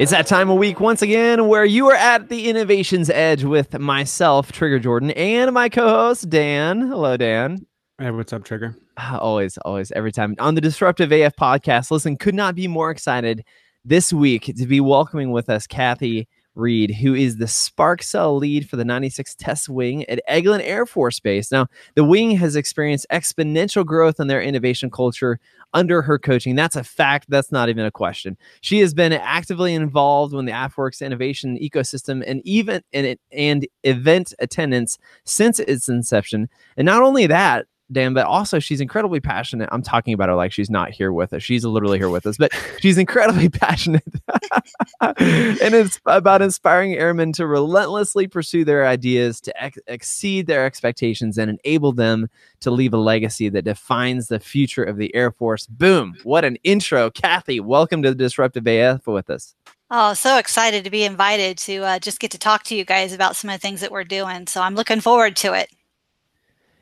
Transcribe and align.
It's 0.00 0.12
that 0.12 0.26
time 0.26 0.48
of 0.48 0.56
week 0.56 0.80
once 0.80 1.02
again 1.02 1.46
where 1.46 1.66
you 1.66 1.90
are 1.90 1.94
at 1.94 2.30
the 2.30 2.48
innovation's 2.48 3.10
edge 3.10 3.44
with 3.44 3.78
myself, 3.78 4.50
Trigger 4.50 4.78
Jordan, 4.78 5.10
and 5.10 5.52
my 5.52 5.68
co-host 5.68 6.30
Dan. 6.30 6.80
Hello, 6.80 7.18
Dan. 7.18 7.66
Hey, 7.98 8.10
what's 8.10 8.32
up, 8.32 8.42
Trigger? 8.42 8.74
Ah, 8.96 9.18
always, 9.18 9.58
always, 9.58 9.92
every 9.92 10.10
time 10.10 10.36
on 10.38 10.54
the 10.54 10.62
Disruptive 10.62 11.12
AF 11.12 11.36
podcast. 11.36 11.90
Listen, 11.90 12.16
could 12.16 12.34
not 12.34 12.54
be 12.54 12.66
more 12.66 12.90
excited 12.90 13.44
this 13.84 14.10
week 14.10 14.44
to 14.56 14.66
be 14.66 14.80
welcoming 14.80 15.32
with 15.32 15.50
us 15.50 15.66
Kathy 15.66 16.26
Reid, 16.54 16.90
who 16.90 17.14
is 17.14 17.36
the 17.36 17.46
Spark 17.46 18.02
Cell 18.02 18.36
lead 18.36 18.68
for 18.68 18.76
the 18.76 18.84
96 18.84 19.34
Test 19.36 19.68
Wing 19.68 20.04
at 20.08 20.20
Eglin 20.28 20.60
Air 20.62 20.84
Force 20.84 21.20
Base. 21.20 21.52
Now, 21.52 21.68
the 21.94 22.04
wing 22.04 22.32
has 22.32 22.56
experienced 22.56 23.06
exponential 23.12 23.86
growth 23.86 24.18
in 24.18 24.26
their 24.26 24.42
innovation 24.42 24.90
culture 24.90 25.38
under 25.72 26.02
her 26.02 26.18
coaching. 26.18 26.56
That's 26.56 26.74
a 26.74 26.82
fact. 26.82 27.26
That's 27.28 27.52
not 27.52 27.68
even 27.68 27.84
a 27.84 27.90
question. 27.90 28.36
She 28.60 28.80
has 28.80 28.92
been 28.92 29.12
actively 29.12 29.74
involved 29.74 30.34
in 30.34 30.44
the 30.44 30.52
AFWERX 30.52 31.04
innovation 31.06 31.56
ecosystem 31.58 32.24
and 32.26 32.42
even 32.44 32.82
and 32.92 33.66
event 33.84 34.34
attendance 34.40 34.98
since 35.24 35.60
its 35.60 35.88
inception. 35.88 36.48
And 36.76 36.86
not 36.86 37.02
only 37.02 37.28
that, 37.28 37.66
Dan, 37.92 38.14
but 38.14 38.26
also 38.26 38.58
she's 38.58 38.80
incredibly 38.80 39.20
passionate. 39.20 39.68
I'm 39.72 39.82
talking 39.82 40.14
about 40.14 40.28
her 40.28 40.34
like 40.34 40.52
she's 40.52 40.70
not 40.70 40.90
here 40.90 41.12
with 41.12 41.32
us. 41.32 41.42
She's 41.42 41.64
literally 41.64 41.98
here 41.98 42.08
with 42.08 42.26
us, 42.26 42.36
but 42.36 42.52
she's 42.80 42.98
incredibly 42.98 43.48
passionate. 43.50 44.04
and 45.00 45.74
it's 45.74 46.00
about 46.06 46.42
inspiring 46.42 46.94
airmen 46.94 47.32
to 47.34 47.46
relentlessly 47.46 48.26
pursue 48.26 48.64
their 48.64 48.86
ideas, 48.86 49.40
to 49.42 49.62
ex- 49.62 49.78
exceed 49.86 50.46
their 50.46 50.64
expectations, 50.64 51.38
and 51.38 51.58
enable 51.64 51.92
them 51.92 52.28
to 52.60 52.70
leave 52.70 52.94
a 52.94 52.98
legacy 52.98 53.48
that 53.48 53.62
defines 53.62 54.28
the 54.28 54.40
future 54.40 54.84
of 54.84 54.96
the 54.96 55.14
Air 55.14 55.32
Force. 55.32 55.66
Boom. 55.66 56.14
What 56.22 56.44
an 56.44 56.56
intro. 56.62 57.10
Kathy, 57.10 57.60
welcome 57.60 58.02
to 58.02 58.10
the 58.10 58.14
Disruptive 58.14 58.66
AF 58.66 59.06
with 59.06 59.30
us. 59.30 59.54
Oh, 59.92 60.14
so 60.14 60.38
excited 60.38 60.84
to 60.84 60.90
be 60.90 61.02
invited 61.02 61.58
to 61.58 61.78
uh, 61.78 61.98
just 61.98 62.20
get 62.20 62.30
to 62.30 62.38
talk 62.38 62.62
to 62.64 62.76
you 62.76 62.84
guys 62.84 63.12
about 63.12 63.34
some 63.34 63.50
of 63.50 63.54
the 63.54 63.60
things 63.60 63.80
that 63.80 63.90
we're 63.90 64.04
doing. 64.04 64.46
So 64.46 64.62
I'm 64.62 64.76
looking 64.76 65.00
forward 65.00 65.34
to 65.36 65.52
it. 65.54 65.68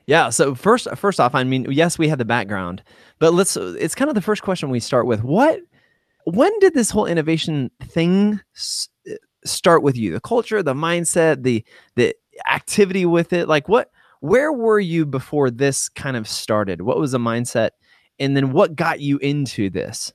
Yeah. 0.09 0.31
So 0.31 0.55
first, 0.55 0.89
first 0.97 1.21
off, 1.21 1.35
I 1.35 1.45
mean, 1.45 1.67
yes, 1.71 1.99
we 1.99 2.09
had 2.09 2.19
the 2.19 2.25
background, 2.25 2.83
but 3.21 3.35
let's. 3.35 3.57
It's 3.57 3.95
kind 3.95 4.09
of 4.09 4.15
the 4.17 4.23
first 4.23 4.43
question 4.43 4.71
we 4.71 4.81
start 4.81 5.07
with. 5.07 5.23
What? 5.23 5.61
When 6.27 6.59
did 6.61 6.75
this 6.75 6.91
whole 6.91 7.07
innovation 7.07 7.71
thing 7.83 8.41
s- 8.57 8.89
start 9.45 9.83
with 9.83 9.97
you? 9.97 10.13
The 10.13 10.21
culture, 10.21 10.63
the 10.63 10.75
mindset, 10.75 11.43
the 11.45 11.65
the 11.97 12.17
activity 12.51 13.07
with 13.07 13.33
it. 13.35 13.49
Like, 13.49 13.69
what? 13.69 13.91
Where 14.21 14.53
were 14.53 14.81
you 14.81 15.07
before 15.07 15.51
this 15.51 15.89
kind 15.91 16.17
of 16.17 16.29
started? 16.29 16.83
What 16.83 16.99
was 17.01 17.13
the 17.13 17.19
mindset, 17.19 17.71
and 18.21 18.37
then 18.37 18.53
what 18.53 18.77
got 18.77 19.01
you 19.01 19.19
into 19.19 19.71
this? 19.71 20.13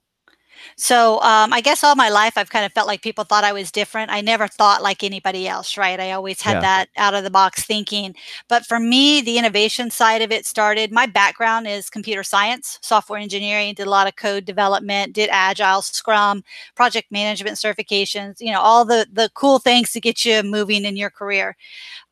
So 0.75 1.22
um, 1.22 1.53
I 1.53 1.61
guess 1.61 1.83
all 1.83 1.95
my 1.95 2.09
life 2.09 2.38
I've 2.38 2.50
kind 2.50 2.66
of 2.66 2.73
felt 2.73 2.88
like 2.88 3.02
people 3.02 3.23
thought 3.23 3.44
I 3.44 3.53
was 3.53 3.72
different. 3.72 4.11
I 4.11 4.22
never 4.22 4.47
thought 4.47 4.83
like 4.83 5.03
anybody 5.03 5.47
else, 5.47 5.78
right? 5.78 6.00
I 6.00 6.11
always 6.11 6.42
had 6.42 6.56
yeah. 6.56 6.61
that 6.61 6.89
out 6.97 7.14
of 7.14 7.23
the 7.23 7.30
box 7.30 7.64
thinking. 7.64 8.16
But 8.47 8.66
for 8.66 8.80
me, 8.80 9.22
the 9.22 9.38
innovation 9.38 9.89
side 9.89 10.22
of 10.22 10.31
it 10.31 10.45
started. 10.45 10.91
My 10.91 11.06
background 11.06 11.67
is 11.67 11.89
computer 11.89 12.23
science, 12.23 12.80
software 12.81 13.19
engineering, 13.19 13.73
did 13.73 13.88
a 13.88 13.89
lot 13.89 14.08
of 14.08 14.16
code 14.16 14.45
development, 14.45 15.14
did 15.14 15.30
agile, 15.31 15.81
Scrum, 15.81 16.44
project 16.75 17.11
management 17.11 17.58
certifications, 17.58 18.39
you 18.39 18.52
know, 18.52 18.61
all 18.61 18.86
the 18.86 19.08
the 19.11 19.30
cool 19.34 19.59
things 19.59 19.91
to 19.91 20.02
get 20.02 20.25
you 20.25 20.44
moving 20.44 20.86
in 20.86 20.97
your 20.97 21.09
career. 21.09 21.56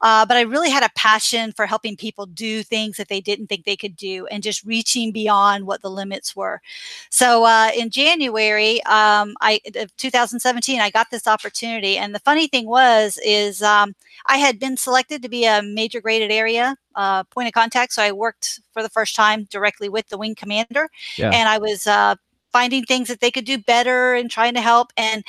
Uh, 0.01 0.25
but 0.25 0.35
I 0.35 0.41
really 0.41 0.69
had 0.69 0.83
a 0.83 0.89
passion 0.95 1.51
for 1.51 1.65
helping 1.65 1.95
people 1.95 2.25
do 2.25 2.63
things 2.63 2.97
that 2.97 3.07
they 3.07 3.21
didn't 3.21 3.47
think 3.47 3.65
they 3.65 3.75
could 3.75 3.95
do 3.95 4.25
and 4.27 4.41
just 4.41 4.63
reaching 4.63 5.11
beyond 5.11 5.67
what 5.67 5.81
the 5.81 5.91
limits 5.91 6.35
were. 6.35 6.61
So 7.09 7.43
uh, 7.43 7.69
in 7.77 7.91
January, 7.91 8.40
um, 8.81 9.35
I 9.41 9.59
2017, 9.97 10.79
I 10.79 10.89
got 10.89 11.11
this 11.11 11.27
opportunity, 11.27 11.97
and 11.97 12.13
the 12.13 12.19
funny 12.19 12.47
thing 12.47 12.67
was, 12.67 13.19
is 13.25 13.61
um, 13.61 13.95
I 14.27 14.37
had 14.37 14.59
been 14.59 14.77
selected 14.77 15.21
to 15.21 15.29
be 15.29 15.45
a 15.45 15.61
major 15.61 16.01
graded 16.01 16.31
area 16.31 16.75
uh, 16.95 17.23
point 17.25 17.47
of 17.47 17.53
contact. 17.53 17.93
So 17.93 18.01
I 18.01 18.11
worked 18.11 18.59
for 18.73 18.81
the 18.81 18.89
first 18.89 19.15
time 19.15 19.45
directly 19.45 19.89
with 19.89 20.07
the 20.09 20.17
wing 20.17 20.35
commander, 20.35 20.89
yeah. 21.17 21.31
and 21.31 21.47
I 21.49 21.57
was 21.57 21.87
uh, 21.87 22.15
finding 22.51 22.83
things 22.83 23.07
that 23.07 23.19
they 23.19 23.31
could 23.31 23.45
do 23.45 23.57
better 23.57 24.13
and 24.13 24.29
trying 24.29 24.53
to 24.55 24.61
help 24.61 24.91
and 24.97 25.23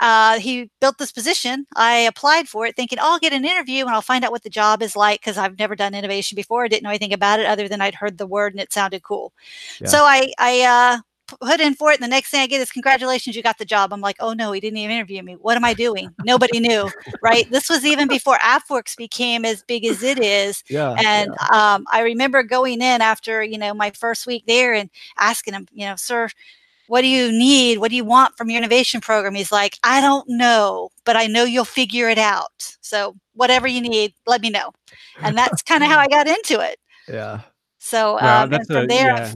uh, 0.00 0.38
he 0.38 0.70
built 0.80 0.98
this 0.98 1.10
position. 1.10 1.66
I 1.76 1.96
applied 1.98 2.48
for 2.48 2.66
it 2.66 2.76
thinking, 2.76 2.98
oh, 3.00 3.12
I'll 3.12 3.18
get 3.18 3.32
an 3.32 3.44
interview 3.44 3.84
and 3.84 3.94
I'll 3.94 4.00
find 4.00 4.24
out 4.24 4.30
what 4.30 4.42
the 4.42 4.50
job 4.50 4.82
is 4.82 4.94
like 4.94 5.20
because 5.20 5.36
I've 5.36 5.58
never 5.58 5.74
done 5.74 5.94
innovation 5.94 6.36
before. 6.36 6.64
I 6.64 6.68
didn't 6.68 6.84
know 6.84 6.90
anything 6.90 7.12
about 7.12 7.40
it 7.40 7.46
other 7.46 7.68
than 7.68 7.80
I'd 7.80 7.94
heard 7.94 8.18
the 8.18 8.26
word 8.26 8.52
and 8.52 8.60
it 8.60 8.72
sounded 8.72 9.02
cool. 9.02 9.32
Yeah. 9.80 9.88
So 9.88 10.04
I, 10.04 10.32
I 10.38 10.62
uh, 10.62 10.98
put 11.28 11.60
in 11.60 11.74
for 11.74 11.90
it. 11.90 12.00
And 12.00 12.04
the 12.04 12.08
next 12.08 12.30
thing 12.30 12.40
I 12.40 12.46
get 12.46 12.60
is, 12.60 12.70
congratulations, 12.70 13.36
you 13.36 13.42
got 13.42 13.58
the 13.58 13.64
job. 13.64 13.92
I'm 13.92 14.00
like, 14.00 14.16
oh 14.20 14.32
no, 14.32 14.52
he 14.52 14.60
didn't 14.60 14.78
even 14.78 14.96
interview 14.96 15.22
me. 15.22 15.34
What 15.34 15.56
am 15.56 15.64
I 15.64 15.74
doing? 15.74 16.14
Nobody 16.24 16.60
knew, 16.60 16.90
right? 17.22 17.50
This 17.50 17.68
was 17.68 17.84
even 17.84 18.08
before 18.08 18.38
AFWERX 18.38 18.96
became 18.96 19.44
as 19.44 19.62
big 19.62 19.84
as 19.84 20.02
it 20.02 20.18
is. 20.18 20.62
Yeah, 20.70 20.94
and 20.98 21.34
yeah. 21.50 21.74
Um, 21.74 21.86
I 21.90 22.02
remember 22.02 22.42
going 22.42 22.82
in 22.82 23.00
after, 23.00 23.42
you 23.42 23.56
know, 23.56 23.72
my 23.72 23.90
first 23.90 24.26
week 24.26 24.44
there 24.46 24.74
and 24.74 24.90
asking 25.16 25.54
him, 25.54 25.66
you 25.72 25.86
know, 25.86 25.96
sir, 25.96 26.28
what 26.88 27.02
do 27.02 27.06
you 27.06 27.30
need? 27.30 27.78
What 27.78 27.90
do 27.90 27.96
you 27.96 28.04
want 28.04 28.36
from 28.36 28.50
your 28.50 28.58
innovation 28.58 29.00
program? 29.00 29.34
He's 29.34 29.52
like, 29.52 29.78
I 29.82 30.00
don't 30.00 30.28
know, 30.28 30.90
but 31.04 31.16
I 31.16 31.26
know 31.26 31.44
you'll 31.44 31.64
figure 31.64 32.08
it 32.08 32.18
out. 32.18 32.76
So 32.80 33.14
whatever 33.34 33.66
you 33.66 33.80
need, 33.80 34.14
let 34.26 34.42
me 34.42 34.50
know. 34.50 34.72
And 35.22 35.36
that's 35.36 35.62
kind 35.62 35.82
of 35.82 35.90
how 35.90 35.98
I 36.00 36.08
got 36.08 36.26
into 36.26 36.60
it. 36.60 36.78
Yeah. 37.06 37.40
So 37.78 38.18
yeah, 38.18 38.42
um, 38.42 38.50
that's 38.50 38.70
a, 38.70 38.86
there, 38.86 39.16
yeah. 39.16 39.34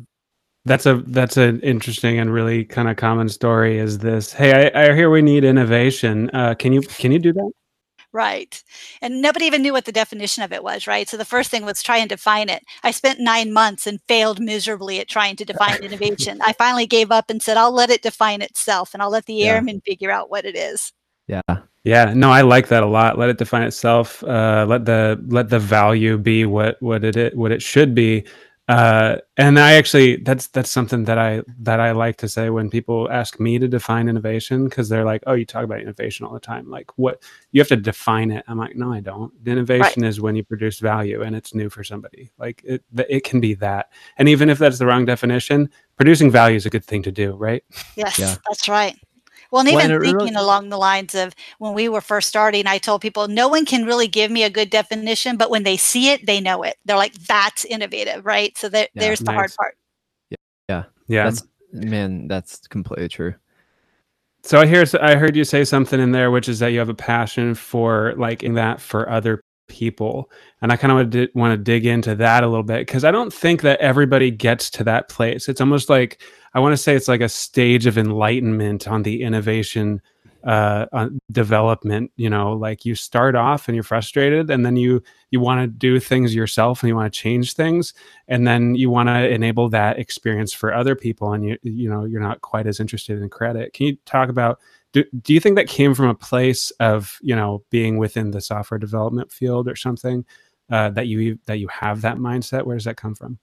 That's 0.65 0.87
a 0.87 1.03
that's 1.07 1.37
an 1.37 1.61
interesting 1.61 2.19
and 2.19 2.33
really 2.33 2.65
kind 2.65 2.89
of 2.89 2.97
common 2.97 3.29
story. 3.29 3.79
Is 3.79 3.99
this? 3.99 4.33
Hey, 4.33 4.71
I, 4.73 4.85
I 4.91 4.95
hear 4.95 5.11
we 5.11 5.21
need 5.21 5.45
innovation. 5.45 6.31
Uh, 6.33 6.55
can 6.55 6.73
you 6.73 6.83
can 6.83 7.11
you 7.11 7.19
do 7.19 7.33
that? 7.33 7.51
Right. 8.13 8.63
And 9.01 9.23
nobody 9.23 9.47
even 9.47 9.63
knew 9.63 9.73
what 9.73 9.87
the 9.87 9.93
definition 9.93 10.43
of 10.43 10.53
it 10.53 10.63
was, 10.63 10.87
right? 10.87 11.09
So 11.09 11.17
the 11.17 11.25
first 11.25 11.51
thing 11.51 11.65
was 11.65 11.83
try 11.83 11.97
and 11.97 12.11
define 12.11 12.51
it. 12.51 12.63
I 12.83 12.91
spent 12.91 13.21
nine 13.21 13.53
months 13.53 13.87
and 13.87 14.01
failed 14.07 14.39
miserably 14.39 15.01
at 15.01 15.09
trying 15.09 15.37
to 15.37 15.47
define 15.47 15.77
innovation. 15.83 16.39
I 16.45 16.53
finally 16.53 16.87
gave 16.87 17.11
up 17.11 17.31
and 17.31 17.43
said, 17.43 17.57
I'll 17.57 17.73
let 17.73 17.89
it 17.89 18.03
define 18.03 18.43
itself 18.43 18.93
and 18.93 19.03
I'll 19.03 19.11
let 19.11 19.25
the 19.25 19.35
yeah. 19.35 19.55
airmen 19.55 19.81
figure 19.81 20.11
out 20.11 20.31
what 20.31 20.45
it 20.45 20.57
is. 20.57 20.93
Yeah. 21.27 21.41
Yeah. 21.85 22.13
No, 22.15 22.31
I 22.31 22.43
like 22.43 22.69
that 22.69 22.83
a 22.83 22.87
lot. 22.87 23.19
Let 23.19 23.31
it 23.31 23.39
define 23.39 23.63
itself. 23.63 24.23
Uh, 24.25 24.67
let 24.69 24.85
the 24.85 25.19
let 25.29 25.49
the 25.49 25.59
value 25.59 26.19
be 26.19 26.45
what 26.45 26.77
what 26.81 27.03
it 27.05 27.35
what 27.35 27.51
it 27.51 27.63
should 27.63 27.95
be 27.95 28.27
uh, 28.69 29.17
and 29.37 29.59
I 29.59 29.73
actually 29.73 30.17
that's 30.17 30.47
that's 30.49 30.71
something 30.71 31.05
that 31.05 31.19
I 31.19 31.43
that 31.61 31.81
I 31.81 31.91
like 31.93 32.17
to 32.19 32.29
say 32.29 32.49
when 32.49 32.71
people 32.71 33.11
ask 33.11 33.41
me 33.41 33.59
to 33.59 33.67
define 33.67 34.09
innovation 34.09 34.65
because 34.65 34.89
they're 34.89 35.05
like, 35.05 35.25
"Oh, 35.27 35.33
you 35.33 35.45
talk 35.45 35.65
about 35.65 35.81
innovation 35.81 36.25
all 36.25 36.33
the 36.33 36.41
time. 36.41 36.71
Like, 36.71 36.97
what 36.97 37.23
you 37.51 37.61
have 37.61 37.69
to 37.69 37.77
define 37.77 38.31
it?" 38.31 38.45
I'm 38.47 38.59
like, 38.59 38.77
"No, 38.77 38.93
I 38.93 39.01
don't. 39.01 39.33
The 39.45 39.51
innovation 39.51 40.03
right. 40.03 40.09
is 40.09 40.21
when 40.21 40.37
you 40.37 40.45
produce 40.45 40.79
value 40.79 41.23
and 41.23 41.35
it's 41.35 41.55
new 41.55 41.71
for 41.71 41.83
somebody. 41.83 42.31
Like 42.39 42.63
it 42.65 42.85
it 42.97 43.25
can 43.25 43.41
be 43.41 43.55
that. 43.55 43.91
And 44.17 44.29
even 44.29 44.49
if 44.49 44.59
that's 44.59 44.79
the 44.79 44.87
wrong 44.87 45.07
definition, 45.07 45.69
producing 45.97 46.31
value 46.31 46.57
is 46.57 46.65
a 46.65 46.71
good 46.71 46.85
thing 46.85 47.03
to 47.03 47.13
do, 47.13 47.33
right? 47.33 47.65
Yes, 47.97 48.19
yeah. 48.19 48.37
that's 48.47 48.69
right. 48.69 48.97
Well, 49.53 49.61
and 49.61 49.69
even 49.69 50.01
thinking 50.01 50.17
really- 50.17 50.35
along 50.35 50.71
the 50.71 50.79
lines 50.79 51.15
of 51.15 51.35
when 51.59 51.75
we 51.75 51.89
were 51.89 52.01
first 52.01 52.29
starting, 52.29 52.67
I 52.67 52.79
told 52.79 53.03
people 53.03 53.29
no 53.29 53.47
one 53.49 53.67
can 53.67 53.85
really 53.85 54.09
give 54.09 54.31
me 54.31 54.43
a 54.43 54.51
good 54.51 54.71
definition, 54.71 55.37
but 55.37 55.51
when 55.51 55.63
they 55.63 55.77
see 55.77 56.09
it, 56.09 56.27
they 56.27 56.41
know 56.41 56.63
it. 56.63 56.79
They're 56.87 56.97
like, 56.97 57.15
that's 57.15 57.65
innovative, 57.67 58.25
right? 58.25 58.57
So 58.57 58.69
that, 58.71 58.91
yeah, 58.95 59.01
there's 59.03 59.21
the 59.21 59.33
hard 59.33 59.53
part. 59.57 59.77
Yeah. 60.31 60.37
Yeah. 60.69 60.85
Yeah. 61.07 61.25
That's, 61.25 61.43
man, 61.73 62.29
that's 62.29 62.67
completely 62.67 63.09
true. 63.09 63.35
So 64.43 64.59
I 64.59 64.67
hear 64.67 64.85
I 65.01 65.15
heard 65.15 65.37
you 65.37 65.45
say 65.45 65.65
something 65.65 66.01
in 66.01 66.11
there, 66.11 66.31
which 66.31 66.49
is 66.49 66.59
that 66.59 66.69
you 66.69 66.81
have 66.81 66.89
a 66.89 66.95
passion 66.95 67.55
for 67.55 68.15
like 68.17 68.43
in 68.43 68.55
that 68.55 68.81
for 68.81 69.09
other 69.09 69.41
people, 69.69 70.31
and 70.61 70.73
I 70.73 70.77
kind 70.77 70.93
of 70.93 71.15
want 71.15 71.35
want 71.35 71.53
to 71.53 71.63
dig 71.63 71.87
into 71.87 72.15
that 72.17 72.45
a 72.45 72.49
little 72.49 72.63
bit 72.63 72.87
because 72.87 73.05
I 73.05 73.11
don't 73.11 73.33
think 73.33 73.63
that 73.63 73.81
everybody 73.81 74.31
gets 74.31 74.71
to 74.71 74.85
that 74.85 75.09
place. 75.09 75.49
It's 75.49 75.61
almost 75.61 75.89
like 75.89 76.23
I 76.55 76.61
want 76.61 76.73
to 76.73 76.77
say 76.77 76.95
it's 76.95 77.09
like 77.09 77.21
a 77.21 77.29
stage 77.29 77.87
of 77.87 77.99
enlightenment 77.99 78.87
on 78.87 79.03
the 79.03 79.23
innovation 79.23 80.03
uh, 80.45 81.09
development. 81.31 82.11
You 82.17 82.31
know, 82.31 82.53
like 82.53 82.85
you 82.85 82.95
start 82.95 83.35
off 83.35 83.69
and 83.69 83.75
you're 83.75 83.85
frustrated, 83.85 84.51
and 84.51 84.65
then 84.67 84.77
you 84.77 85.03
you 85.31 85.41
want 85.41 85.61
to 85.63 85.67
do 85.67 86.01
things 86.01 86.35
yourself 86.35 86.83
and 86.83 86.89
you 86.89 86.97
want 86.97 87.13
to 87.13 87.19
change 87.19 87.55
things, 87.55 87.95
and 88.29 88.47
then 88.47 88.75
you 88.75 88.91
want 88.91 89.09
to 89.09 89.29
enable 89.29 89.69
that 89.71 89.99
experience 89.99 90.53
for 90.53 90.75
other 90.75 90.95
people, 90.95 91.33
and 91.33 91.45
you 91.45 91.59
you 91.63 91.89
know 91.89 92.05
you're 92.05 92.21
not 92.21 92.41
quite 92.41 92.67
as 92.67 92.81
interested 92.81 93.21
in 93.21 93.29
credit. 93.29 93.73
Can 93.73 93.87
you 93.87 93.97
talk 94.05 94.29
about? 94.29 94.59
Do, 94.93 95.05
do 95.23 95.33
you 95.33 95.41
think 95.41 95.57
that 95.57 95.69
came 95.69 95.95
from 95.95 96.09
a 96.09 96.15
place 96.15 96.71
of 96.73 97.19
you 97.23 97.35
know 97.35 97.65
being 97.71 97.99
within 97.99 98.31
the 98.31 98.41
software 98.41 98.79
development 98.79 99.33
field 99.33 99.69
or 99.69 99.77
something 99.77 100.25
uh, 100.71 100.91
that 100.91 101.07
you 101.07 101.39
that 101.47 101.59
you 101.59 101.69
have 101.69 102.03
that 102.03 102.17
mindset? 102.17 102.65
Where 102.65 102.77
does 102.77 102.85
that 102.85 102.97
come 102.97 103.15
from? 103.15 103.39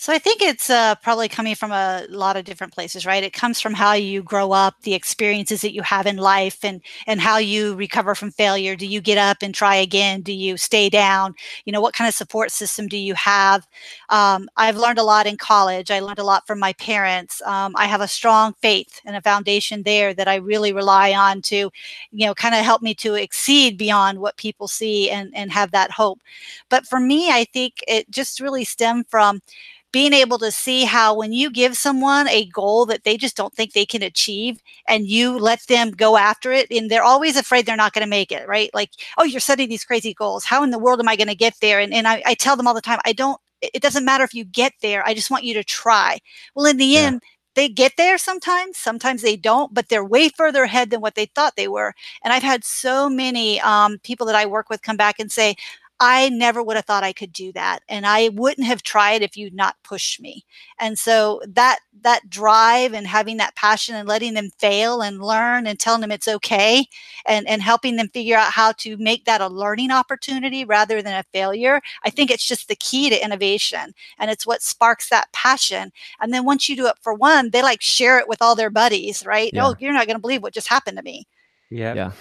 So 0.00 0.12
I 0.12 0.20
think 0.20 0.40
it's 0.42 0.70
uh, 0.70 0.94
probably 1.02 1.28
coming 1.28 1.56
from 1.56 1.72
a 1.72 2.06
lot 2.08 2.36
of 2.36 2.44
different 2.44 2.72
places, 2.72 3.04
right? 3.04 3.24
It 3.24 3.32
comes 3.32 3.60
from 3.60 3.74
how 3.74 3.94
you 3.94 4.22
grow 4.22 4.52
up, 4.52 4.76
the 4.82 4.94
experiences 4.94 5.60
that 5.62 5.74
you 5.74 5.82
have 5.82 6.06
in 6.06 6.18
life, 6.18 6.64
and 6.64 6.80
and 7.08 7.20
how 7.20 7.38
you 7.38 7.74
recover 7.74 8.14
from 8.14 8.30
failure. 8.30 8.76
Do 8.76 8.86
you 8.86 9.00
get 9.00 9.18
up 9.18 9.38
and 9.42 9.52
try 9.52 9.74
again? 9.74 10.20
Do 10.20 10.32
you 10.32 10.56
stay 10.56 10.88
down? 10.88 11.34
You 11.64 11.72
know, 11.72 11.80
what 11.80 11.94
kind 11.94 12.06
of 12.06 12.14
support 12.14 12.52
system 12.52 12.86
do 12.86 12.96
you 12.96 13.14
have? 13.14 13.66
Um, 14.08 14.48
I've 14.56 14.76
learned 14.76 15.00
a 15.00 15.02
lot 15.02 15.26
in 15.26 15.36
college. 15.36 15.90
I 15.90 15.98
learned 15.98 16.20
a 16.20 16.24
lot 16.24 16.46
from 16.46 16.60
my 16.60 16.74
parents. 16.74 17.42
Um, 17.42 17.74
I 17.76 17.86
have 17.86 18.00
a 18.00 18.06
strong 18.08 18.54
faith 18.62 19.00
and 19.04 19.16
a 19.16 19.20
foundation 19.20 19.82
there 19.82 20.14
that 20.14 20.28
I 20.28 20.36
really 20.36 20.72
rely 20.72 21.12
on 21.12 21.42
to, 21.42 21.56
you 22.12 22.26
know, 22.26 22.34
kind 22.36 22.54
of 22.54 22.64
help 22.64 22.82
me 22.82 22.94
to 22.96 23.14
exceed 23.14 23.76
beyond 23.76 24.20
what 24.20 24.36
people 24.36 24.68
see 24.68 25.10
and 25.10 25.32
and 25.34 25.50
have 25.50 25.72
that 25.72 25.90
hope. 25.90 26.20
But 26.68 26.86
for 26.86 27.00
me, 27.00 27.30
I 27.32 27.44
think 27.52 27.82
it 27.88 28.08
just 28.12 28.38
really 28.38 28.64
stemmed 28.64 29.06
from 29.08 29.40
being 29.92 30.12
able 30.12 30.38
to 30.38 30.52
see 30.52 30.84
how 30.84 31.14
when 31.14 31.32
you 31.32 31.50
give 31.50 31.76
someone 31.76 32.28
a 32.28 32.46
goal 32.46 32.84
that 32.86 33.04
they 33.04 33.16
just 33.16 33.36
don't 33.36 33.54
think 33.54 33.72
they 33.72 33.86
can 33.86 34.02
achieve 34.02 34.60
and 34.86 35.06
you 35.06 35.38
let 35.38 35.60
them 35.68 35.90
go 35.90 36.16
after 36.16 36.52
it 36.52 36.70
and 36.70 36.90
they're 36.90 37.02
always 37.02 37.36
afraid 37.36 37.64
they're 37.64 37.76
not 37.76 37.92
going 37.94 38.04
to 38.04 38.10
make 38.10 38.30
it 38.30 38.46
right? 38.46 38.70
Like 38.74 38.90
oh 39.16 39.24
you're 39.24 39.40
setting 39.40 39.68
these 39.68 39.84
crazy 39.84 40.14
goals. 40.14 40.44
How 40.44 40.62
in 40.62 40.70
the 40.70 40.78
world 40.78 41.00
am 41.00 41.08
i 41.08 41.16
going 41.16 41.28
to 41.28 41.34
get 41.34 41.54
there? 41.60 41.80
And, 41.80 41.92
and 41.94 42.06
I, 42.06 42.22
I 42.26 42.34
tell 42.34 42.56
them 42.56 42.66
all 42.66 42.74
the 42.74 42.80
time 42.80 43.00
i 43.04 43.12
don't 43.12 43.40
it 43.60 43.82
doesn't 43.82 44.04
matter 44.04 44.22
if 44.22 44.34
you 44.34 44.44
get 44.44 44.72
there. 44.82 45.04
I 45.04 45.14
just 45.14 45.32
want 45.32 45.42
you 45.42 45.52
to 45.54 45.64
try. 45.64 46.20
Well 46.54 46.66
in 46.66 46.76
the 46.76 46.84
yeah. 46.84 47.00
end 47.00 47.22
they 47.54 47.68
get 47.68 47.94
there 47.96 48.18
sometimes 48.18 48.76
sometimes 48.76 49.22
they 49.22 49.36
don't 49.36 49.74
but 49.74 49.88
they're 49.88 50.04
way 50.04 50.28
further 50.28 50.62
ahead 50.62 50.90
than 50.90 51.00
what 51.00 51.14
they 51.14 51.26
thought 51.26 51.56
they 51.56 51.68
were. 51.68 51.94
And 52.22 52.32
i've 52.32 52.42
had 52.42 52.64
so 52.64 53.08
many 53.08 53.60
um, 53.62 53.98
people 54.02 54.26
that 54.26 54.36
i 54.36 54.46
work 54.46 54.68
with 54.68 54.82
come 54.82 54.96
back 54.96 55.18
and 55.18 55.32
say 55.32 55.56
I 56.00 56.28
never 56.28 56.62
would 56.62 56.76
have 56.76 56.84
thought 56.84 57.02
I 57.02 57.12
could 57.12 57.32
do 57.32 57.52
that. 57.52 57.80
And 57.88 58.06
I 58.06 58.28
wouldn't 58.28 58.66
have 58.66 58.82
tried 58.82 59.22
if 59.22 59.36
you'd 59.36 59.54
not 59.54 59.76
pushed 59.82 60.20
me. 60.20 60.44
And 60.78 60.98
so 60.98 61.40
that 61.48 61.80
that 62.02 62.30
drive 62.30 62.94
and 62.94 63.06
having 63.06 63.38
that 63.38 63.56
passion 63.56 63.96
and 63.96 64.08
letting 64.08 64.34
them 64.34 64.50
fail 64.58 65.02
and 65.02 65.20
learn 65.20 65.66
and 65.66 65.80
telling 65.80 66.00
them 66.00 66.12
it's 66.12 66.28
okay 66.28 66.86
and, 67.26 67.48
and 67.48 67.60
helping 67.60 67.96
them 67.96 68.08
figure 68.08 68.36
out 68.36 68.52
how 68.52 68.70
to 68.72 68.96
make 68.98 69.24
that 69.24 69.40
a 69.40 69.48
learning 69.48 69.90
opportunity 69.90 70.64
rather 70.64 71.02
than 71.02 71.14
a 71.14 71.24
failure. 71.32 71.80
I 72.04 72.10
think 72.10 72.30
it's 72.30 72.46
just 72.46 72.68
the 72.68 72.76
key 72.76 73.10
to 73.10 73.24
innovation. 73.24 73.92
And 74.18 74.30
it's 74.30 74.46
what 74.46 74.62
sparks 74.62 75.08
that 75.08 75.32
passion. 75.32 75.90
And 76.20 76.32
then 76.32 76.44
once 76.44 76.68
you 76.68 76.76
do 76.76 76.86
it 76.86 76.94
for 77.00 77.12
one, 77.14 77.50
they 77.50 77.62
like 77.62 77.82
share 77.82 78.20
it 78.20 78.28
with 78.28 78.40
all 78.40 78.54
their 78.54 78.70
buddies, 78.70 79.26
right? 79.26 79.50
Yeah. 79.52 79.66
Oh, 79.66 79.74
you're 79.80 79.92
not 79.92 80.06
gonna 80.06 80.20
believe 80.20 80.42
what 80.42 80.54
just 80.54 80.68
happened 80.68 80.98
to 80.98 81.02
me. 81.02 81.26
Yeah. 81.70 81.94
Yeah. 81.94 82.12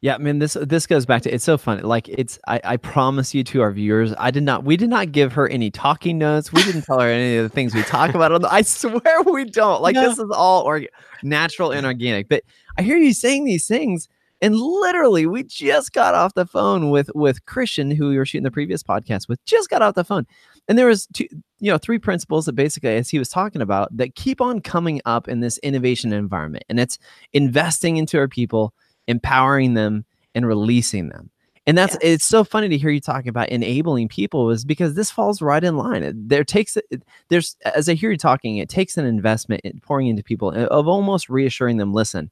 Yeah, 0.00 0.14
I 0.14 0.18
mean 0.18 0.38
this 0.38 0.56
this 0.60 0.86
goes 0.86 1.06
back 1.06 1.22
to 1.22 1.34
it's 1.34 1.44
so 1.44 1.58
funny. 1.58 1.82
Like 1.82 2.08
it's 2.08 2.38
I, 2.46 2.60
I 2.62 2.76
promise 2.76 3.34
you 3.34 3.42
to 3.44 3.62
our 3.62 3.72
viewers, 3.72 4.14
I 4.16 4.30
did 4.30 4.44
not 4.44 4.62
we 4.62 4.76
did 4.76 4.90
not 4.90 5.10
give 5.10 5.32
her 5.32 5.48
any 5.48 5.72
talking 5.72 6.18
notes. 6.18 6.52
We 6.52 6.62
didn't 6.62 6.82
tell 6.82 7.00
her 7.00 7.08
any 7.08 7.36
of 7.36 7.42
the 7.42 7.48
things 7.48 7.74
we 7.74 7.82
talk 7.82 8.14
about. 8.14 8.30
On 8.30 8.40
the, 8.42 8.52
I 8.52 8.62
swear 8.62 9.22
we 9.22 9.44
don't. 9.44 9.82
Like 9.82 9.96
no. 9.96 10.08
this 10.08 10.18
is 10.18 10.30
all 10.30 10.62
or, 10.62 10.82
natural 11.24 11.72
and 11.72 11.84
organic. 11.84 12.28
But 12.28 12.44
I 12.76 12.82
hear 12.82 12.96
you 12.96 13.12
saying 13.12 13.44
these 13.44 13.66
things, 13.66 14.08
and 14.40 14.54
literally 14.54 15.26
we 15.26 15.42
just 15.42 15.92
got 15.92 16.14
off 16.14 16.34
the 16.34 16.46
phone 16.46 16.90
with 16.90 17.10
with 17.16 17.44
Christian, 17.46 17.90
who 17.90 18.08
we 18.08 18.18
were 18.18 18.26
shooting 18.26 18.44
the 18.44 18.52
previous 18.52 18.84
podcast 18.84 19.28
with. 19.28 19.44
Just 19.46 19.68
got 19.68 19.82
off 19.82 19.96
the 19.96 20.04
phone, 20.04 20.28
and 20.68 20.78
there 20.78 20.86
was 20.86 21.08
two, 21.12 21.26
you 21.58 21.72
know, 21.72 21.78
three 21.78 21.98
principles 21.98 22.46
that 22.46 22.52
basically, 22.52 22.94
as 22.94 23.10
he 23.10 23.18
was 23.18 23.28
talking 23.28 23.62
about, 23.62 23.88
that 23.96 24.14
keep 24.14 24.40
on 24.40 24.60
coming 24.60 25.00
up 25.04 25.26
in 25.26 25.40
this 25.40 25.58
innovation 25.58 26.12
environment, 26.12 26.64
and 26.68 26.78
it's 26.78 26.98
investing 27.32 27.96
into 27.96 28.16
our 28.16 28.28
people 28.28 28.72
empowering 29.08 29.74
them 29.74 30.04
and 30.34 30.46
releasing 30.46 31.08
them. 31.08 31.30
And 31.66 31.76
that's 31.76 31.98
yeah. 32.00 32.12
it's 32.12 32.24
so 32.24 32.44
funny 32.44 32.68
to 32.70 32.78
hear 32.78 32.88
you 32.90 33.00
talking 33.00 33.28
about 33.28 33.50
enabling 33.50 34.08
people 34.08 34.50
is 34.50 34.64
because 34.64 34.94
this 34.94 35.10
falls 35.10 35.42
right 35.42 35.62
in 35.62 35.76
line. 35.76 36.10
There 36.28 36.44
takes 36.44 36.78
there's 37.28 37.56
as 37.74 37.88
I 37.88 37.94
hear 37.94 38.10
you 38.10 38.16
talking, 38.16 38.56
it 38.56 38.70
takes 38.70 38.96
an 38.96 39.04
investment 39.04 39.62
in 39.64 39.78
pouring 39.80 40.06
into 40.06 40.22
people 40.22 40.48
uh, 40.48 40.66
of 40.66 40.88
almost 40.88 41.28
reassuring 41.28 41.76
them, 41.76 41.92
listen, 41.92 42.30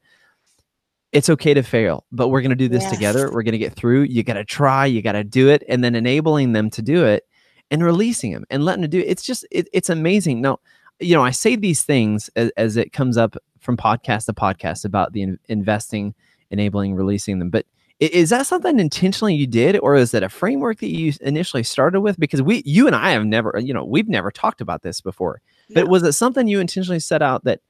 it's 1.12 1.28
okay 1.28 1.52
to 1.52 1.62
fail, 1.62 2.06
but 2.12 2.28
we're 2.28 2.40
going 2.40 2.50
to 2.50 2.56
do 2.56 2.68
this 2.68 2.84
yes. 2.84 2.92
together. 2.92 3.30
We're 3.30 3.42
going 3.42 3.52
to 3.52 3.58
get 3.58 3.74
through. 3.74 4.02
You 4.02 4.22
got 4.22 4.34
to 4.34 4.44
try, 4.44 4.86
you 4.86 5.02
got 5.02 5.12
to 5.12 5.24
do 5.24 5.48
it, 5.48 5.62
and 5.68 5.84
then 5.84 5.94
enabling 5.94 6.52
them 6.52 6.70
to 6.70 6.82
do 6.82 7.04
it 7.04 7.26
and 7.70 7.84
releasing 7.84 8.32
them 8.32 8.44
and 8.48 8.64
letting 8.64 8.82
them 8.82 8.90
do 8.90 9.00
it. 9.00 9.06
It's 9.08 9.22
just 9.22 9.46
it, 9.50 9.68
it's 9.72 9.90
amazing. 9.90 10.40
Now, 10.40 10.60
you 10.98 11.14
know, 11.14 11.22
I 11.22 11.30
say 11.30 11.56
these 11.56 11.82
things 11.82 12.30
as, 12.36 12.50
as, 12.56 12.76
it 12.76 12.92
comes 12.92 13.18
up 13.18 13.36
from 13.60 13.76
podcast 13.76 14.26
to 14.26 14.32
podcast 14.32 14.84
about 14.84 15.12
the 15.12 15.22
in, 15.22 15.38
investing 15.48 16.14
enabling 16.50 16.94
releasing 16.94 17.38
them. 17.38 17.50
But 17.50 17.66
is 17.98 18.28
that 18.28 18.46
something 18.46 18.78
intentionally 18.78 19.34
you 19.34 19.46
did, 19.46 19.78
or 19.78 19.94
is 19.94 20.10
that 20.10 20.22
a 20.22 20.28
framework 20.28 20.80
that 20.80 20.90
you 20.90 21.14
initially 21.22 21.62
started 21.62 22.02
with? 22.02 22.20
Because 22.20 22.42
we, 22.42 22.62
you 22.66 22.86
and 22.86 22.94
I 22.94 23.12
have 23.12 23.24
never, 23.24 23.58
you 23.58 23.72
know, 23.72 23.84
we've 23.84 24.08
never 24.08 24.30
talked 24.30 24.60
about 24.60 24.82
this 24.82 25.00
before. 25.00 25.40
But 25.70 25.88
was 25.88 26.02
it 26.02 26.12
something 26.12 26.46
you 26.46 26.60
intentionally 26.60 27.00
set 27.00 27.22
out 27.22 27.44
that 27.44 27.60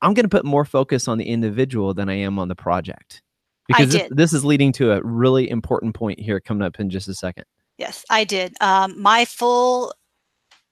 I'm 0.00 0.14
going 0.14 0.24
to 0.24 0.30
put 0.30 0.44
more 0.44 0.64
focus 0.64 1.06
on 1.06 1.18
the 1.18 1.26
individual 1.26 1.92
than 1.92 2.08
I 2.08 2.14
am 2.14 2.38
on 2.38 2.48
the 2.48 2.56
project? 2.56 3.22
Because 3.66 3.92
this, 3.92 4.08
this, 4.10 4.32
is 4.32 4.44
leading 4.44 4.72
to 4.72 4.92
a 4.92 5.02
really 5.02 5.50
important 5.50 5.94
point 5.94 6.18
here 6.18 6.40
coming 6.40 6.66
up 6.66 6.80
in 6.80 6.88
just 6.88 7.06
a 7.06 7.14
second. 7.14 7.44
Yes, 7.76 8.04
I 8.08 8.24
did. 8.24 8.56
Um, 8.62 9.00
my 9.00 9.26
full 9.26 9.92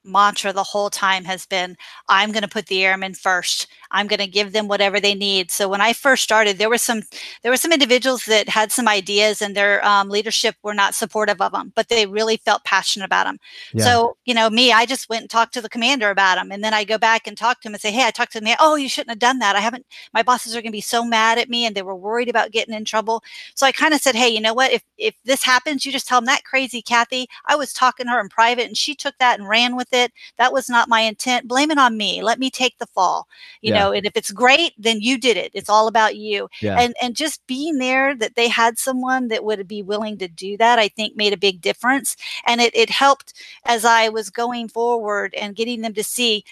mantra 0.06 0.52
the 0.52 0.62
whole 0.62 0.90
time 0.90 1.24
has 1.24 1.46
been 1.46 1.76
i'm 2.08 2.32
going 2.32 2.42
to 2.42 2.48
put 2.48 2.66
the 2.66 2.84
airmen 2.84 3.14
first. 3.14 3.66
I'm 3.92 4.08
going 4.08 4.18
to 4.18 4.26
give 4.26 4.52
them 4.52 4.68
whatever 4.68 4.98
they 5.00 5.14
need. 5.14 5.50
So 5.50 5.68
when 5.68 5.80
i 5.80 5.92
first 5.92 6.22
started 6.22 6.58
there 6.58 6.70
were 6.70 6.78
some 6.78 7.02
there 7.42 7.52
were 7.52 7.56
some 7.56 7.72
individuals 7.72 8.24
that 8.26 8.48
had 8.48 8.72
some 8.72 8.88
ideas 8.88 9.42
and 9.42 9.54
their 9.56 9.84
um, 9.86 10.08
leadership 10.08 10.56
were 10.62 10.74
not 10.74 10.94
supportive 10.94 11.40
of 11.40 11.52
them 11.52 11.72
but 11.74 11.88
they 11.88 12.06
really 12.06 12.36
felt 12.38 12.64
passionate 12.64 13.04
about 13.04 13.24
them 13.24 13.38
yeah. 13.72 13.84
so 13.84 14.16
you 14.24 14.34
know 14.34 14.50
me 14.50 14.72
i 14.72 14.86
just 14.86 15.08
went 15.08 15.22
and 15.22 15.30
talked 15.30 15.54
to 15.54 15.60
the 15.60 15.68
commander 15.68 16.10
about 16.10 16.36
them 16.36 16.50
and 16.50 16.62
then 16.62 16.74
i 16.74 16.84
go 16.84 16.98
back 16.98 17.26
and 17.26 17.36
talk 17.36 17.60
to 17.60 17.68
him 17.68 17.74
and 17.74 17.80
say 17.80 17.90
hey 17.90 18.06
i 18.06 18.10
talked 18.10 18.32
to 18.32 18.38
him 18.38 18.56
oh 18.60 18.76
you 18.76 18.88
shouldn't 18.88 19.10
have 19.10 19.18
done 19.18 19.38
that. 19.38 19.56
I 19.56 19.60
haven't 19.60 19.86
my 20.12 20.22
bosses 20.22 20.54
are 20.54 20.62
going 20.62 20.72
to 20.72 20.76
be 20.76 20.80
so 20.80 21.04
mad 21.04 21.38
at 21.38 21.48
me 21.48 21.66
and 21.66 21.74
they 21.74 21.82
were 21.82 21.96
worried 21.96 22.28
about 22.28 22.52
getting 22.52 22.74
in 22.74 22.84
trouble. 22.84 23.22
So 23.54 23.66
i 23.66 23.72
kind 23.72 23.94
of 23.94 24.00
said 24.00 24.14
hey 24.14 24.28
you 24.28 24.40
know 24.40 24.54
what? 24.54 24.72
If 24.72 24.82
if 24.98 25.14
this 25.24 25.42
happens 25.42 25.84
you 25.84 25.92
just 25.92 26.08
tell 26.08 26.20
them 26.20 26.26
that 26.26 26.44
crazy 26.44 26.82
kathy 26.82 27.28
i 27.46 27.54
was 27.56 27.72
talking 27.72 28.06
to 28.06 28.12
her 28.12 28.20
in 28.20 28.28
private 28.28 28.66
and 28.66 28.76
she 28.76 28.94
took 28.94 29.16
that 29.18 29.38
and 29.38 29.48
ran 29.48 29.76
with 29.76 29.88
it 29.92 29.95
it. 29.96 30.12
That 30.38 30.52
was 30.52 30.68
not 30.68 30.88
my 30.88 31.00
intent. 31.00 31.48
Blame 31.48 31.70
it 31.70 31.78
on 31.78 31.96
me. 31.96 32.22
Let 32.22 32.38
me 32.38 32.50
take 32.50 32.78
the 32.78 32.86
fall. 32.86 33.26
You 33.62 33.72
yeah. 33.72 33.80
know, 33.80 33.92
and 33.92 34.06
if 34.06 34.16
it's 34.16 34.30
great, 34.30 34.72
then 34.78 35.00
you 35.00 35.18
did 35.18 35.36
it. 35.36 35.50
It's 35.54 35.70
all 35.70 35.88
about 35.88 36.16
you. 36.16 36.48
Yeah. 36.60 36.78
And 36.78 36.94
and 37.02 37.16
just 37.16 37.46
being 37.46 37.78
there 37.78 38.14
that 38.16 38.36
they 38.36 38.48
had 38.48 38.78
someone 38.78 39.28
that 39.28 39.44
would 39.44 39.66
be 39.66 39.82
willing 39.82 40.18
to 40.18 40.28
do 40.28 40.56
that, 40.58 40.78
I 40.78 40.88
think 40.88 41.16
made 41.16 41.32
a 41.32 41.38
big 41.38 41.60
difference. 41.60 42.16
And 42.46 42.60
it, 42.60 42.74
it 42.76 42.90
helped 42.90 43.34
as 43.64 43.84
I 43.84 44.08
was 44.08 44.30
going 44.30 44.68
forward 44.68 45.34
and 45.34 45.56
getting 45.56 45.80
them 45.80 45.94
to 45.94 46.04
see 46.04 46.44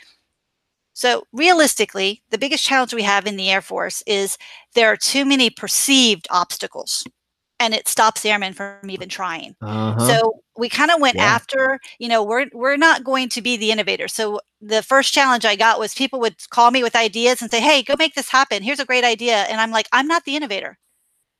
so, 0.97 1.27
realistically, 1.33 2.23
the 2.31 2.39
biggest 2.39 2.65
challenge 2.65 2.95
we 2.95 3.03
have 3.03 3.27
in 3.27 3.37
the 3.37 3.51
Air 3.51 3.61
Force 3.61 4.01
is 4.07 4.39
there 4.75 4.93
are 4.93 4.97
too 4.97 5.25
many 5.25 5.51
perceived 5.51 6.29
obstacles 6.31 7.05
and 7.61 7.75
it 7.75 7.89
stops 7.89 8.23
the 8.23 8.31
airmen 8.31 8.53
from 8.53 8.91
even 8.91 9.09
trying. 9.09 9.55
Uh-huh. 9.63 10.07
So 10.07 10.41
we 10.57 10.69
kind 10.69 10.91
of 10.91 11.01
went 11.01 11.17
yeah. 11.17 11.25
after, 11.25 11.81
you 11.99 12.09
know, 12.09 12.23
we're 12.23 12.47
we're 12.53 12.77
not 12.77 13.05
going 13.05 13.29
to 13.31 13.43
be 13.43 13.57
the 13.57 13.71
innovator. 13.71 14.09
So 14.09 14.41
the 14.61 14.83
first 14.83 15.13
challenge 15.13 15.45
I 15.45 15.57
got 15.57 15.79
was 15.79 15.95
people 15.95 16.21
would 16.21 16.37
call 16.51 16.71
me 16.71 16.83
with 16.83 16.97
ideas 16.97 17.43
and 17.43 17.51
say, 17.51 17.61
"Hey, 17.61 17.83
go 17.83 17.95
make 17.99 18.15
this 18.15 18.29
happen. 18.31 18.63
Here's 18.63 18.81
a 18.81 18.85
great 18.85 19.05
idea." 19.05 19.37
And 19.45 19.61
I'm 19.61 19.71
like, 19.71 19.89
"I'm 19.93 20.09
not 20.09 20.25
the 20.25 20.37
innovator. 20.37 20.79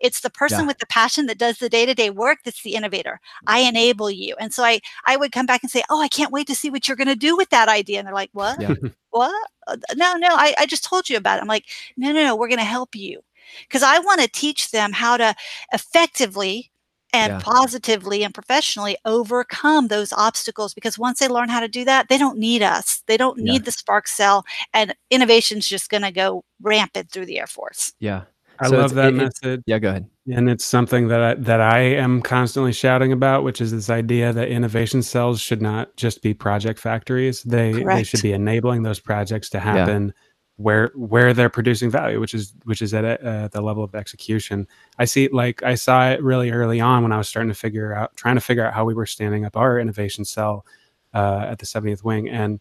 It's 0.01 0.21
the 0.21 0.31
person 0.31 0.61
yeah. 0.61 0.67
with 0.67 0.79
the 0.79 0.87
passion 0.87 1.27
that 1.27 1.39
does 1.39 1.59
the 1.59 1.69
day-to-day 1.69 2.11
work 2.11 2.41
that's 2.45 2.63
the 2.63 2.75
innovator. 2.75 3.21
I 3.47 3.61
enable 3.61 4.11
you." 4.11 4.37
And 4.39 4.53
so 4.55 4.65
I 4.65 4.81
I 5.07 5.17
would 5.17 5.33
come 5.33 5.47
back 5.47 5.63
and 5.63 5.71
say, 5.71 5.83
"Oh, 5.91 6.01
I 6.01 6.09
can't 6.09 6.33
wait 6.33 6.47
to 6.49 6.55
see 6.55 6.71
what 6.71 6.87
you're 6.89 6.97
going 6.97 7.09
to 7.09 7.17
do 7.17 7.37
with 7.37 7.51
that 7.51 7.69
idea." 7.69 7.99
And 7.99 8.07
they're 8.07 8.15
like, 8.15 8.31
"What? 8.33 8.61
Yeah. 8.61 8.75
what? 9.11 9.49
Uh, 9.67 9.77
no, 9.97 10.17
no, 10.17 10.29
I, 10.31 10.55
I 10.59 10.67
just 10.67 10.85
told 10.85 11.09
you 11.09 11.17
about 11.17 11.39
it." 11.39 11.43
I'm 11.43 11.49
like, 11.49 11.67
"No, 11.97 12.13
no, 12.13 12.23
no, 12.25 12.37
we're 12.37 12.49
going 12.49 12.59
to 12.59 12.65
help 12.65 12.95
you." 12.95 13.23
Because 13.69 13.83
I 13.83 13.99
want 13.99 14.21
to 14.21 14.29
teach 14.29 14.71
them 14.71 14.93
how 14.93 15.17
to 15.17 15.35
effectively 15.73 16.71
and 17.13 17.35
yeah. 17.35 17.39
positively 17.39 18.25
and 18.25 18.35
professionally 18.35 18.97
overcome 19.05 19.87
those 19.87 20.13
obstacles 20.13 20.75
because 20.75 20.99
once 20.99 21.21
they 21.21 21.29
learn 21.29 21.49
how 21.49 21.61
to 21.61 21.69
do 21.69 21.85
that 21.85 22.09
they 22.09 22.19
don't 22.19 22.39
need 22.39 22.61
us 22.61 23.03
they 23.07 23.17
don't 23.17 23.39
need 23.39 23.61
yeah. 23.61 23.65
the 23.65 23.73
spark 23.73 24.09
cell 24.09 24.45
and 24.73 24.95
innovation's 25.11 25.67
just 25.67 25.89
going 25.89 26.03
to 26.03 26.11
go 26.11 26.45
rampant 26.61 27.11
through 27.11 27.25
the 27.25 27.39
air 27.39 27.47
force 27.47 27.93
yeah 28.01 28.23
I 28.59 28.69
so 28.69 28.77
love 28.77 28.95
that 28.95 29.09
it, 29.09 29.17
message. 29.17 29.63
Yeah, 29.67 29.79
go 29.79 29.91
ahead. 29.91 30.09
And 30.33 30.49
it's 30.49 30.65
something 30.65 31.09
that 31.09 31.21
I, 31.21 31.35
that 31.35 31.61
I 31.61 31.81
am 31.81 32.23
constantly 32.23 32.73
shouting 32.73 33.13
about, 33.13 33.43
which 33.43 33.61
is 33.61 33.73
this 33.73 33.91
idea 33.91 34.33
that 34.33 34.49
innovation 34.49 35.03
cells 35.03 35.41
should 35.41 35.61
not 35.61 35.97
just 35.97 36.23
be 36.23 36.35
project 36.35 36.79
factories. 36.79 37.43
They 37.43 37.73
Correct. 37.73 37.99
they 37.99 38.05
should 38.05 38.23
be 38.23 38.33
enabling 38.33 38.83
those 38.83 39.01
projects 39.01 39.51
to 39.51 39.61
happen 39.61 40.15
where 40.57 40.93
where 40.95 41.35
they're 41.35 41.51
producing 41.51 41.91
value, 41.91 42.21
which 42.21 42.35
is 42.35 42.55
which 42.65 42.81
is 42.81 42.95
at 42.95 43.05
uh, 43.05 43.49
the 43.49 43.61
level 43.61 43.83
of 43.83 43.95
execution. 43.95 44.69
I 44.99 45.05
see 45.05 45.29
like 45.29 45.63
I 45.63 45.75
saw 45.75 46.11
it 46.11 46.23
really 46.23 46.51
early 46.51 46.81
on 46.81 47.03
when 47.03 47.13
I 47.13 47.19
was 47.19 47.29
starting 47.29 47.51
to 47.51 47.59
figure 47.59 47.93
out 47.93 48.17
trying 48.17 48.37
to 48.37 48.41
figure 48.41 48.65
out 48.65 48.75
how 48.75 48.85
we 48.85 48.95
were 48.95 49.07
standing 49.07 49.45
up 49.45 49.57
our 49.57 49.79
innovation 49.79 50.25
cell 50.25 50.65
uh, 51.13 51.47
at 51.49 51.59
the 51.59 51.67
70th 51.67 52.05
wing 52.05 52.29
and 52.29 52.61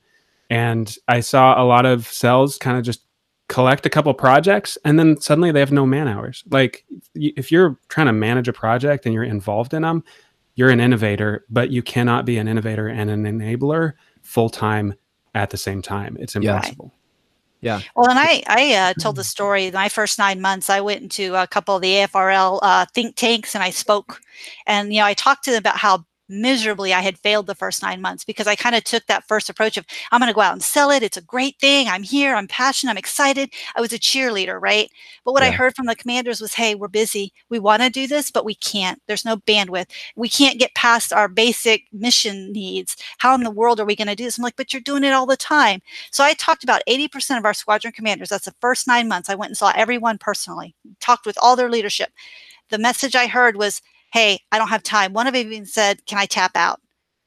and 0.49 0.95
I 1.07 1.19
saw 1.19 1.61
a 1.61 1.65
lot 1.65 1.85
of 1.85 2.07
cells 2.07 2.57
kind 2.57 2.77
of 2.77 2.83
just 2.83 3.01
collect 3.49 3.85
a 3.85 3.89
couple 3.89 4.13
projects 4.13 4.77
and 4.85 4.97
then 4.97 5.19
suddenly 5.19 5.51
they 5.51 5.59
have 5.59 5.71
no 5.71 5.85
man 5.85 6.07
hours. 6.07 6.43
Like 6.49 6.85
if 7.13 7.51
you're 7.51 7.77
trying 7.89 8.07
to 8.07 8.13
manage 8.13 8.47
a 8.47 8.53
project 8.53 9.05
and 9.05 9.13
you're 9.13 9.23
involved 9.23 9.73
in 9.73 9.83
them, 9.83 10.03
you're 10.55 10.69
an 10.69 10.79
innovator, 10.79 11.45
but 11.49 11.69
you 11.69 11.81
cannot 11.81 12.25
be 12.25 12.37
an 12.37 12.47
innovator 12.47 12.87
and 12.87 13.09
an 13.09 13.23
enabler 13.23 13.93
full 14.21 14.49
time 14.49 14.93
at 15.35 15.49
the 15.49 15.57
same 15.57 15.81
time. 15.81 16.17
It's 16.19 16.35
impossible. 16.35 16.91
Yeah. 16.93 17.02
Yeah. 17.63 17.79
Well, 17.95 18.09
and 18.09 18.19
I 18.19 18.43
I 18.47 18.73
uh, 18.73 18.93
told 18.95 19.15
the 19.15 19.23
story. 19.23 19.71
My 19.71 19.87
first 19.87 20.19
nine 20.19 20.41
months, 20.41 20.69
I 20.69 20.81
went 20.81 21.01
into 21.01 21.33
a 21.35 21.47
couple 21.47 21.77
of 21.77 21.81
the 21.81 21.93
AFRL 21.93 22.59
uh, 22.61 22.85
think 22.93 23.15
tanks 23.15 23.55
and 23.55 23.63
I 23.63 23.69
spoke, 23.69 24.19
and 24.67 24.93
you 24.93 24.99
know 24.99 25.05
I 25.05 25.13
talked 25.13 25.45
to 25.45 25.51
them 25.51 25.59
about 25.59 25.77
how 25.77 26.05
miserably 26.29 26.93
I 26.93 27.01
had 27.01 27.19
failed 27.19 27.47
the 27.47 27.55
first 27.55 27.81
nine 27.81 28.01
months 28.01 28.23
because 28.23 28.47
I 28.47 28.55
kind 28.55 28.75
of 28.75 28.83
took 28.83 29.05
that 29.07 29.27
first 29.27 29.49
approach 29.49 29.77
of 29.77 29.85
I'm 30.11 30.19
going 30.19 30.29
to 30.29 30.35
go 30.35 30.41
out 30.41 30.53
and 30.53 30.63
sell 30.63 30.89
it. 30.89 31.03
It's 31.03 31.17
a 31.17 31.21
great 31.21 31.59
thing. 31.59 31.87
I'm 31.87 32.03
here. 32.03 32.35
I'm 32.35 32.47
passionate. 32.47 32.91
I'm 32.91 32.97
excited. 32.97 33.53
I 33.75 33.81
was 33.81 33.93
a 33.93 33.99
cheerleader, 33.99 34.61
right? 34.61 34.89
But 35.25 35.33
what 35.33 35.43
yeah. 35.43 35.49
I 35.49 35.51
heard 35.51 35.75
from 35.75 35.85
the 35.85 35.95
commanders 35.95 36.41
was, 36.41 36.53
hey, 36.53 36.75
we're 36.75 36.87
busy. 36.87 37.33
We 37.49 37.59
want 37.59 37.81
to 37.81 37.89
do 37.89 38.07
this, 38.07 38.31
but 38.31 38.45
we 38.45 38.55
can't. 38.55 39.01
There's 39.07 39.25
no 39.25 39.37
bandwidth. 39.37 39.91
We 40.15 40.29
can't 40.29 40.59
get 40.59 40.75
past 40.75 41.13
our 41.13 41.27
basic 41.27 41.83
mission 41.91 42.51
needs. 42.51 42.95
How 43.19 43.35
in 43.35 43.43
the 43.43 43.51
world 43.51 43.79
are 43.79 43.85
we 43.85 43.95
going 43.95 44.07
to 44.07 44.15
do 44.15 44.23
this? 44.23 44.37
I'm 44.37 44.43
like, 44.43 44.55
but 44.55 44.73
you're 44.73 44.81
doing 44.81 45.03
it 45.03 45.13
all 45.13 45.25
the 45.25 45.37
time. 45.37 45.81
So 46.11 46.23
I 46.23 46.33
talked 46.33 46.63
about 46.63 46.81
80% 46.87 47.37
of 47.37 47.45
our 47.45 47.53
squadron 47.53 47.93
commanders. 47.93 48.29
That's 48.29 48.45
the 48.45 48.55
first 48.61 48.87
nine 48.87 49.07
months. 49.07 49.29
I 49.29 49.35
went 49.35 49.49
and 49.49 49.57
saw 49.57 49.71
everyone 49.75 50.17
personally, 50.17 50.75
talked 50.99 51.25
with 51.25 51.37
all 51.41 51.55
their 51.55 51.69
leadership. 51.69 52.11
The 52.69 52.77
message 52.77 53.15
I 53.15 53.27
heard 53.27 53.55
was, 53.55 53.81
hey, 54.13 54.39
I 54.51 54.59
don't 54.59 54.69
have 54.69 54.83
time. 54.83 55.11
One 55.11 55.25
of 55.25 55.33
them 55.33 55.51
even 55.51 55.65
said, 55.65 56.05
can 56.05 56.19
I 56.19 56.27
tap 56.27 56.51
out? 56.55 56.79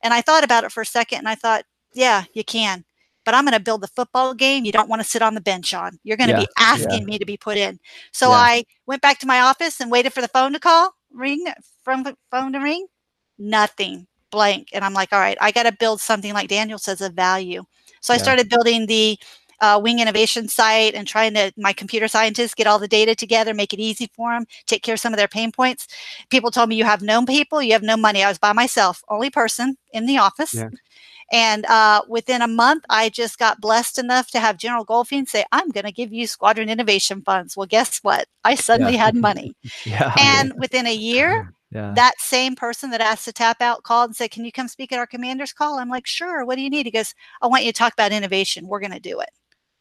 And 0.05 0.15
I 0.15 0.21
thought 0.21 0.45
about 0.45 0.63
it 0.63 0.71
for 0.71 0.83
a 0.83 0.87
second 0.87 1.19
and 1.19 1.29
I 1.29 1.35
thought, 1.35 1.65
yeah, 1.95 2.25
you 2.33 2.45
can. 2.45 2.85
But 3.25 3.35
I'm 3.35 3.45
going 3.45 3.55
to 3.55 3.61
build 3.61 3.81
the 3.81 3.89
football 3.89 4.35
game 4.35 4.65
you 4.65 4.71
don't 4.71 4.89
want 4.89 5.03
to 5.03 5.09
sit 5.09 5.21
on 5.21 5.35
the 5.35 5.41
bench 5.41 5.75
on. 5.75 5.99
You're 6.05 6.17
going 6.17 6.31
to 6.31 6.37
yeah, 6.37 6.43
be 6.43 6.49
asking 6.57 7.01
yeah. 7.01 7.05
me 7.05 7.19
to 7.19 7.27
be 7.27 7.37
put 7.37 7.57
in. 7.57 7.81
So 8.13 8.29
yeah. 8.29 8.37
I 8.37 8.65
went 8.87 9.03
back 9.03 9.19
to 9.19 9.27
my 9.27 9.41
office 9.41 9.81
and 9.81 9.91
waited 9.91 10.13
for 10.13 10.21
the 10.21 10.29
phone 10.29 10.53
to 10.53 10.61
call, 10.61 10.95
ring 11.13 11.45
from 11.83 12.05
the 12.05 12.17
phone 12.31 12.53
to 12.53 12.61
ring. 12.61 12.87
Nothing, 13.37 14.07
blank. 14.31 14.69
And 14.73 14.85
I'm 14.85 14.95
like, 14.95 15.13
all 15.13 15.19
right, 15.19 15.37
I 15.41 15.51
got 15.51 15.65
to 15.65 15.73
build 15.73 16.01
something 16.01 16.33
like 16.35 16.49
Daniel 16.49 16.79
says 16.79 17.01
of 17.01 17.15
value. 17.15 17.65
So 18.01 18.15
I 18.15 18.19
started 18.19 18.49
building 18.49 18.87
the 18.87 19.19
uh, 19.61 19.81
wing 19.83 20.01
innovation 20.01 20.49
site 20.49 20.95
and 20.95 21.07
trying 21.07 21.35
to 21.35 21.53
my 21.57 21.73
computer 21.73 22.09
scientists 22.09 22.55
get 22.55 22.67
all 22.67 22.79
the 22.79 22.89
data 22.89 23.15
together 23.15 23.55
make 23.55 23.73
it 23.73 23.81
easy 23.81 24.11
for 24.15 24.33
them 24.33 24.47
take 24.67 24.83
care 24.83 24.95
of 24.95 25.01
some 25.01 25.13
of 25.13 25.19
their 25.19 25.29
pain 25.29 25.53
points 25.53 25.89
people 26.31 26.51
told 26.51 26.69
me 26.69 26.77
you 26.77 26.85
have 26.85 27.03
no 27.03 27.25
people 27.25 27.63
you 27.63 27.73
have 27.73 27.83
no 27.83 27.97
money 27.97 28.23
i 28.23 28.29
was 28.29 28.39
by 28.39 28.53
myself 28.53 29.03
only 29.09 29.31
person 29.31 29.77
in 29.93 30.07
the 30.07 30.19
office 30.19 30.55
yeah. 30.55 30.69
And 31.33 31.67
uh, 31.67 32.03
within 32.09 32.41
a 32.41 32.49
month, 32.49 32.85
I 32.89 33.09
just 33.09 33.39
got 33.39 33.61
blessed 33.61 33.99
enough 33.99 34.31
to 34.31 34.41
have 34.41 34.59
General 34.59 34.87
Goldfein 34.87 35.29
say, 35.29 35.45
I'm 35.51 35.71
going 35.71 35.85
to 35.85 35.93
give 35.93 36.13
you 36.13 36.27
squadron 36.27 36.69
innovation 36.69 37.23
funds. 37.23 37.57
Well, 37.57 37.67
guess 37.67 37.99
what? 38.03 38.29
I 38.45 38.55
suddenly 38.55 38.95
yeah. 38.95 39.05
had 39.05 39.17
money. 39.17 39.57
yeah. 39.85 40.15
And 40.19 40.53
within 40.57 40.87
a 40.87 40.95
year, 40.95 41.53
yeah. 41.73 41.93
that 41.97 42.21
same 42.21 42.55
person 42.55 42.91
that 42.91 43.01
asked 43.01 43.25
to 43.25 43.33
tap 43.33 43.61
out 43.61 43.83
called 43.83 44.11
and 44.11 44.17
said, 44.17 44.31
Can 44.31 44.45
you 44.45 44.53
come 44.53 44.69
speak 44.69 44.93
at 44.93 45.01
our 45.01 45.07
commander's 45.07 45.53
call? 45.53 45.79
I'm 45.79 45.89
like, 45.89 46.07
Sure. 46.07 46.45
What 46.45 46.57
do 46.57 46.63
you 46.63 46.71
need? 46.71 46.87
He 46.87 46.93
goes, 46.93 47.13
I 47.43 47.49
want 47.49 47.65
you 47.65 47.73
to 47.73 47.79
talk 47.79 47.93
about 47.93 48.13
innovation. 48.13 48.69
We're 48.69 48.81
going 48.81 48.93
to 48.93 49.01
do 49.01 49.19
it. 49.19 49.31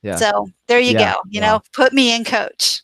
Yeah. 0.05 0.17
So 0.17 0.49
there 0.67 0.79
you 0.79 0.93
yeah. 0.93 1.13
go. 1.13 1.19
You 1.25 1.41
yeah. 1.41 1.47
know, 1.47 1.61
put 1.73 1.91
me 1.91 2.15
in 2.15 2.23
coach. 2.23 2.83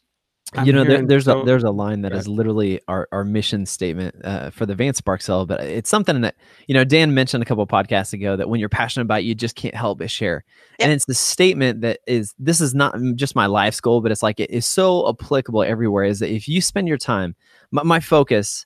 I'm 0.54 0.66
you 0.66 0.74
know, 0.74 0.84
there, 0.84 1.06
there's 1.06 1.30
a 1.30 1.44
there's 1.46 1.64
a 1.64 1.72
line 1.72 2.02
that 2.02 2.12
is 2.12 2.28
literally 2.28 2.82
our, 2.90 3.08
our 3.14 3.24
mission 3.24 3.66
statement 3.66 4.16
uh, 4.26 4.50
for 4.50 4.66
the 4.66 4.76
Vance 4.76 4.98
Spark 4.98 5.22
Cell, 5.22 5.46
but 5.46 5.62
it's 5.62 5.90
something 5.90 6.20
that 6.22 6.36
you 6.68 6.74
know 6.74 6.84
Dan 6.84 7.14
mentioned 7.14 7.42
a 7.42 7.46
couple 7.46 7.66
podcasts 7.68 8.12
ago 8.12 8.36
that 8.36 8.50
when 8.50 8.60
you're 8.60 8.68
passionate 8.68 9.04
about, 9.04 9.24
you 9.24 9.34
just 9.34 9.56
can't 9.56 9.76
help 9.76 10.00
but 10.00 10.12
share. 10.12 10.44
Yep. 10.80 10.86
And 10.86 10.92
it's 10.92 11.06
the 11.06 11.14
statement 11.14 11.82
that 11.82 12.00
is 12.06 12.34
this 12.38 12.60
is 12.60 12.74
not 12.74 12.98
just 13.16 13.34
my 13.34 13.46
life's 13.46 13.80
goal, 13.80 14.02
but 14.02 14.12
it's 14.12 14.24
like 14.24 14.42
it 14.42 14.50
is 14.50 14.66
so 14.66 15.08
applicable 15.08 15.64
everywhere. 15.64 16.04
Is 16.04 16.20
that 16.20 16.34
if 16.34 16.50
you 16.50 16.60
spend 16.60 16.90
your 16.90 16.98
time, 16.98 17.36
my, 17.72 17.84
my 17.84 18.00
focus 18.02 18.66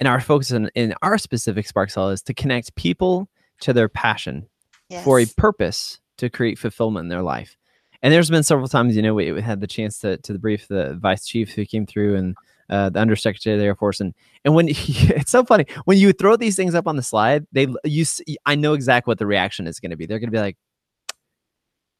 and 0.00 0.08
our 0.08 0.20
focus 0.20 0.50
in, 0.50 0.68
in 0.74 0.94
our 1.02 1.16
specific 1.16 1.68
Spark 1.68 1.90
Cell 1.90 2.08
is 2.08 2.22
to 2.22 2.34
connect 2.34 2.74
people 2.74 3.28
to 3.60 3.72
their 3.72 3.88
passion 3.88 4.48
yes. 4.88 5.04
for 5.04 5.20
a 5.20 5.26
purpose 5.26 6.00
to 6.16 6.28
create 6.28 6.58
fulfillment 6.58 7.04
in 7.04 7.08
their 7.08 7.22
life 7.22 7.56
and 8.02 8.12
there's 8.12 8.30
been 8.30 8.42
several 8.42 8.68
times, 8.68 8.96
you 8.96 9.02
know, 9.02 9.14
we, 9.14 9.32
we 9.32 9.42
had 9.42 9.60
the 9.60 9.66
chance 9.66 9.98
to 10.00 10.16
to 10.18 10.38
brief 10.38 10.68
the 10.68 10.94
vice 10.94 11.26
chief 11.26 11.52
who 11.52 11.64
came 11.64 11.86
through 11.86 12.16
and 12.16 12.36
uh, 12.68 12.88
the 12.88 13.00
undersecretary 13.00 13.54
of 13.54 13.60
the 13.60 13.66
Air 13.66 13.74
Force, 13.74 14.00
and 14.00 14.14
and 14.44 14.54
when 14.54 14.68
he, 14.68 15.08
it's 15.14 15.30
so 15.30 15.44
funny 15.44 15.66
when 15.84 15.98
you 15.98 16.12
throw 16.12 16.36
these 16.36 16.56
things 16.56 16.74
up 16.74 16.86
on 16.86 16.96
the 16.96 17.02
slide, 17.02 17.46
they 17.52 17.66
you 17.84 18.04
I 18.46 18.54
know 18.54 18.74
exactly 18.74 19.10
what 19.10 19.18
the 19.18 19.26
reaction 19.26 19.66
is 19.66 19.80
going 19.80 19.90
to 19.90 19.96
be. 19.96 20.06
They're 20.06 20.18
going 20.18 20.30
to 20.30 20.36
be 20.36 20.40
like, 20.40 20.56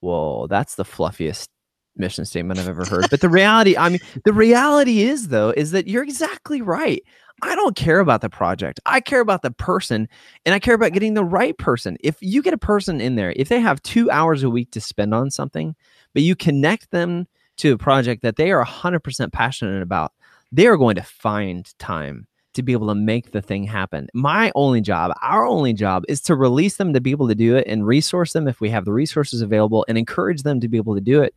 "Whoa, 0.00 0.47
that's 0.47 0.76
the 0.76 0.85
fluffiest 0.85 1.49
mission 1.97 2.25
statement 2.25 2.61
I've 2.61 2.68
ever 2.68 2.85
heard." 2.85 3.06
But 3.11 3.20
the 3.20 3.28
reality, 3.28 3.76
I 3.76 3.88
mean, 3.88 4.00
the 4.25 4.32
reality 4.32 5.02
is 5.02 5.28
though, 5.28 5.50
is 5.50 5.70
that 5.73 5.88
you're 5.88 6.02
exactly 6.02 6.62
right. 6.62 7.02
I 7.42 7.54
don't 7.54 7.76
care 7.76 8.00
about 8.00 8.20
the 8.20 8.28
project. 8.28 8.80
I 8.85 9.00
care 9.00 9.20
about 9.20 9.42
the 9.42 9.50
person 9.50 10.09
and 10.44 10.54
I 10.54 10.59
care 10.59 10.75
about 10.75 10.92
getting 10.92 11.14
the 11.14 11.25
right 11.25 11.56
person. 11.56 11.97
If 12.00 12.16
you 12.20 12.42
get 12.42 12.52
a 12.52 12.59
person 12.59 13.00
in 13.00 13.14
there, 13.14 13.32
if 13.37 13.49
they 13.49 13.61
have 13.61 13.82
two 13.82 14.11
hours 14.11 14.42
a 14.42 14.50
week 14.50 14.70
to 14.73 14.80
spend 14.80 15.14
on 15.14 15.30
something, 15.30 15.75
but 16.12 16.23
you 16.23 16.37
connect 16.37 16.90
them 16.90 17.26
to 17.59 17.73
a 17.73 17.78
project 17.78 18.23
that 18.23 18.37
they 18.37 18.50
are 18.50 18.64
100% 18.64 19.32
passionate 19.32 19.82
about, 19.82 20.12
they 20.52 20.66
are 20.66 20.76
going 20.76 20.97
to 20.97 21.02
find 21.02 21.73
time 21.78 22.26
to 22.54 22.62
be 22.62 22.73
able 22.73 22.88
to 22.88 22.94
make 22.94 23.30
the 23.30 23.40
thing 23.40 23.64
happen. 23.64 24.09
My 24.12 24.50
only 24.54 24.80
job, 24.80 25.12
our 25.23 25.47
only 25.47 25.73
job 25.73 26.04
is 26.09 26.20
to 26.23 26.35
release 26.35 26.76
them 26.76 26.92
to 26.92 27.00
be 27.00 27.12
able 27.12 27.28
to 27.28 27.35
do 27.35 27.56
it 27.56 27.66
and 27.66 27.87
resource 27.87 28.32
them 28.32 28.49
if 28.49 28.61
we 28.61 28.70
have 28.70 28.85
the 28.85 28.92
resources 28.92 29.40
available 29.40 29.85
and 29.88 29.97
encourage 29.97 30.42
them 30.42 30.59
to 30.61 30.68
be 30.68 30.76
able 30.76 30.94
to 30.94 31.00
do 31.00 31.23
it. 31.23 31.35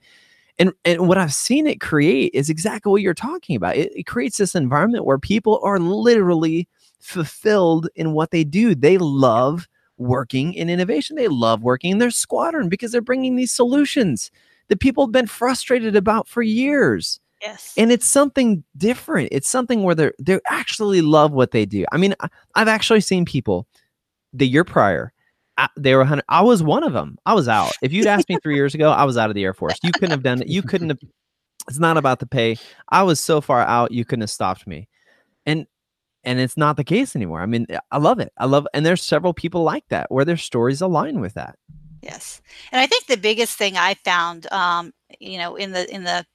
And, 0.59 0.71
and 0.85 1.07
what 1.07 1.17
I've 1.17 1.33
seen 1.33 1.65
it 1.65 1.81
create 1.81 2.31
is 2.33 2.49
exactly 2.49 2.91
what 2.91 3.01
you're 3.01 3.13
talking 3.13 3.55
about. 3.55 3.75
It, 3.75 3.91
it 3.95 4.03
creates 4.03 4.37
this 4.37 4.55
environment 4.55 5.05
where 5.05 5.17
people 5.17 5.59
are 5.63 5.79
literally 5.79 6.67
fulfilled 6.99 7.89
in 7.95 8.13
what 8.13 8.31
they 8.31 8.43
do. 8.43 8.75
They 8.75 8.97
love 8.97 9.67
working 9.97 10.53
in 10.53 10.69
innovation. 10.69 11.15
They 11.15 11.27
love 11.27 11.63
working 11.63 11.91
in 11.91 11.97
their 11.97 12.11
squadron 12.11 12.69
because 12.69 12.91
they're 12.91 13.01
bringing 13.01 13.35
these 13.35 13.51
solutions 13.51 14.31
that 14.67 14.79
people 14.79 15.05
have 15.05 15.11
been 15.11 15.27
frustrated 15.27 15.95
about 15.95 16.27
for 16.27 16.41
years. 16.41 17.19
Yes. 17.41 17.73
And 17.75 17.91
it's 17.91 18.07
something 18.07 18.63
different. 18.77 19.29
It's 19.31 19.49
something 19.49 19.83
where 19.83 19.95
they 19.95 20.11
they 20.17 20.39
actually 20.49 21.01
love 21.01 21.33
what 21.33 21.51
they 21.51 21.65
do. 21.65 21.83
I 21.91 21.97
mean, 21.97 22.15
I've 22.55 22.69
actually 22.69 23.01
seen 23.01 23.25
people 23.25 23.67
the 24.31 24.47
year 24.47 24.63
prior 24.63 25.11
I, 25.57 25.69
they 25.77 25.93
were 25.93 26.01
100 26.01 26.23
I 26.29 26.41
was 26.41 26.63
one 26.63 26.83
of 26.83 26.93
them. 26.93 27.17
I 27.25 27.33
was 27.33 27.47
out. 27.47 27.71
If 27.81 27.93
you'd 27.93 28.07
asked 28.07 28.29
me 28.29 28.37
three 28.41 28.55
years 28.61 28.73
ago, 28.73 28.89
I 28.89 29.03
was 29.03 29.17
out 29.17 29.29
of 29.29 29.35
the 29.35 29.43
Air 29.43 29.53
Force. 29.53 29.77
You 29.83 29.91
couldn't 29.91 30.11
have 30.11 30.23
done 30.23 30.41
it. 30.41 30.47
You 30.47 30.61
couldn't 30.61 30.89
have. 30.89 30.99
It's 31.67 31.79
not 31.79 31.97
about 31.97 32.19
the 32.19 32.25
pay. 32.25 32.57
I 32.89 33.03
was 33.03 33.19
so 33.19 33.39
far 33.39 33.61
out, 33.61 33.91
you 33.91 34.03
couldn't 34.03 34.21
have 34.21 34.29
stopped 34.29 34.67
me. 34.67 34.89
And 35.45 35.67
and 36.23 36.39
it's 36.39 36.57
not 36.57 36.77
the 36.77 36.83
case 36.83 37.15
anymore. 37.15 37.41
I 37.41 37.45
mean, 37.45 37.67
I 37.91 37.97
love 37.97 38.19
it. 38.19 38.31
I 38.37 38.45
love, 38.45 38.65
and 38.73 38.85
there's 38.85 39.03
several 39.03 39.33
people 39.33 39.63
like 39.63 39.83
that 39.89 40.09
where 40.09 40.25
their 40.25 40.37
stories 40.37 40.81
align 40.81 41.19
with 41.19 41.33
that. 41.33 41.57
Yes, 42.01 42.41
and 42.71 42.81
I 42.81 42.87
think 42.87 43.05
the 43.05 43.17
biggest 43.17 43.57
thing 43.57 43.77
I 43.77 43.93
found, 43.93 44.51
um, 44.51 44.93
you 45.19 45.37
know, 45.37 45.55
in 45.55 45.71
the 45.71 45.93
in 45.93 46.03
the 46.03 46.25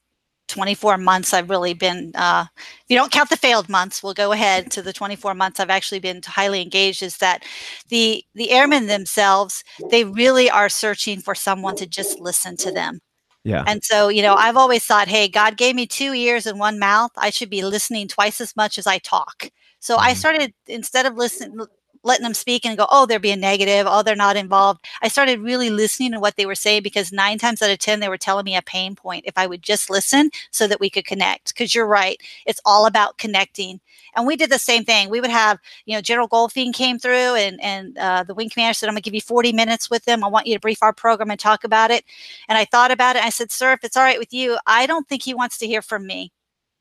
24 0.48 0.98
months 0.98 1.32
I've 1.32 1.50
really 1.50 1.74
been, 1.74 2.12
uh, 2.14 2.46
if 2.56 2.84
you 2.88 2.96
don't 2.96 3.12
count 3.12 3.30
the 3.30 3.36
failed 3.36 3.68
months, 3.68 4.02
we'll 4.02 4.14
go 4.14 4.32
ahead 4.32 4.70
to 4.72 4.82
the 4.82 4.92
24 4.92 5.34
months 5.34 5.60
I've 5.60 5.70
actually 5.70 6.00
been 6.00 6.20
highly 6.24 6.60
engaged 6.60 7.02
is 7.02 7.18
that 7.18 7.44
the, 7.88 8.24
the 8.34 8.50
airmen 8.50 8.86
themselves, 8.86 9.62
they 9.90 10.04
really 10.04 10.50
are 10.50 10.68
searching 10.68 11.20
for 11.20 11.34
someone 11.34 11.76
to 11.76 11.86
just 11.86 12.18
listen 12.18 12.56
to 12.58 12.72
them. 12.72 13.00
Yeah. 13.44 13.64
And 13.66 13.82
so, 13.84 14.08
you 14.08 14.22
know, 14.22 14.34
I've 14.34 14.56
always 14.56 14.84
thought, 14.84 15.08
hey, 15.08 15.28
God 15.28 15.56
gave 15.56 15.74
me 15.74 15.86
two 15.86 16.12
ears 16.12 16.46
and 16.46 16.58
one 16.58 16.78
mouth. 16.78 17.12
I 17.16 17.30
should 17.30 17.50
be 17.50 17.62
listening 17.62 18.08
twice 18.08 18.40
as 18.40 18.56
much 18.56 18.78
as 18.78 18.86
I 18.86 18.98
talk. 18.98 19.50
So 19.80 19.96
mm-hmm. 19.96 20.06
I 20.06 20.14
started 20.14 20.54
instead 20.66 21.06
of 21.06 21.16
listening 21.16 21.66
letting 22.08 22.24
them 22.24 22.34
speak 22.34 22.66
and 22.66 22.76
go, 22.76 22.86
oh, 22.90 23.06
they're 23.06 23.20
being 23.20 23.40
negative. 23.40 23.86
Oh, 23.88 24.02
they're 24.02 24.16
not 24.16 24.36
involved. 24.36 24.84
I 25.02 25.08
started 25.08 25.40
really 25.40 25.70
listening 25.70 26.12
to 26.12 26.20
what 26.20 26.36
they 26.36 26.46
were 26.46 26.56
saying 26.56 26.82
because 26.82 27.12
nine 27.12 27.38
times 27.38 27.62
out 27.62 27.70
of 27.70 27.78
10, 27.78 28.00
they 28.00 28.08
were 28.08 28.18
telling 28.18 28.44
me 28.44 28.56
a 28.56 28.62
pain 28.62 28.96
point 28.96 29.24
if 29.26 29.38
I 29.38 29.46
would 29.46 29.62
just 29.62 29.90
listen 29.90 30.30
so 30.50 30.66
that 30.66 30.80
we 30.80 30.90
could 30.90 31.04
connect. 31.04 31.54
Because 31.54 31.74
you're 31.74 31.86
right, 31.86 32.20
it's 32.46 32.60
all 32.64 32.86
about 32.86 33.18
connecting. 33.18 33.80
And 34.16 34.26
we 34.26 34.34
did 34.34 34.50
the 34.50 34.58
same 34.58 34.84
thing. 34.84 35.10
We 35.10 35.20
would 35.20 35.30
have, 35.30 35.58
you 35.86 35.94
know, 35.94 36.00
General 36.00 36.28
Goldfein 36.28 36.74
came 36.74 36.98
through 36.98 37.36
and, 37.36 37.62
and 37.62 37.96
uh, 37.98 38.24
the 38.24 38.34
wing 38.34 38.50
commander 38.50 38.74
said, 38.74 38.88
I'm 38.88 38.94
going 38.94 39.02
to 39.02 39.04
give 39.04 39.14
you 39.14 39.20
40 39.20 39.52
minutes 39.52 39.90
with 39.90 40.04
them. 40.06 40.24
I 40.24 40.28
want 40.28 40.46
you 40.46 40.54
to 40.54 40.60
brief 40.60 40.82
our 40.82 40.92
program 40.92 41.30
and 41.30 41.38
talk 41.38 41.62
about 41.62 41.90
it. 41.90 42.04
And 42.48 42.58
I 42.58 42.64
thought 42.64 42.90
about 42.90 43.16
it. 43.16 43.22
I 43.22 43.30
said, 43.30 43.52
sir, 43.52 43.72
if 43.72 43.84
it's 43.84 43.96
all 43.96 44.02
right 44.02 44.18
with 44.18 44.32
you, 44.32 44.58
I 44.66 44.86
don't 44.86 45.06
think 45.08 45.22
he 45.22 45.34
wants 45.34 45.58
to 45.58 45.66
hear 45.66 45.82
from 45.82 46.06
me. 46.06 46.32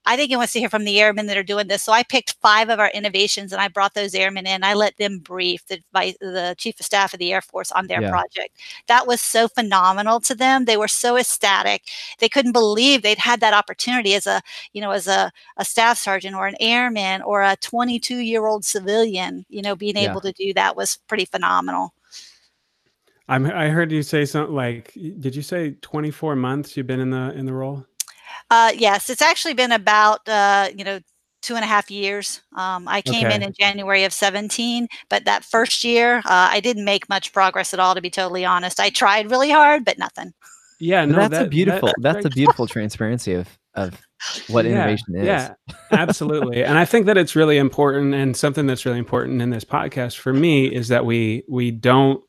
I 0.08 0.16
think 0.16 0.30
he 0.30 0.38
wants 0.38 0.54
to 0.54 0.60
hear 0.60 0.70
from 0.70 0.86
the 0.86 1.02
airmen 1.02 1.26
that 1.28 1.38
are 1.38 1.44
doing 1.44 1.68
this. 1.68 1.84
So 1.84 1.92
I 1.92 2.02
picked 2.02 2.38
five 2.42 2.70
of 2.70 2.80
our 2.80 2.90
innovations 2.92 3.52
and 3.52 3.62
I 3.62 3.68
brought 3.68 3.94
those 3.94 4.16
airmen 4.16 4.48
in. 4.48 4.64
I 4.64 4.74
let 4.74 4.96
them 4.96 5.20
brief 5.20 5.68
the 5.68 5.82
vice, 5.92 6.16
the 6.22 6.56
chief 6.58 6.80
of 6.80 6.86
staff 6.86 7.14
of 7.14 7.20
the 7.20 7.34
Air 7.34 7.42
Force 7.42 7.74
on 7.74 7.88
their 7.88 8.02
yeah. 8.02 8.10
project. 8.10 8.58
That 8.88 9.06
was 9.06 9.20
so 9.20 9.50
phenomenal 9.50 10.22
to 10.22 10.34
them. 10.34 10.64
They 10.64 10.78
were 10.78 10.88
so 10.88 11.18
ecstatic. 11.18 11.84
They 12.20 12.30
couldn't 12.30 12.54
believe 12.54 13.02
they'd 13.02 13.18
had 13.18 13.42
that 13.42 13.54
opportunity 13.54 14.16
as 14.16 14.26
a, 14.26 14.42
you 14.72 14.80
know, 14.80 14.92
as 14.92 15.08
a, 15.08 15.30
a 15.58 15.66
staff 15.66 15.98
sergeant 15.98 16.36
or 16.36 16.48
an 16.48 16.56
airman 16.62 17.22
or 17.22 17.42
a 17.42 17.58
22 17.58 18.20
year 18.20 18.46
old 18.46 18.64
civilian, 18.64 19.46
you 19.50 19.62
know, 19.62 19.76
being 19.76 19.98
able 19.98 20.22
yeah. 20.24 20.32
to 20.32 20.46
do 20.46 20.54
that 20.54 20.78
was 20.78 21.00
pretty 21.10 21.26
phenomenal. 21.26 21.94
I'm, 23.28 23.46
I 23.46 23.68
heard 23.68 23.92
you 23.92 24.04
say 24.04 24.24
something 24.24 24.56
like, 24.56 24.94
did 25.20 25.36
you 25.36 25.42
say 25.42 25.72
24 25.82 26.38
months 26.38 26.78
you've 26.78 26.88
been 26.88 27.02
in 27.02 27.10
the 27.10 27.34
in 27.34 27.46
the 27.46 27.54
role? 27.54 27.86
Uh, 28.50 28.72
yes, 28.76 29.10
it's 29.10 29.22
actually 29.22 29.54
been 29.54 29.72
about 29.72 30.28
uh, 30.28 30.70
you 30.76 30.84
know 30.84 31.00
two 31.42 31.56
and 31.56 31.64
a 31.64 31.68
half 31.68 31.92
years. 31.92 32.42
Um, 32.56 32.88
I 32.88 33.02
came 33.02 33.26
okay. 33.26 33.36
in 33.36 33.44
in 33.44 33.54
January 33.58 34.04
of 34.04 34.14
17, 34.14 34.88
but 35.10 35.26
that 35.26 35.44
first 35.44 35.84
year, 35.84 36.18
uh, 36.20 36.22
I 36.26 36.60
didn't 36.60 36.86
make 36.86 37.08
much 37.10 37.32
progress 37.34 37.74
at 37.74 37.80
all, 37.80 37.96
to 37.96 38.02
be 38.02 38.10
totally 38.10 38.46
honest. 38.46 38.80
I 38.80 38.90
tried 38.90 39.32
really 39.32 39.52
hard, 39.52 39.86
but 39.86 39.98
nothing. 39.98 40.34
Yeah, 40.80 41.06
no, 41.06 41.16
that's 41.16 41.32
that, 41.32 41.46
a 41.48 41.50
beautiful. 41.50 41.88
That, 41.88 42.14
that's 42.14 42.26
a 42.26 42.30
beautiful 42.30 42.68
transparency 42.76 43.34
of 43.34 43.58
of 43.74 44.02
what 44.48 44.66
yeah, 44.66 44.72
innovation 44.72 45.16
is. 45.16 45.26
Yeah, 45.26 45.54
absolutely. 45.92 46.64
and 46.64 46.78
I 46.78 46.86
think 46.86 47.06
that 47.06 47.18
it's 47.18 47.36
really 47.36 47.58
important, 47.58 48.14
and 48.14 48.36
something 48.36 48.68
that's 48.68 48.86
really 48.86 49.00
important 49.00 49.42
in 49.42 49.50
this 49.50 49.64
podcast 49.64 50.18
for 50.18 50.34
me 50.34 50.68
is 50.68 50.88
that 50.90 51.06
we 51.06 51.44
we 51.50 51.72
don't 51.72 52.24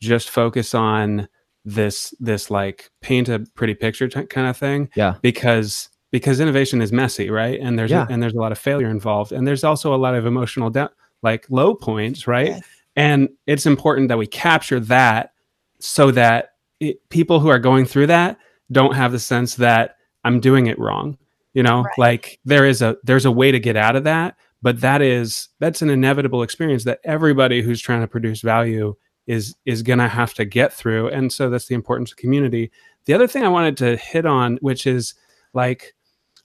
just 0.00 0.30
focus 0.30 0.74
on 0.74 1.28
this 1.64 2.14
this 2.20 2.50
like 2.50 2.90
paint 3.00 3.28
a 3.28 3.40
pretty 3.54 3.74
picture 3.74 4.08
t- 4.08 4.26
kind 4.26 4.48
of 4.48 4.56
thing. 4.56 4.90
Yeah, 4.94 5.16
because 5.22 5.88
because 6.10 6.40
innovation 6.40 6.80
is 6.80 6.92
messy, 6.92 7.30
right? 7.30 7.58
And 7.60 7.78
there's 7.78 7.90
yeah. 7.90 8.06
a, 8.08 8.12
and 8.12 8.22
there's 8.22 8.34
a 8.34 8.40
lot 8.40 8.52
of 8.52 8.58
failure 8.58 8.88
involved, 8.88 9.32
and 9.32 9.46
there's 9.46 9.64
also 9.64 9.94
a 9.94 9.96
lot 9.96 10.14
of 10.14 10.26
emotional 10.26 10.70
de- 10.70 10.90
like 11.22 11.46
low 11.50 11.74
points, 11.74 12.26
right? 12.26 12.48
Yes. 12.48 12.62
And 12.96 13.28
it's 13.46 13.66
important 13.66 14.08
that 14.08 14.18
we 14.18 14.26
capture 14.26 14.78
that 14.78 15.32
so 15.80 16.10
that 16.12 16.50
it, 16.80 17.08
people 17.08 17.40
who 17.40 17.48
are 17.48 17.58
going 17.58 17.86
through 17.86 18.06
that 18.08 18.38
don't 18.70 18.94
have 18.94 19.12
the 19.12 19.18
sense 19.18 19.56
that 19.56 19.96
I'm 20.22 20.40
doing 20.40 20.66
it 20.66 20.78
wrong. 20.78 21.18
You 21.52 21.62
know, 21.62 21.82
right. 21.82 21.98
like 21.98 22.40
there 22.44 22.66
is 22.66 22.82
a 22.82 22.96
there's 23.04 23.24
a 23.24 23.32
way 23.32 23.52
to 23.52 23.60
get 23.60 23.76
out 23.76 23.96
of 23.96 24.04
that, 24.04 24.36
but 24.60 24.80
that 24.80 25.02
is 25.02 25.48
that's 25.60 25.82
an 25.82 25.90
inevitable 25.90 26.42
experience 26.42 26.84
that 26.84 27.00
everybody 27.04 27.62
who's 27.62 27.80
trying 27.80 28.00
to 28.00 28.08
produce 28.08 28.40
value 28.40 28.96
is 29.26 29.56
is 29.64 29.82
going 29.82 29.98
to 29.98 30.08
have 30.08 30.34
to 30.34 30.44
get 30.44 30.72
through. 30.72 31.08
And 31.08 31.32
so 31.32 31.50
that's 31.50 31.66
the 31.66 31.74
importance 31.74 32.12
of 32.12 32.16
community. 32.16 32.70
The 33.06 33.14
other 33.14 33.26
thing 33.26 33.44
I 33.44 33.48
wanted 33.48 33.76
to 33.78 33.96
hit 33.96 34.26
on, 34.26 34.56
which 34.58 34.86
is 34.86 35.14
like 35.52 35.94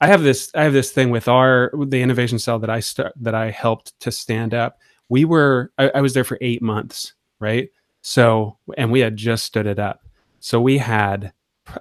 I 0.01 0.07
have 0.07 0.21
this 0.21 0.51
I 0.55 0.63
have 0.63 0.73
this 0.73 0.91
thing 0.91 1.09
with 1.09 1.27
our 1.27 1.71
the 1.87 2.01
innovation 2.01 2.39
cell 2.39 2.59
that 2.59 2.69
I 2.69 2.79
start 2.79 3.13
that 3.17 3.35
I 3.35 3.51
helped 3.51 3.99
to 4.01 4.11
stand 4.11 4.53
up. 4.53 4.79
We 5.09 5.25
were 5.25 5.71
I, 5.77 5.89
I 5.89 6.01
was 6.01 6.13
there 6.13 6.23
for 6.23 6.37
eight 6.41 6.61
months, 6.61 7.13
right? 7.39 7.69
So 8.01 8.57
and 8.77 8.91
we 8.91 8.99
had 9.01 9.17
just 9.17 9.45
stood 9.45 9.67
it 9.67 9.79
up. 9.79 10.05
So 10.39 10.61
we 10.61 10.77
had 10.77 11.33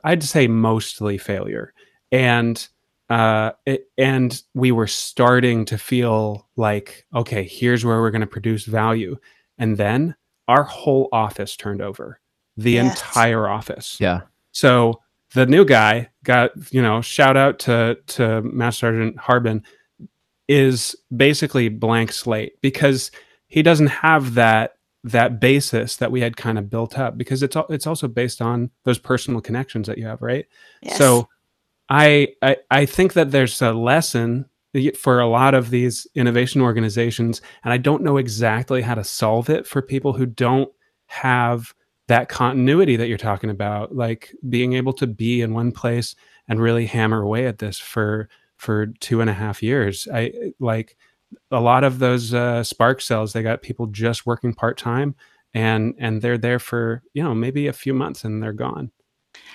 I'd 0.04 0.22
say 0.22 0.48
mostly 0.48 1.18
failure. 1.18 1.72
And 2.10 2.66
uh, 3.10 3.52
it, 3.64 3.88
and 3.96 4.42
we 4.54 4.70
were 4.72 4.86
starting 4.86 5.64
to 5.66 5.78
feel 5.78 6.46
like, 6.56 7.06
okay, 7.14 7.44
here's 7.44 7.84
where 7.84 8.00
we're 8.00 8.10
going 8.10 8.20
to 8.20 8.26
produce 8.26 8.64
value. 8.64 9.16
And 9.58 9.76
then 9.76 10.14
our 10.48 10.64
whole 10.64 11.08
office 11.12 11.56
turned 11.56 11.82
over, 11.82 12.20
the 12.56 12.72
yes. 12.72 12.98
entire 12.98 13.46
office. 13.46 13.98
Yeah. 14.00 14.22
So 14.50 15.00
the 15.34 15.46
new 15.46 15.64
guy 15.64 16.08
got, 16.24 16.50
you 16.72 16.82
know, 16.82 17.00
shout 17.00 17.36
out 17.36 17.58
to 17.60 17.98
to 18.06 18.42
Master 18.42 18.86
Sergeant 18.86 19.18
Harbin 19.18 19.62
is 20.48 20.96
basically 21.14 21.68
blank 21.68 22.10
slate 22.12 22.60
because 22.62 23.10
he 23.46 23.62
doesn't 23.62 23.88
have 23.88 24.34
that 24.34 24.76
that 25.04 25.38
basis 25.40 25.96
that 25.96 26.10
we 26.10 26.20
had 26.20 26.36
kind 26.36 26.58
of 26.58 26.68
built 26.68 26.98
up 26.98 27.16
because 27.16 27.42
it's 27.42 27.54
all 27.54 27.66
it's 27.68 27.86
also 27.86 28.08
based 28.08 28.42
on 28.42 28.70
those 28.84 28.98
personal 28.98 29.40
connections 29.40 29.86
that 29.86 29.98
you 29.98 30.06
have, 30.06 30.20
right? 30.22 30.46
Yes. 30.82 30.96
So 30.98 31.28
I, 31.88 32.28
I 32.42 32.56
I 32.70 32.86
think 32.86 33.12
that 33.12 33.30
there's 33.30 33.60
a 33.62 33.72
lesson 33.72 34.46
for 34.96 35.20
a 35.20 35.28
lot 35.28 35.54
of 35.54 35.70
these 35.70 36.06
innovation 36.14 36.60
organizations 36.60 37.40
and 37.64 37.72
I 37.72 37.78
don't 37.78 38.02
know 38.02 38.18
exactly 38.18 38.82
how 38.82 38.94
to 38.94 39.04
solve 39.04 39.48
it 39.48 39.66
for 39.66 39.80
people 39.80 40.12
who 40.12 40.26
don't 40.26 40.70
have 41.06 41.74
that 42.08 42.28
continuity 42.28 42.96
that 42.96 43.08
you're 43.08 43.18
talking 43.18 43.50
about 43.50 43.94
like 43.94 44.34
being 44.48 44.72
able 44.72 44.92
to 44.94 45.06
be 45.06 45.40
in 45.40 45.54
one 45.54 45.72
place 45.72 46.14
and 46.48 46.60
really 46.60 46.86
hammer 46.86 47.22
away 47.22 47.46
at 47.46 47.58
this 47.58 47.78
for 47.78 48.28
for 48.56 48.86
two 49.00 49.20
and 49.20 49.30
a 49.30 49.34
half 49.34 49.62
years. 49.62 50.08
I 50.12 50.32
like 50.58 50.96
a 51.50 51.60
lot 51.60 51.84
of 51.84 51.98
those 51.98 52.34
uh, 52.34 52.64
spark 52.64 53.00
cells 53.00 53.32
they 53.32 53.42
got 53.42 53.62
people 53.62 53.86
just 53.86 54.26
working 54.26 54.54
part-time 54.54 55.14
and 55.54 55.94
and 55.98 56.22
they're 56.22 56.38
there 56.38 56.58
for 56.58 57.02
you 57.12 57.22
know 57.22 57.34
maybe 57.34 57.66
a 57.66 57.72
few 57.72 57.94
months 57.94 58.24
and 58.24 58.42
they're 58.42 58.52
gone 58.52 58.90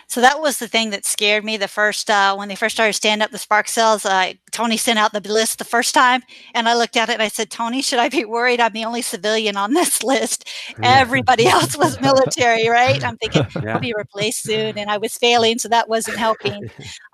so 0.07 0.21
that 0.21 0.39
was 0.39 0.59
the 0.59 0.67
thing 0.67 0.89
that 0.91 1.05
scared 1.05 1.43
me 1.43 1.57
the 1.57 1.67
first 1.67 2.09
uh, 2.09 2.35
when 2.35 2.50
they 2.50 2.55
first 2.55 2.75
started 2.75 2.93
standing 2.93 3.23
up 3.23 3.31
the 3.31 3.38
spark 3.38 3.67
cells. 3.67 4.05
Uh, 4.05 4.33
Tony 4.51 4.77
sent 4.77 5.00
out 5.00 5.13
the 5.13 5.21
list 5.21 5.57
the 5.57 5.65
first 5.65 5.93
time, 5.93 6.21
and 6.53 6.67
I 6.69 6.75
looked 6.75 6.97
at 6.97 7.09
it 7.09 7.13
and 7.13 7.21
I 7.21 7.27
said, 7.27 7.50
"Tony, 7.50 7.81
should 7.81 8.00
I 8.00 8.09
be 8.09 8.25
worried? 8.25 8.59
I'm 8.59 8.73
the 8.73 8.85
only 8.85 9.01
civilian 9.01 9.57
on 9.57 9.73
this 9.73 10.03
list. 10.03 10.50
Everybody 10.81 11.45
else 11.47 11.77
was 11.77 12.00
military, 12.01 12.68
right? 12.70 13.03
I'm 13.03 13.18
thinking 13.18 13.46
yeah. 13.63 13.74
I'll 13.74 13.79
be 13.79 13.94
replaced 13.98 14.44
soon, 14.44 14.77
and 14.77 14.89
I 14.89 14.98
was 14.98 15.18
failing, 15.18 15.59
so 15.59 15.70
that 15.70 15.89
wasn't 15.89 16.18
helping. 16.18 16.70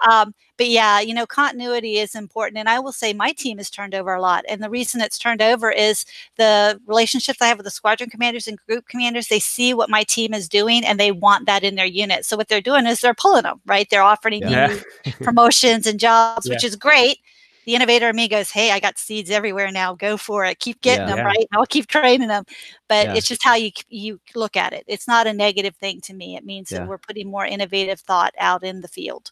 Um, 0.10 0.34
but 0.60 0.68
yeah, 0.68 1.00
you 1.00 1.14
know, 1.14 1.26
continuity 1.26 2.00
is 2.00 2.14
important. 2.14 2.58
And 2.58 2.68
I 2.68 2.80
will 2.80 2.92
say 2.92 3.14
my 3.14 3.32
team 3.32 3.60
has 3.60 3.70
turned 3.70 3.96
over 3.96 4.14
a 4.14 4.20
lot. 4.20 4.44
And 4.50 4.62
the 4.62 4.70
reason 4.70 5.00
it's 5.00 5.18
turned 5.18 5.42
over 5.42 5.72
is 5.72 6.06
the 6.36 6.78
relationships 6.86 7.42
I 7.42 7.48
have 7.48 7.58
with 7.58 7.64
the 7.64 7.72
squadron 7.72 8.10
commanders 8.10 8.46
and 8.46 8.60
group 8.68 8.86
commanders. 8.90 9.30
They 9.30 9.40
see 9.40 9.74
what 9.74 9.90
my 9.90 10.04
team 10.04 10.34
is 10.34 10.50
doing 10.50 10.84
and 10.84 11.00
they 11.00 11.14
want 11.14 11.46
that 11.46 11.64
in 11.64 11.76
their 11.76 11.86
unit. 11.86 12.26
So 12.26 12.36
what 12.36 12.50
they're 12.50 12.60
doing 12.60 12.69
is 12.76 13.02
they're 13.02 13.14
pulling 13.14 13.44
them, 13.44 13.62
right? 13.66 13.88
They're 13.90 14.02
offering 14.02 14.42
yeah. 14.42 14.80
you 15.06 15.14
promotions 15.22 15.88
and 15.88 16.00
jobs, 16.00 16.48
yeah. 16.48 16.54
which 16.54 16.64
is 16.64 16.76
great. 16.76 17.18
The 17.66 17.76
innovator 17.76 18.10
in 18.10 18.16
me 18.16 18.28
goes, 18.28 18.50
Hey, 18.50 18.72
I 18.72 18.80
got 18.80 18.98
seeds 18.98 19.30
everywhere 19.30 19.72
now. 19.72 19.94
Go 19.94 20.18
for 20.18 20.44
it. 20.46 20.60
Keep 20.60 20.82
getting 20.82 21.08
yeah. 21.08 21.18
them, 21.18 21.26
right? 21.26 21.46
I'll 21.54 21.66
keep 21.66 21.88
training 21.88 22.28
them. 22.28 22.46
But 22.88 23.16
it's 23.16 23.28
just 23.28 23.44
how 23.44 23.56
you 23.56 23.72
you 23.90 24.20
look 24.34 24.58
at 24.58 24.74
it. 24.74 24.84
It's 24.88 25.08
not 25.08 25.28
a 25.28 25.34
negative 25.34 25.76
thing 25.76 26.02
to 26.02 26.14
me. 26.14 26.36
It 26.36 26.46
means 26.46 26.70
that 26.70 26.88
we're 26.88 26.98
putting 26.98 27.30
more 27.30 27.46
innovative 27.46 28.00
thought 28.00 28.34
out 28.40 28.64
in 28.64 28.82
the 28.82 28.88
field. 28.88 29.32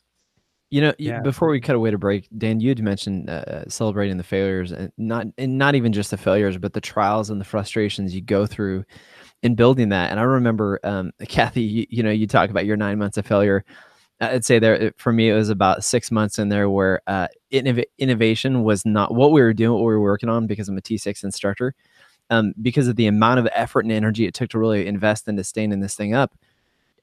You 0.69 0.81
know, 0.81 0.93
yeah. 0.97 1.21
before 1.21 1.47
we 1.47 1.61
cut 1.61 1.77
away 1.77 1.91
to 1.91 1.97
break, 1.97 2.27
Dan, 2.37 2.59
you'd 2.59 2.83
mentioned 2.83 3.29
uh, 3.29 3.69
celebrating 3.69 4.17
the 4.17 4.23
failures, 4.23 4.73
and 4.73 4.91
not 4.97 5.27
and 5.37 5.57
not 5.57 5.75
even 5.75 5.93
just 5.93 6.11
the 6.11 6.17
failures, 6.17 6.57
but 6.57 6.73
the 6.73 6.81
trials 6.81 7.29
and 7.29 7.39
the 7.39 7.45
frustrations 7.45 8.13
you 8.13 8.21
go 8.21 8.45
through 8.45 8.83
in 9.43 9.55
building 9.55 9.89
that. 9.89 10.11
And 10.11 10.19
I 10.19 10.23
remember, 10.23 10.79
um, 10.83 11.11
Kathy, 11.27 11.61
you, 11.61 11.85
you, 11.89 12.03
know, 12.03 12.11
you 12.11 12.27
talk 12.27 12.49
about 12.49 12.65
your 12.65 12.77
nine 12.77 12.97
months 12.97 13.17
of 13.17 13.25
failure. 13.25 13.63
I'd 14.19 14.45
say 14.45 14.57
there 14.57 14.93
for 14.97 15.13
me, 15.13 15.29
it 15.29 15.35
was 15.35 15.49
about 15.49 15.83
six 15.83 16.09
months 16.09 16.39
in 16.39 16.49
there 16.49 16.69
where 16.69 17.01
uh, 17.05 17.27
innov- 17.51 17.85
innovation 17.99 18.63
was 18.63 18.83
not 18.83 19.13
what 19.13 19.31
we 19.31 19.41
were 19.41 19.53
doing, 19.53 19.73
what 19.73 19.87
we 19.87 19.93
were 19.93 20.01
working 20.01 20.29
on, 20.29 20.47
because 20.47 20.67
I'm 20.67 20.77
a 20.77 20.81
T6 20.81 21.23
instructor. 21.23 21.75
Um, 22.29 22.53
because 22.61 22.89
of 22.89 22.97
the 22.97 23.07
amount 23.07 23.39
of 23.39 23.47
effort 23.53 23.85
and 23.85 23.91
energy 23.91 24.25
it 24.25 24.33
took 24.33 24.49
to 24.49 24.59
really 24.59 24.85
invest 24.85 25.29
into 25.29 25.45
standing 25.45 25.79
this 25.79 25.95
thing 25.95 26.13
up 26.13 26.35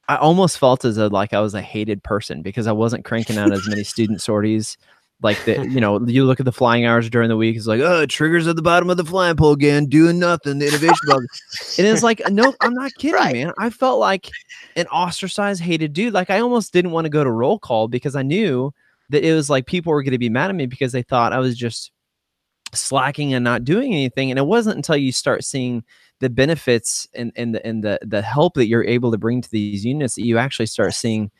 I 0.09 0.17
almost 0.17 0.59
felt 0.59 0.85
as 0.85 0.97
though 0.97 1.07
like 1.07 1.33
I 1.33 1.41
was 1.41 1.55
a 1.55 1.63
hated 1.63 2.03
person 2.03 2.43
because 2.43 2.67
I 2.67 2.73
wasn't 2.73 3.05
cranking 3.05 3.39
out 3.39 3.53
as 3.53 3.67
many 3.69 3.85
student 3.85 4.21
sorties. 4.21 4.77
Like 5.25 5.43
the, 5.47 5.67
you 5.67 5.81
know, 5.81 6.07
you 6.07 6.27
look 6.27 6.39
at 6.39 6.45
the 6.45 6.53
flying 6.53 6.85
hours 6.85 7.09
during 7.09 7.31
the 7.31 7.37
week. 7.37 7.57
It's 7.57 7.67
like, 7.67 7.81
oh, 7.81 8.05
triggers 8.05 8.47
at 8.47 8.57
the 8.57 8.63
bottom 8.63 8.91
of 8.91 8.99
the 8.99 9.07
flying 9.07 9.37
pole 9.37 9.53
again, 9.53 9.87
doing 9.87 10.19
nothing. 10.19 10.59
The 10.59 10.69
innovation 10.69 10.99
bug, 11.07 11.25
and 11.79 11.87
it's 11.87 12.03
like, 12.03 12.21
no, 12.29 12.55
I'm 12.61 12.75
not 12.75 12.93
kidding, 12.99 13.15
right. 13.15 13.33
man. 13.33 13.53
I 13.59 13.71
felt 13.71 13.99
like 13.99 14.29
an 14.77 14.87
ostracized, 14.89 15.63
hated 15.63 15.95
dude. 15.95 16.13
Like 16.13 16.29
I 16.29 16.41
almost 16.41 16.75
didn't 16.75 16.91
want 16.91 17.07
to 17.07 17.09
go 17.09 17.25
to 17.25 17.31
roll 17.31 17.59
call 17.59 17.89
because 17.89 18.15
I 18.15 18.23
knew 18.23 18.71
that 19.09 19.25
it 19.25 19.33
was 19.33 19.49
like 19.49 19.65
people 19.65 19.95
were 19.95 20.03
going 20.03 20.13
to 20.13 20.19
be 20.19 20.29
mad 20.29 20.51
at 20.51 20.57
me 20.57 20.67
because 20.67 20.93
they 20.93 21.03
thought 21.03 21.33
I 21.33 21.39
was 21.39 21.57
just 21.57 21.91
slacking 22.75 23.33
and 23.33 23.43
not 23.43 23.65
doing 23.65 23.95
anything. 23.95 24.31
And 24.31 24.39
it 24.39 24.45
wasn't 24.45 24.77
until 24.77 24.99
you 24.99 25.11
start 25.11 25.43
seeing 25.43 25.85
the 26.21 26.29
benefits 26.29 27.09
and, 27.15 27.33
and 27.35 27.55
the 27.55 27.67
and 27.67 27.83
the 27.83 27.99
the 28.03 28.21
help 28.21 28.55
that 28.55 28.67
you're 28.67 28.85
able 28.85 29.11
to 29.11 29.17
bring 29.17 29.41
to 29.41 29.51
these 29.51 29.87
units 29.87 30.17
that 30.17 30.27
you 30.27 30.37
actually 30.37 30.67
start 30.67 30.93
seeing 30.93 31.31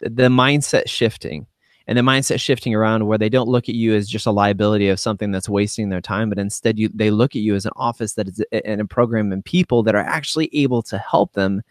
the 0.00 0.28
mindset 0.28 0.88
shifting 0.88 1.48
and 1.86 1.98
the 1.98 2.02
mindset 2.02 2.40
shifting 2.40 2.74
around 2.74 3.06
where 3.06 3.18
they 3.18 3.28
don't 3.28 3.48
look 3.48 3.68
at 3.68 3.74
you 3.74 3.94
as 3.94 4.08
just 4.08 4.26
a 4.26 4.30
liability 4.30 4.88
of 4.88 5.00
something 5.00 5.30
that's 5.30 5.48
wasting 5.48 5.88
their 5.88 6.00
time 6.00 6.28
but 6.28 6.38
instead 6.38 6.78
you 6.78 6.88
they 6.94 7.10
look 7.10 7.36
at 7.36 7.42
you 7.42 7.54
as 7.54 7.66
an 7.66 7.72
office 7.76 8.14
that 8.14 8.28
is 8.28 8.42
and 8.64 8.80
a 8.80 8.84
program 8.84 9.32
and 9.32 9.44
people 9.44 9.82
that 9.82 9.94
are 9.94 10.04
actually 10.04 10.48
able 10.52 10.82
to 10.82 10.98
help 10.98 11.32
them 11.32 11.62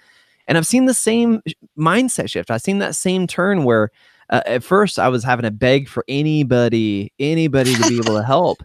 and 0.48 0.58
i've 0.58 0.68
seen 0.68 0.86
the 0.86 0.94
same 0.94 1.42
mindset 1.78 2.30
shift 2.30 2.52
i've 2.52 2.62
seen 2.62 2.80
that 2.80 2.96
same 2.96 3.28
turn 3.28 3.64
where 3.64 3.90
uh, 4.30 4.42
at 4.46 4.64
first 4.64 5.00
i 5.00 5.08
was 5.08 5.24
having 5.24 5.44
to 5.44 5.52
beg 5.52 5.88
for 5.88 6.04
anybody 6.08 7.12
anybody 7.20 7.74
to 7.76 7.88
be 7.88 7.98
able 7.98 8.16
to 8.16 8.24
help 8.24 8.64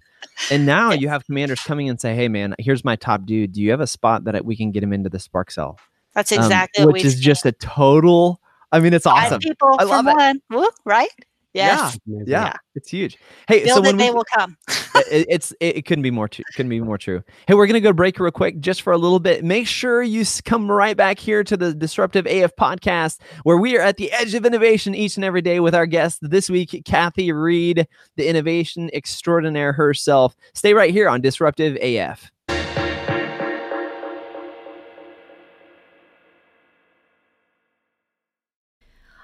and 0.50 0.66
now 0.66 0.92
you 0.92 1.08
have 1.08 1.24
commanders 1.26 1.60
coming 1.60 1.88
and 1.88 2.00
say, 2.00 2.14
"Hey, 2.14 2.28
man, 2.28 2.54
here's 2.58 2.84
my 2.84 2.96
top 2.96 3.24
dude. 3.24 3.52
Do 3.52 3.62
you 3.62 3.70
have 3.70 3.80
a 3.80 3.86
spot 3.86 4.24
that 4.24 4.44
we 4.44 4.56
can 4.56 4.70
get 4.70 4.82
him 4.82 4.92
into 4.92 5.08
the 5.08 5.18
Spark 5.18 5.50
Cell?" 5.50 5.78
That's 6.14 6.32
um, 6.32 6.38
exactly 6.38 6.84
um, 6.84 6.92
which 6.92 7.04
is 7.04 7.18
just 7.18 7.46
a 7.46 7.52
total. 7.52 8.40
I 8.72 8.80
mean, 8.80 8.94
it's 8.94 9.06
awesome. 9.06 9.40
Five 9.40 9.40
People 9.40 9.76
I 9.78 9.84
love 9.84 10.06
it. 10.06 10.42
One. 10.48 10.68
right? 10.84 11.08
Yes. 11.56 11.98
Yeah, 12.06 12.18
yeah, 12.26 12.44
yeah, 12.44 12.52
it's 12.74 12.90
huge. 12.90 13.18
Hey, 13.48 13.64
Build 13.64 13.76
so 13.76 13.82
when 13.82 13.94
it, 13.94 13.98
they 13.98 14.10
will 14.10 14.24
come. 14.34 14.56
it, 15.10 15.26
it's 15.28 15.52
it, 15.60 15.78
it, 15.78 15.86
couldn't 15.86 16.02
be 16.02 16.10
more 16.10 16.28
true. 16.28 16.44
Couldn't 16.54 16.70
be 16.70 16.80
more 16.80 16.98
true. 16.98 17.22
Hey, 17.46 17.54
we're 17.54 17.66
gonna 17.66 17.80
go 17.80 17.92
break 17.92 18.18
real 18.18 18.30
quick, 18.30 18.60
just 18.60 18.82
for 18.82 18.92
a 18.92 18.98
little 18.98 19.20
bit. 19.20 19.44
Make 19.44 19.66
sure 19.66 20.02
you 20.02 20.24
come 20.44 20.70
right 20.70 20.96
back 20.96 21.18
here 21.18 21.42
to 21.44 21.56
the 21.56 21.74
Disruptive 21.74 22.26
AF 22.26 22.54
podcast, 22.56 23.20
where 23.44 23.56
we 23.56 23.76
are 23.76 23.82
at 23.82 23.96
the 23.96 24.12
edge 24.12 24.34
of 24.34 24.44
innovation 24.44 24.94
each 24.94 25.16
and 25.16 25.24
every 25.24 25.42
day 25.42 25.60
with 25.60 25.74
our 25.74 25.86
guest 25.86 26.18
this 26.22 26.50
week, 26.50 26.82
Kathy 26.84 27.32
Reid, 27.32 27.86
the 28.16 28.28
innovation 28.28 28.90
extraordinaire 28.92 29.72
herself. 29.72 30.36
Stay 30.52 30.74
right 30.74 30.90
here 30.90 31.08
on 31.08 31.20
Disruptive 31.20 31.76
AF. 31.80 32.30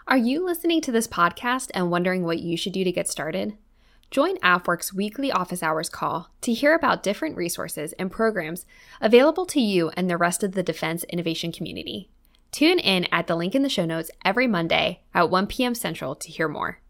Are 0.08 0.16
you 0.16 0.44
listening 0.44 0.80
to 0.80 0.90
this 0.90 1.06
podcast 1.06 1.70
and 1.74 1.88
wondering 1.88 2.24
what 2.24 2.40
you 2.40 2.56
should 2.56 2.72
do 2.72 2.82
to 2.82 2.90
get 2.90 3.08
started? 3.08 3.56
Join 4.10 4.36
AFWERX 4.38 4.92
weekly 4.92 5.30
office 5.30 5.62
hours 5.62 5.88
call 5.88 6.28
to 6.40 6.52
hear 6.52 6.74
about 6.74 7.04
different 7.04 7.36
resources 7.36 7.92
and 7.94 8.10
programs 8.10 8.66
available 9.00 9.46
to 9.46 9.60
you 9.60 9.90
and 9.90 10.10
the 10.10 10.16
rest 10.16 10.42
of 10.42 10.52
the 10.52 10.62
defense 10.64 11.04
innovation 11.04 11.52
community. 11.52 12.10
Tune 12.50 12.80
in 12.80 13.06
at 13.12 13.28
the 13.28 13.36
link 13.36 13.54
in 13.54 13.62
the 13.62 13.68
show 13.68 13.86
notes 13.86 14.10
every 14.24 14.48
Monday 14.48 15.02
at 15.14 15.30
1 15.30 15.46
p.m. 15.46 15.74
Central 15.74 16.16
to 16.16 16.30
hear 16.32 16.48
more. 16.48 16.81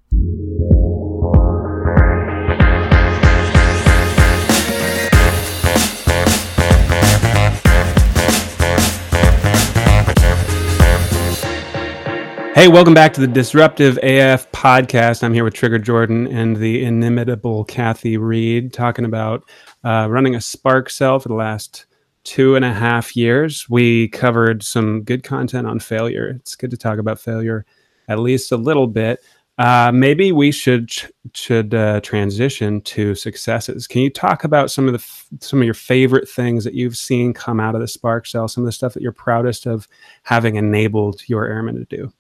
Hey, 12.63 12.69
welcome 12.69 12.95
back 12.95 13.13
to 13.15 13.21
the 13.21 13.27
Disruptive 13.27 13.99
AF 14.05 14.49
podcast. 14.53 15.25
I'm 15.25 15.35
here 15.35 15.43
with 15.43 15.53
Trigger 15.53 15.81
Jordan 15.81 16.29
and 16.29 16.55
the 16.55 16.85
inimitable 16.85 17.65
Kathy 17.65 18.17
Reid 18.17 18.73
talking 18.73 19.05
about 19.05 19.51
uh, 19.83 20.07
running 20.09 20.37
a 20.37 20.41
Spark 20.41 20.89
cell 20.89 21.19
for 21.19 21.27
the 21.27 21.35
last 21.35 21.87
two 22.23 22.55
and 22.55 22.65
a 22.65 22.73
half 22.73 23.17
years. 23.17 23.69
We 23.69 24.07
covered 24.11 24.63
some 24.63 25.03
good 25.03 25.25
content 25.25 25.67
on 25.67 25.81
failure. 25.81 26.29
It's 26.37 26.55
good 26.55 26.71
to 26.71 26.77
talk 26.77 27.01
about 27.01 27.19
failure 27.19 27.67
at 28.07 28.21
least 28.21 28.53
a 28.53 28.57
little 28.57 28.87
bit. 28.87 29.25
Uh, 29.59 29.91
maybe 29.93 30.31
we 30.31 30.53
should 30.53 30.89
should 31.35 31.75
uh, 31.75 32.01
transition 32.03 32.81
to 32.83 33.17
successes. 33.17 33.89
Can 33.89 34.03
you 34.03 34.11
talk 34.11 34.45
about 34.45 34.71
some 34.71 34.87
of 34.87 34.93
the 34.93 35.45
some 35.45 35.59
of 35.59 35.65
your 35.65 35.75
favorite 35.75 36.29
things 36.29 36.63
that 36.63 36.75
you've 36.75 36.97
seen 36.97 37.35
come 37.35 37.59
out 37.59 37.75
of 37.75 37.81
the 37.81 37.89
Spark 37.89 38.25
cell? 38.25 38.47
Some 38.47 38.63
of 38.63 38.67
the 38.67 38.73
stuff 38.73 38.95
that 38.95 39.03
you're 39.03 39.11
proudest 39.11 39.67
of 39.67 39.89
having 40.23 40.55
enabled 40.55 41.23
your 41.29 41.45
airmen 41.47 41.75
to 41.75 41.85
do. 41.87 42.13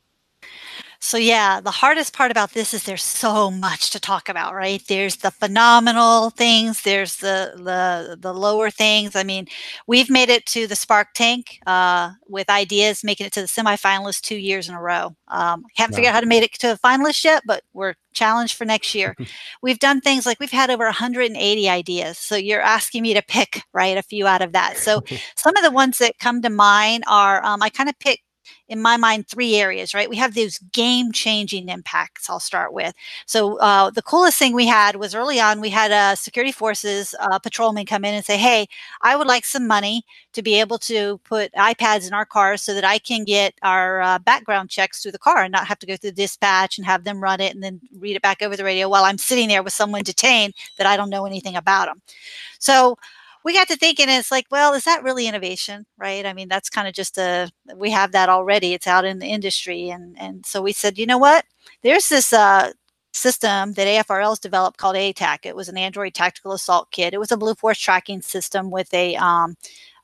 So 1.04 1.16
yeah, 1.18 1.60
the 1.60 1.72
hardest 1.72 2.12
part 2.12 2.30
about 2.30 2.52
this 2.52 2.72
is 2.72 2.84
there's 2.84 3.02
so 3.02 3.50
much 3.50 3.90
to 3.90 3.98
talk 3.98 4.28
about, 4.28 4.54
right? 4.54 4.80
There's 4.86 5.16
the 5.16 5.32
phenomenal 5.32 6.30
things, 6.30 6.82
there's 6.82 7.16
the 7.16 7.54
the 7.56 8.16
the 8.20 8.32
lower 8.32 8.70
things. 8.70 9.16
I 9.16 9.24
mean, 9.24 9.48
we've 9.88 10.08
made 10.08 10.28
it 10.28 10.46
to 10.46 10.68
the 10.68 10.76
Spark 10.76 11.08
Tank 11.14 11.58
uh, 11.66 12.12
with 12.28 12.48
ideas, 12.48 13.02
making 13.02 13.26
it 13.26 13.32
to 13.32 13.40
the 13.40 13.48
semifinalists 13.48 14.20
two 14.20 14.36
years 14.36 14.68
in 14.68 14.76
a 14.76 14.80
row. 14.80 15.16
Um, 15.26 15.64
haven't 15.74 15.94
wow. 15.94 15.96
figured 15.96 16.10
out 16.10 16.14
how 16.14 16.20
to 16.20 16.26
make 16.26 16.44
it 16.44 16.52
to 16.60 16.68
the 16.68 16.78
finalists 16.78 17.24
yet, 17.24 17.42
but 17.44 17.64
we're 17.72 17.94
challenged 18.14 18.56
for 18.56 18.64
next 18.64 18.94
year. 18.94 19.16
we've 19.62 19.80
done 19.80 20.00
things 20.00 20.24
like 20.24 20.38
we've 20.38 20.52
had 20.52 20.70
over 20.70 20.84
180 20.84 21.68
ideas. 21.68 22.16
So 22.16 22.36
you're 22.36 22.62
asking 22.62 23.02
me 23.02 23.12
to 23.14 23.22
pick 23.22 23.62
right 23.72 23.98
a 23.98 24.04
few 24.04 24.28
out 24.28 24.40
of 24.40 24.52
that. 24.52 24.76
So 24.76 25.02
some 25.36 25.56
of 25.56 25.64
the 25.64 25.72
ones 25.72 25.98
that 25.98 26.20
come 26.20 26.42
to 26.42 26.50
mind 26.50 27.02
are 27.08 27.44
um, 27.44 27.60
I 27.60 27.70
kind 27.70 27.88
of 27.88 27.98
pick 27.98 28.20
in 28.68 28.80
my 28.80 28.96
mind, 28.96 29.28
three 29.28 29.56
areas, 29.56 29.94
right? 29.94 30.08
We 30.08 30.16
have 30.16 30.34
those 30.34 30.58
game 30.72 31.12
changing 31.12 31.68
impacts, 31.68 32.30
I'll 32.30 32.40
start 32.40 32.72
with. 32.72 32.94
So, 33.26 33.58
uh, 33.58 33.90
the 33.90 34.02
coolest 34.02 34.38
thing 34.38 34.54
we 34.54 34.66
had 34.66 34.96
was 34.96 35.14
early 35.14 35.40
on, 35.40 35.60
we 35.60 35.70
had 35.70 35.90
a 35.90 36.16
security 36.16 36.52
forces 36.52 37.14
uh, 37.20 37.38
patrolman 37.38 37.86
come 37.86 38.04
in 38.04 38.14
and 38.14 38.24
say, 38.24 38.36
Hey, 38.36 38.66
I 39.02 39.16
would 39.16 39.26
like 39.26 39.44
some 39.44 39.66
money 39.66 40.04
to 40.32 40.42
be 40.42 40.58
able 40.60 40.78
to 40.78 41.18
put 41.24 41.52
iPads 41.52 42.06
in 42.06 42.14
our 42.14 42.24
cars 42.24 42.62
so 42.62 42.74
that 42.74 42.84
I 42.84 42.98
can 42.98 43.24
get 43.24 43.54
our 43.62 44.00
uh, 44.00 44.18
background 44.18 44.70
checks 44.70 45.02
through 45.02 45.12
the 45.12 45.18
car 45.18 45.42
and 45.42 45.52
not 45.52 45.66
have 45.66 45.78
to 45.80 45.86
go 45.86 45.96
through 45.96 46.12
dispatch 46.12 46.78
and 46.78 46.86
have 46.86 47.04
them 47.04 47.22
run 47.22 47.40
it 47.40 47.54
and 47.54 47.62
then 47.62 47.80
read 47.98 48.16
it 48.16 48.22
back 48.22 48.42
over 48.42 48.56
the 48.56 48.64
radio 48.64 48.88
while 48.88 49.04
I'm 49.04 49.18
sitting 49.18 49.48
there 49.48 49.62
with 49.62 49.72
someone 49.72 50.02
detained 50.02 50.54
that 50.78 50.86
I 50.86 50.96
don't 50.96 51.10
know 51.10 51.26
anything 51.26 51.56
about 51.56 51.86
them. 51.86 52.00
So, 52.58 52.96
we 53.44 53.54
got 53.54 53.68
to 53.68 53.76
thinking 53.76 54.08
it's 54.08 54.30
like 54.30 54.46
well 54.50 54.74
is 54.74 54.84
that 54.84 55.02
really 55.02 55.26
innovation 55.26 55.86
right 55.98 56.26
i 56.26 56.32
mean 56.32 56.48
that's 56.48 56.70
kind 56.70 56.88
of 56.88 56.94
just 56.94 57.18
a 57.18 57.50
we 57.76 57.90
have 57.90 58.12
that 58.12 58.28
already 58.28 58.72
it's 58.74 58.86
out 58.86 59.04
in 59.04 59.18
the 59.18 59.26
industry 59.26 59.88
and 59.88 60.16
and 60.18 60.44
so 60.46 60.62
we 60.62 60.72
said 60.72 60.98
you 60.98 61.06
know 61.06 61.18
what 61.18 61.44
there's 61.82 62.08
this 62.08 62.32
uh, 62.32 62.72
system 63.12 63.74
that 63.74 63.86
AFRL's 64.06 64.38
developed 64.38 64.78
called 64.78 64.96
ATAK. 64.96 65.40
It 65.44 65.54
was 65.54 65.68
an 65.68 65.76
Android 65.76 66.14
tactical 66.14 66.52
assault 66.52 66.90
kit. 66.90 67.14
It 67.14 67.18
was 67.18 67.30
a 67.30 67.36
Blue 67.36 67.54
Force 67.54 67.78
tracking 67.78 68.22
system 68.22 68.70
with 68.70 68.92
a 68.94 69.16
um, 69.16 69.56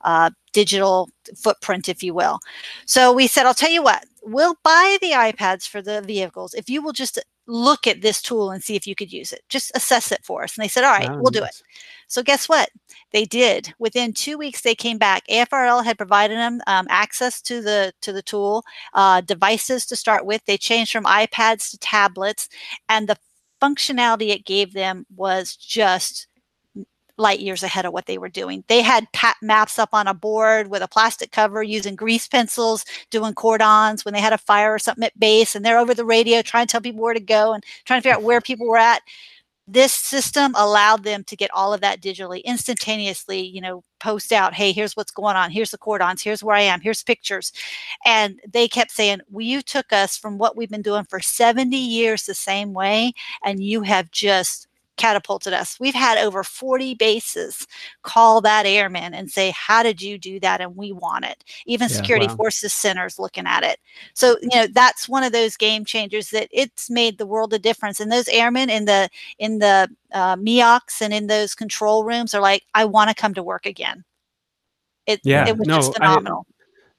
uh, 0.02 0.30
digital 0.52 1.08
footprint, 1.36 1.88
if 1.88 2.02
you 2.02 2.14
will. 2.14 2.38
So 2.86 3.12
we 3.12 3.26
said, 3.26 3.46
I'll 3.46 3.54
tell 3.54 3.70
you 3.70 3.82
what, 3.82 4.04
we'll 4.22 4.56
buy 4.62 4.98
the 5.00 5.12
iPads 5.12 5.66
for 5.66 5.82
the 5.82 6.02
vehicles 6.02 6.54
if 6.54 6.68
you 6.68 6.82
will 6.82 6.92
just 6.92 7.18
look 7.46 7.86
at 7.86 8.02
this 8.02 8.20
tool 8.20 8.50
and 8.50 8.62
see 8.62 8.76
if 8.76 8.86
you 8.86 8.94
could 8.94 9.12
use 9.12 9.32
it. 9.32 9.42
Just 9.48 9.72
assess 9.74 10.12
it 10.12 10.20
for 10.22 10.44
us. 10.44 10.56
And 10.56 10.62
they 10.62 10.68
said, 10.68 10.84
All 10.84 10.92
right, 10.92 11.10
we'll 11.10 11.30
do 11.30 11.44
it. 11.44 11.62
So 12.08 12.22
guess 12.22 12.48
what? 12.48 12.70
They 13.12 13.24
did. 13.24 13.74
Within 13.78 14.12
two 14.12 14.38
weeks, 14.38 14.62
they 14.62 14.74
came 14.74 14.98
back. 14.98 15.24
AFRL 15.28 15.84
had 15.84 15.98
provided 15.98 16.36
them 16.38 16.60
um, 16.66 16.86
access 16.90 17.40
to 17.42 17.60
the 17.60 17.92
to 18.02 18.12
the 18.12 18.22
tool, 18.22 18.64
uh, 18.94 19.20
devices 19.20 19.86
to 19.86 19.96
start 19.96 20.24
with. 20.26 20.44
They 20.46 20.56
changed 20.58 20.92
from 20.92 21.04
iPads 21.04 21.70
to 21.70 21.78
tablets, 21.78 22.48
and 22.88 23.08
the 23.08 23.16
functionality 23.62 24.30
it 24.30 24.44
gave 24.46 24.72
them 24.72 25.06
was 25.14 25.54
just 25.56 26.26
light 27.18 27.40
years 27.40 27.62
ahead 27.64 27.84
of 27.84 27.92
what 27.92 28.06
they 28.06 28.16
were 28.16 28.28
doing. 28.28 28.64
They 28.68 28.80
had 28.80 29.08
maps 29.42 29.78
up 29.78 29.90
on 29.92 30.06
a 30.06 30.14
board 30.14 30.68
with 30.68 30.82
a 30.82 30.88
plastic 30.88 31.32
cover 31.32 31.62
using 31.62 31.96
grease 31.96 32.28
pencils, 32.28 32.84
doing 33.10 33.34
cordons 33.34 34.04
when 34.04 34.14
they 34.14 34.20
had 34.20 34.32
a 34.32 34.38
fire 34.38 34.72
or 34.74 34.78
something 34.78 35.04
at 35.04 35.18
base, 35.18 35.54
and 35.54 35.64
they're 35.64 35.78
over 35.78 35.94
the 35.94 36.04
radio 36.04 36.42
trying 36.42 36.66
to 36.66 36.70
tell 36.70 36.80
people 36.80 37.02
where 37.02 37.14
to 37.14 37.20
go 37.20 37.52
and 37.52 37.64
trying 37.84 37.98
to 38.00 38.02
figure 38.02 38.16
out 38.16 38.22
where 38.22 38.40
people 38.40 38.68
were 38.68 38.78
at. 38.78 39.02
This 39.70 39.92
system 39.92 40.54
allowed 40.56 41.04
them 41.04 41.24
to 41.24 41.36
get 41.36 41.50
all 41.52 41.74
of 41.74 41.82
that 41.82 42.00
digitally, 42.00 42.42
instantaneously, 42.44 43.40
you 43.40 43.60
know, 43.60 43.84
post 44.00 44.32
out, 44.32 44.54
hey, 44.54 44.72
here's 44.72 44.96
what's 44.96 45.10
going 45.10 45.36
on. 45.36 45.50
Here's 45.50 45.72
the 45.72 45.78
cordons. 45.78 46.22
Here's 46.22 46.42
where 46.42 46.56
I 46.56 46.62
am. 46.62 46.80
Here's 46.80 47.02
pictures. 47.02 47.52
And 48.06 48.40
they 48.48 48.66
kept 48.66 48.92
saying, 48.92 49.20
well, 49.28 49.44
you 49.44 49.60
took 49.60 49.92
us 49.92 50.16
from 50.16 50.38
what 50.38 50.56
we've 50.56 50.70
been 50.70 50.80
doing 50.82 51.04
for 51.04 51.20
70 51.20 51.76
years 51.76 52.24
the 52.24 52.34
same 52.34 52.72
way, 52.72 53.12
and 53.44 53.62
you 53.62 53.82
have 53.82 54.10
just 54.10 54.67
catapulted 54.98 55.52
us. 55.52 55.78
We've 55.80 55.94
had 55.94 56.18
over 56.18 56.44
40 56.44 56.94
bases 56.94 57.66
call 58.02 58.40
that 58.42 58.66
airman 58.66 59.14
and 59.14 59.30
say, 59.30 59.52
How 59.56 59.82
did 59.82 60.02
you 60.02 60.18
do 60.18 60.38
that? 60.40 60.60
And 60.60 60.76
we 60.76 60.92
want 60.92 61.24
it. 61.24 61.44
Even 61.66 61.88
yeah, 61.88 61.96
security 61.96 62.26
wow. 62.26 62.36
forces 62.36 62.74
centers 62.74 63.18
looking 63.18 63.46
at 63.46 63.64
it. 63.64 63.78
So, 64.14 64.36
you 64.42 64.50
know, 64.54 64.66
that's 64.66 65.08
one 65.08 65.22
of 65.22 65.32
those 65.32 65.56
game 65.56 65.84
changers 65.84 66.30
that 66.30 66.48
it's 66.52 66.90
made 66.90 67.18
the 67.18 67.26
world 67.26 67.54
a 67.54 67.58
difference. 67.58 68.00
And 68.00 68.12
those 68.12 68.28
airmen 68.28 68.68
in 68.68 68.84
the 68.84 69.08
in 69.38 69.58
the 69.58 69.88
uh, 70.12 70.36
MEOCs 70.36 71.00
and 71.00 71.14
in 71.14 71.26
those 71.26 71.54
control 71.54 72.04
rooms 72.04 72.34
are 72.34 72.42
like, 72.42 72.64
I 72.74 72.84
want 72.84 73.08
to 73.08 73.14
come 73.14 73.34
to 73.34 73.42
work 73.42 73.66
again. 73.66 74.04
It, 75.06 75.20
yeah, 75.24 75.48
it 75.48 75.56
was 75.56 75.66
no, 75.66 75.76
just 75.76 75.94
phenomenal. 75.94 76.46
I, 76.50 76.57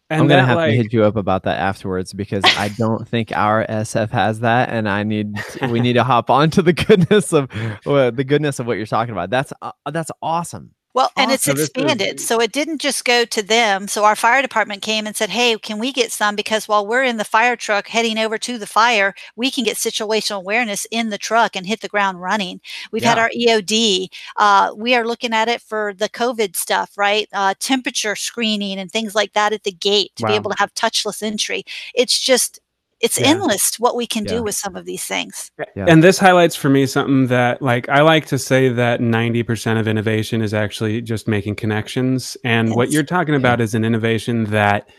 and 0.10 0.22
I'm 0.22 0.28
gonna 0.28 0.46
have 0.46 0.58
like, 0.58 0.72
to 0.72 0.76
hit 0.76 0.94
you 0.94 1.04
up 1.04 1.16
about 1.16 1.44
that 1.44 1.60
afterwards 1.60 2.14
because 2.14 2.44
I 2.44 2.70
don't 2.70 3.08
think 3.08 3.32
our 3.32 3.66
SF 3.68 4.10
has 4.10 4.40
that, 4.40 4.70
and 4.70 4.90
I 4.90 5.04
need 5.04 5.34
we 5.70 5.80
need 5.80 5.94
to 5.94 6.04
hop 6.04 6.30
onto 6.30 6.62
the 6.62 6.74
goodness 6.88 7.32
of 7.32 7.50
uh, 7.86 8.12
the 8.12 8.24
goodness 8.24 8.60
of 8.60 8.66
what 8.66 8.78
you're 8.78 8.86
talking 8.86 9.12
about. 9.12 9.30
That's 9.30 9.54
uh, 9.62 9.72
that's 9.92 10.12
awesome. 10.22 10.72
Well, 11.00 11.12
and 11.16 11.32
it's 11.32 11.48
expanded. 11.48 12.20
So 12.20 12.42
it 12.42 12.52
didn't 12.52 12.82
just 12.82 13.06
go 13.06 13.24
to 13.24 13.42
them. 13.42 13.88
So 13.88 14.04
our 14.04 14.18
fire 14.18 14.42
department 14.42 14.82
came 14.82 15.08
and 15.08 15.16
said, 15.16 15.30
Hey, 15.30 15.58
can 15.58 15.80
we 15.80 15.94
get 15.94 16.12
some? 16.12 16.36
Because 16.36 16.68
while 16.68 16.86
we're 16.86 17.06
in 17.06 17.16
the 17.16 17.24
fire 17.24 17.56
truck 17.56 17.88
heading 17.88 18.18
over 18.18 18.38
to 18.40 18.58
the 18.58 18.68
fire, 18.68 19.14
we 19.38 19.50
can 19.50 19.64
get 19.64 19.78
situational 19.78 20.40
awareness 20.40 20.86
in 20.92 21.10
the 21.10 21.18
truck 21.18 21.56
and 21.56 21.66
hit 21.66 21.80
the 21.80 21.88
ground 21.88 22.22
running. 22.22 22.60
We've 22.92 23.02
yeah. 23.02 23.10
had 23.12 23.18
our 23.18 23.30
EOD. 23.30 24.10
Uh, 24.36 24.74
we 24.76 24.94
are 24.94 25.08
looking 25.08 25.34
at 25.34 25.48
it 25.48 25.62
for 25.62 25.94
the 25.94 26.10
COVID 26.10 26.58
stuff, 26.58 26.98
right? 26.98 27.30
Uh, 27.32 27.54
temperature 27.60 28.18
screening 28.18 28.78
and 28.78 28.92
things 28.92 29.16
like 29.16 29.32
that 29.32 29.54
at 29.54 29.64
the 29.64 29.72
gate 29.72 30.12
to 30.18 30.24
wow. 30.24 30.30
be 30.32 30.36
able 30.36 30.52
to 30.52 30.58
have 30.60 30.74
touchless 30.74 31.24
entry. 31.24 31.64
It's 31.96 32.20
just, 32.20 32.60
it's 33.00 33.20
yeah. 33.20 33.28
endless 33.28 33.76
what 33.78 33.96
we 33.96 34.06
can 34.06 34.26
yeah. 34.26 34.32
do 34.32 34.44
with 34.44 34.56
some 34.56 34.76
of 34.76 34.86
these 34.86 35.04
things. 35.04 35.52
Yeah. 35.76 35.86
And 35.88 36.04
this 36.04 36.20
highlights 36.20 36.56
for 36.56 36.70
me 36.70 36.86
something 36.86 37.28
that 37.28 37.62
like 37.62 37.88
I 37.90 38.02
like 38.02 38.26
to 38.28 38.38
say 38.38 38.70
that 38.70 39.00
90% 39.00 39.80
of 39.80 39.88
innovation 39.88 40.42
is 40.42 40.54
actually 40.54 41.02
just 41.02 41.28
making 41.28 41.56
connections 41.56 42.38
and 42.44 42.70
yes. 42.70 42.78
what 42.78 42.92
you're 42.92 43.04
talking 43.04 43.36
about 43.36 43.62
is 43.62 43.74
an 43.74 43.86
innovation 43.86 44.46
that 44.46 44.90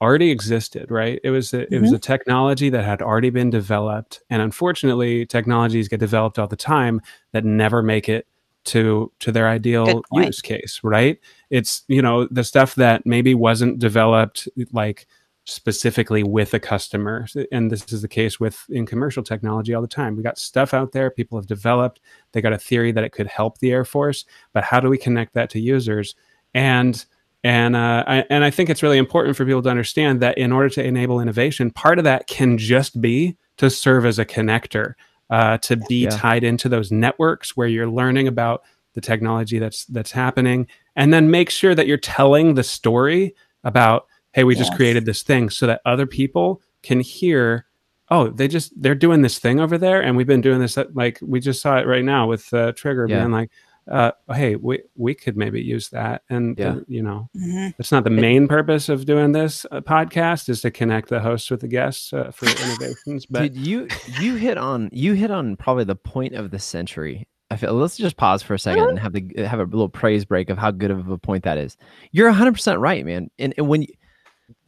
already 0.00 0.30
existed, 0.30 0.90
right? 0.90 1.18
It 1.24 1.30
was 1.30 1.52
a, 1.52 1.58
mm-hmm. 1.58 1.74
it 1.74 1.80
was 1.80 1.90
mm-hmm. 1.90 1.96
a 1.96 2.00
technology 2.00 2.70
that 2.70 2.84
had 2.84 3.02
already 3.02 3.30
been 3.30 3.50
developed 3.50 4.20
and 4.30 4.40
unfortunately 4.40 5.26
technologies 5.26 5.88
get 5.88 6.00
developed 6.00 6.38
all 6.38 6.46
the 6.46 6.56
time 6.56 7.00
that 7.32 7.44
never 7.44 7.82
make 7.82 8.08
it 8.08 8.26
to 8.64 9.10
to 9.20 9.32
their 9.32 9.48
ideal 9.48 10.02
use 10.12 10.42
case, 10.42 10.80
right? 10.82 11.18
It's 11.50 11.84
you 11.88 12.02
know 12.02 12.26
the 12.30 12.44
stuff 12.44 12.74
that 12.76 13.06
maybe 13.06 13.34
wasn't 13.34 13.78
developed 13.78 14.48
like 14.72 15.06
specifically 15.48 16.22
with 16.22 16.52
a 16.52 16.60
customer. 16.60 17.26
And 17.50 17.70
this 17.70 17.90
is 17.92 18.02
the 18.02 18.08
case 18.08 18.38
with 18.38 18.64
in 18.68 18.84
commercial 18.84 19.22
technology 19.22 19.72
all 19.72 19.82
the 19.82 19.88
time. 19.88 20.16
We 20.16 20.22
got 20.22 20.38
stuff 20.38 20.74
out 20.74 20.92
there 20.92 21.10
people 21.10 21.38
have 21.38 21.46
developed 21.46 22.00
they 22.32 22.40
got 22.40 22.52
a 22.52 22.58
theory 22.58 22.92
that 22.92 23.04
it 23.04 23.12
could 23.12 23.26
help 23.26 23.58
the 23.58 23.72
air 23.72 23.84
force 23.84 24.24
but 24.52 24.64
how 24.64 24.78
do 24.78 24.88
we 24.88 24.98
connect 24.98 25.34
that 25.34 25.50
to 25.50 25.60
users? 25.60 26.14
And 26.54 27.04
and 27.44 27.76
uh, 27.76 28.04
I, 28.06 28.24
and 28.30 28.44
I 28.44 28.50
think 28.50 28.68
it's 28.68 28.82
really 28.82 28.98
important 28.98 29.36
for 29.36 29.44
people 29.44 29.62
to 29.62 29.68
understand 29.68 30.20
that 30.20 30.36
in 30.38 30.52
order 30.52 30.68
to 30.70 30.84
enable 30.84 31.20
innovation, 31.20 31.70
part 31.70 31.98
of 31.98 32.04
that 32.04 32.26
can 32.26 32.58
just 32.58 33.00
be 33.00 33.36
to 33.58 33.70
serve 33.70 34.04
as 34.04 34.18
a 34.18 34.24
connector, 34.24 34.94
uh, 35.30 35.58
to 35.58 35.76
be 35.76 36.04
yeah. 36.04 36.10
tied 36.10 36.42
into 36.42 36.68
those 36.68 36.90
networks 36.90 37.56
where 37.56 37.68
you're 37.68 37.88
learning 37.88 38.26
about 38.26 38.62
the 38.94 39.00
technology 39.00 39.60
that's 39.60 39.84
that's 39.86 40.10
happening, 40.10 40.66
and 40.96 41.14
then 41.14 41.30
make 41.30 41.48
sure 41.48 41.74
that 41.74 41.86
you're 41.86 41.96
telling 41.96 42.54
the 42.54 42.64
story 42.64 43.34
about 43.62 44.06
hey, 44.32 44.44
we 44.44 44.54
just 44.54 44.74
created 44.74 45.04
this 45.04 45.22
thing 45.22 45.50
so 45.50 45.66
that 45.66 45.80
other 45.84 46.06
people 46.06 46.62
can 46.82 47.00
hear 47.00 47.66
oh, 48.10 48.28
they 48.28 48.48
just 48.48 48.72
they're 48.80 48.94
doing 48.94 49.22
this 49.22 49.38
thing 49.38 49.60
over 49.60 49.78
there, 49.78 50.02
and 50.02 50.16
we've 50.16 50.26
been 50.26 50.40
doing 50.40 50.60
this. 50.60 50.78
Like 50.94 51.18
we 51.22 51.40
just 51.40 51.60
saw 51.60 51.78
it 51.78 51.86
right 51.86 52.04
now 52.04 52.26
with 52.26 52.52
uh, 52.54 52.72
Trigger 52.72 53.06
yeah. 53.08 53.20
being 53.20 53.32
like, 53.32 53.50
uh, 53.90 54.12
hey, 54.32 54.56
we 54.56 54.82
we 54.96 55.14
could 55.14 55.36
maybe 55.36 55.60
use 55.62 55.88
that, 55.90 56.22
and 56.28 56.58
yeah. 56.58 56.76
you 56.86 57.02
know, 57.02 57.28
mm-hmm. 57.36 57.68
it's 57.78 57.92
not 57.92 58.04
the 58.04 58.10
main 58.10 58.48
purpose 58.48 58.88
of 58.88 59.06
doing 59.06 59.32
this 59.32 59.66
uh, 59.70 59.80
podcast 59.80 60.48
is 60.48 60.60
to 60.62 60.70
connect 60.70 61.08
the 61.08 61.20
hosts 61.20 61.50
with 61.50 61.60
the 61.60 61.68
guests 61.68 62.12
uh, 62.12 62.30
for 62.30 62.46
innovations. 62.46 63.26
But 63.26 63.54
Dude, 63.54 63.56
you 63.56 63.88
you 64.20 64.34
hit 64.36 64.58
on 64.58 64.90
you 64.92 65.14
hit 65.14 65.30
on 65.30 65.56
probably 65.56 65.84
the 65.84 65.96
point 65.96 66.34
of 66.34 66.50
the 66.50 66.58
century. 66.58 67.26
I 67.50 67.56
feel 67.56 67.72
let's 67.72 67.96
just 67.96 68.18
pause 68.18 68.42
for 68.42 68.52
a 68.52 68.58
second 68.58 68.90
and 68.90 68.98
have 68.98 69.14
the 69.14 69.26
have 69.46 69.58
a 69.58 69.64
little 69.64 69.88
praise 69.88 70.26
break 70.26 70.50
of 70.50 70.58
how 70.58 70.70
good 70.70 70.90
of 70.90 71.08
a 71.08 71.16
point 71.16 71.44
that 71.44 71.56
is. 71.56 71.78
You're 72.12 72.28
100 72.28 72.52
percent 72.52 72.78
right, 72.78 73.04
man. 73.06 73.30
And, 73.38 73.54
and 73.56 73.68
when 73.68 73.82
you, 73.82 73.88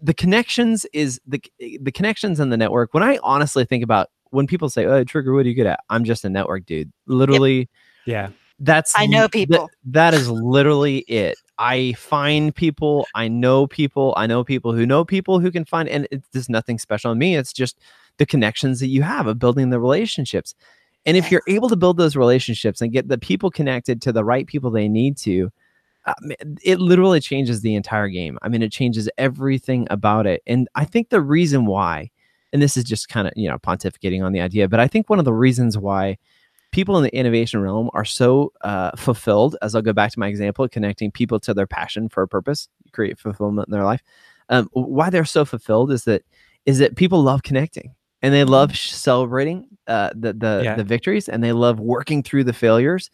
the 0.02 0.14
connections 0.14 0.86
is 0.92 1.20
the 1.26 1.42
the 1.58 1.92
connections 1.92 2.40
in 2.40 2.50
the 2.50 2.56
network. 2.56 2.94
When 2.94 3.02
I 3.02 3.18
honestly 3.22 3.64
think 3.64 3.84
about 3.84 4.08
when 4.30 4.46
people 4.46 4.68
say, 4.68 4.86
"Oh, 4.86 5.04
Trigger, 5.04 5.34
what 5.34 5.46
are 5.46 5.48
you 5.48 5.54
good 5.54 5.66
at?" 5.66 5.80
I'm 5.90 6.04
just 6.04 6.24
a 6.24 6.30
network 6.30 6.66
dude. 6.66 6.92
Literally, 7.06 7.68
yep. 8.06 8.30
yeah 8.30 8.30
that's 8.60 8.92
I 8.96 9.06
know 9.06 9.26
people. 9.26 9.68
Th- 9.68 9.70
that 9.86 10.14
is 10.14 10.30
literally 10.30 10.98
it. 11.08 11.38
I 11.58 11.94
find 11.94 12.54
people, 12.54 13.06
I 13.14 13.26
know 13.26 13.66
people, 13.66 14.14
I 14.16 14.26
know 14.26 14.44
people 14.44 14.74
who 14.74 14.86
know 14.86 15.04
people 15.04 15.40
who 15.40 15.50
can 15.50 15.64
find, 15.64 15.88
and 15.88 16.06
it's 16.10 16.28
there's 16.32 16.48
nothing 16.48 16.78
special 16.78 17.10
on 17.10 17.18
me. 17.18 17.36
It's 17.36 17.52
just 17.52 17.78
the 18.18 18.26
connections 18.26 18.80
that 18.80 18.88
you 18.88 19.02
have 19.02 19.26
of 19.26 19.38
building 19.38 19.70
the 19.70 19.80
relationships. 19.80 20.54
And 21.06 21.16
if 21.16 21.30
you're 21.30 21.42
able 21.48 21.70
to 21.70 21.76
build 21.76 21.96
those 21.96 22.14
relationships 22.14 22.82
and 22.82 22.92
get 22.92 23.08
the 23.08 23.16
people 23.16 23.50
connected 23.50 24.02
to 24.02 24.12
the 24.12 24.22
right 24.22 24.46
people 24.46 24.70
they 24.70 24.88
need 24.88 25.16
to, 25.18 25.50
it 26.62 26.80
literally 26.80 27.20
changes 27.20 27.60
the 27.60 27.74
entire 27.74 28.08
game. 28.08 28.38
I 28.42 28.48
mean, 28.48 28.62
it 28.62 28.72
changes 28.72 29.08
everything 29.18 29.86
about 29.90 30.26
it. 30.26 30.42
And 30.46 30.68
I 30.74 30.84
think 30.84 31.08
the 31.08 31.20
reason 31.20 31.66
why, 31.66 32.10
and 32.52 32.60
this 32.60 32.76
is 32.76 32.84
just 32.84 33.08
kind 33.08 33.26
of, 33.26 33.32
you 33.36 33.48
know, 33.48 33.58
pontificating 33.58 34.24
on 34.24 34.32
the 34.32 34.40
idea, 34.40 34.68
but 34.68 34.80
I 34.80 34.88
think 34.88 35.08
one 35.08 35.18
of 35.18 35.24
the 35.24 35.32
reasons 35.32 35.78
why 35.78 36.18
people 36.72 36.96
in 36.96 37.02
the 37.02 37.14
innovation 37.14 37.60
realm 37.60 37.90
are 37.94 38.04
so 38.04 38.52
uh, 38.62 38.92
fulfilled, 38.96 39.56
as 39.62 39.74
I'll 39.74 39.82
go 39.82 39.92
back 39.92 40.12
to 40.12 40.18
my 40.18 40.28
example, 40.28 40.68
connecting 40.68 41.10
people 41.10 41.40
to 41.40 41.54
their 41.54 41.66
passion 41.66 42.08
for 42.08 42.22
a 42.22 42.28
purpose, 42.28 42.68
create 42.92 43.18
fulfillment 43.18 43.68
in 43.68 43.72
their 43.72 43.84
life. 43.84 44.02
Um, 44.48 44.68
why 44.72 45.10
they're 45.10 45.24
so 45.24 45.44
fulfilled 45.44 45.92
is 45.92 46.04
that 46.04 46.22
is 46.66 46.78
that 46.78 46.96
people 46.96 47.22
love 47.22 47.42
connecting 47.42 47.94
and 48.22 48.34
they 48.34 48.44
love 48.44 48.70
mm-hmm. 48.70 48.94
celebrating 48.94 49.66
uh, 49.86 50.10
the 50.14 50.32
the, 50.32 50.62
yeah. 50.64 50.74
the 50.74 50.84
victories 50.84 51.28
and 51.28 51.42
they 51.42 51.52
love 51.52 51.78
working 51.78 52.22
through 52.22 52.44
the 52.44 52.52
failures 52.52 53.10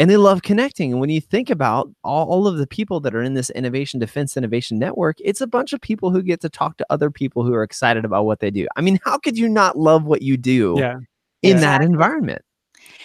and 0.00 0.08
they 0.08 0.16
love 0.16 0.40
connecting. 0.40 0.92
And 0.92 1.00
when 1.00 1.10
you 1.10 1.20
think 1.20 1.50
about 1.50 1.90
all, 2.02 2.26
all, 2.26 2.46
of 2.46 2.56
the 2.56 2.66
people 2.66 3.00
that 3.00 3.14
are 3.14 3.20
in 3.20 3.34
this 3.34 3.50
innovation 3.50 4.00
defense 4.00 4.34
innovation 4.34 4.78
network, 4.78 5.18
it's 5.20 5.42
a 5.42 5.46
bunch 5.46 5.74
of 5.74 5.80
people 5.82 6.10
who 6.10 6.22
get 6.22 6.40
to 6.40 6.48
talk 6.48 6.78
to 6.78 6.86
other 6.88 7.10
people 7.10 7.44
who 7.44 7.52
are 7.52 7.62
excited 7.62 8.06
about 8.06 8.24
what 8.24 8.40
they 8.40 8.50
do. 8.50 8.66
I 8.76 8.80
mean, 8.80 8.98
how 9.04 9.18
could 9.18 9.36
you 9.36 9.46
not 9.46 9.76
love 9.76 10.04
what 10.04 10.22
you 10.22 10.38
do 10.38 10.76
yeah. 10.78 11.00
in 11.42 11.56
yeah. 11.56 11.60
that 11.60 11.82
environment? 11.82 12.40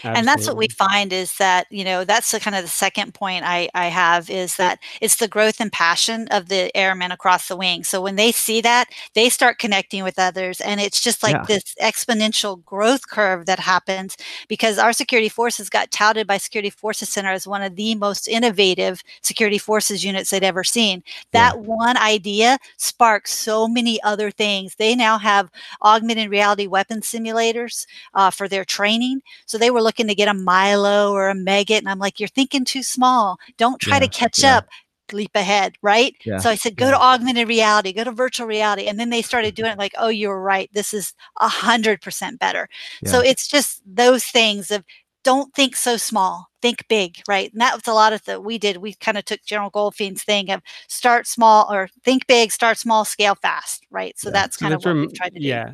Absolutely. 0.06 0.20
And 0.20 0.28
that's 0.28 0.48
what 0.48 0.58
we 0.58 0.68
find 0.68 1.12
is 1.12 1.38
that, 1.38 1.66
you 1.72 1.84
know, 1.84 2.04
that's 2.04 2.32
the 2.32 2.40
kind 2.40 2.56
of 2.56 2.62
the 2.62 2.70
second 2.70 3.14
point 3.14 3.44
I, 3.46 3.70
I 3.74 3.88
have 3.88 4.30
is 4.30 4.58
that 4.58 4.80
it's 5.02 5.16
the 5.16 5.28
growth 5.28 5.60
and 5.60 5.72
passion 5.72 6.28
of 6.30 6.50
the 6.50 6.76
airmen 6.76 7.12
across 7.12 7.48
the 7.48 7.56
wing. 7.56 7.84
So 7.84 8.02
when 8.02 8.16
they 8.16 8.32
see 8.32 8.62
that, 8.62 8.90
they 9.14 9.30
start 9.30 9.58
connecting 9.58 10.04
with 10.04 10.20
others. 10.20 10.62
And 10.62 10.80
it's 10.80 11.02
just 11.02 11.24
like 11.24 11.36
yeah. 11.36 11.46
this 11.48 11.76
exponential 11.82 12.64
growth 12.66 13.08
curve 13.08 13.46
that 13.46 13.60
happens 13.60 14.18
because 14.48 14.78
our 14.78 14.94
security 14.94 15.30
forces 15.30 15.70
got 15.70 15.92
touted 15.92 16.28
by 16.28 16.38
Security 16.38 16.70
Forces 16.70 17.10
Center 17.10 17.32
as 17.32 17.48
one 17.48 17.64
of 17.64 17.76
the 17.76 17.96
most 17.96 18.28
innovative 18.28 19.02
security 19.22 19.58
forces 19.58 20.04
units 20.04 20.30
they'd 20.30 20.44
ever 20.44 20.64
seen. 20.64 21.04
That 21.32 21.56
yeah. 21.56 21.62
one 21.62 21.98
idea 21.98 22.58
sparked 22.78 23.30
so 23.30 23.68
many 23.68 24.02
other 24.04 24.30
things. 24.30 24.76
They 24.76 24.96
now 24.96 25.18
have 25.18 25.50
augmented 25.82 26.30
reality 26.30 26.68
weapon 26.68 27.02
simulators 27.02 27.86
uh, 28.14 28.30
for 28.30 28.48
their 28.48 28.66
training. 28.66 29.22
So 29.46 29.58
they 29.58 29.72
were 29.72 29.82
looking 29.82 29.95
to 29.96 30.16
get 30.16 30.28
a 30.28 30.34
Milo 30.34 31.14
or 31.14 31.30
a 31.30 31.34
Meggitt. 31.34 31.80
And 31.80 31.90
I'm 31.90 32.00
like, 32.00 32.20
you're 32.20 32.30
thinking 32.30 32.66
too 32.66 32.84
small. 32.84 33.38
Don't 33.58 33.80
try 33.80 33.98
yeah, 33.98 34.02
to 34.02 34.08
catch 34.08 34.44
yeah. 34.44 34.58
up. 34.58 34.68
Leap 35.12 35.36
ahead, 35.36 35.76
right? 35.84 36.16
Yeah, 36.26 36.40
so 36.40 36.50
I 36.50 36.56
said, 36.56 36.78
go 36.78 36.90
to 36.90 37.00
augmented 37.00 37.48
reality, 37.48 37.94
go 37.94 38.04
to 38.04 38.12
virtual 38.12 38.48
reality. 38.48 38.88
And 38.88 39.00
then 39.00 39.12
they 39.12 39.22
started 39.22 39.54
doing 39.54 39.72
it 39.72 39.78
like, 39.78 39.94
oh, 40.00 40.08
you're 40.08 40.42
right. 40.42 40.68
This 40.74 40.96
is 40.96 41.14
a 41.40 41.48
hundred 41.48 42.02
percent 42.02 42.40
better. 42.40 42.68
So 43.06 43.20
it's 43.20 43.48
just 43.48 43.84
those 43.86 44.26
things 44.26 44.72
of 44.72 44.84
don't 45.26 45.54
think 45.54 45.76
so 45.76 45.98
small 45.98 46.50
think 46.62 46.88
big 46.88 47.20
right 47.28 47.52
and 47.52 47.60
that 47.60 47.74
was 47.74 47.88
a 47.88 47.94
lot 47.94 48.14
of 48.14 48.24
that 48.26 48.44
we 48.44 48.58
did 48.58 48.78
we 48.78 48.94
kind 48.94 49.18
of 49.18 49.26
took 49.26 49.44
general 49.44 49.72
goldfein's 49.72 50.24
thing 50.24 50.50
of 50.52 50.62
start 50.88 51.28
small 51.28 51.72
or 51.72 51.90
think 52.04 52.26
big 52.28 52.52
start 52.52 52.78
small 52.78 53.04
scale 53.04 53.36
fast 53.36 53.86
right 53.90 54.18
so 54.20 54.30
yeah. 54.30 54.34
that's 54.34 54.56
kind 54.56 54.72
so 54.72 54.78
of 54.78 54.86
what 54.86 54.96
we've 54.96 55.14
tried 55.14 55.34
to 55.34 55.40
do 55.40 55.46
yeah 55.46 55.74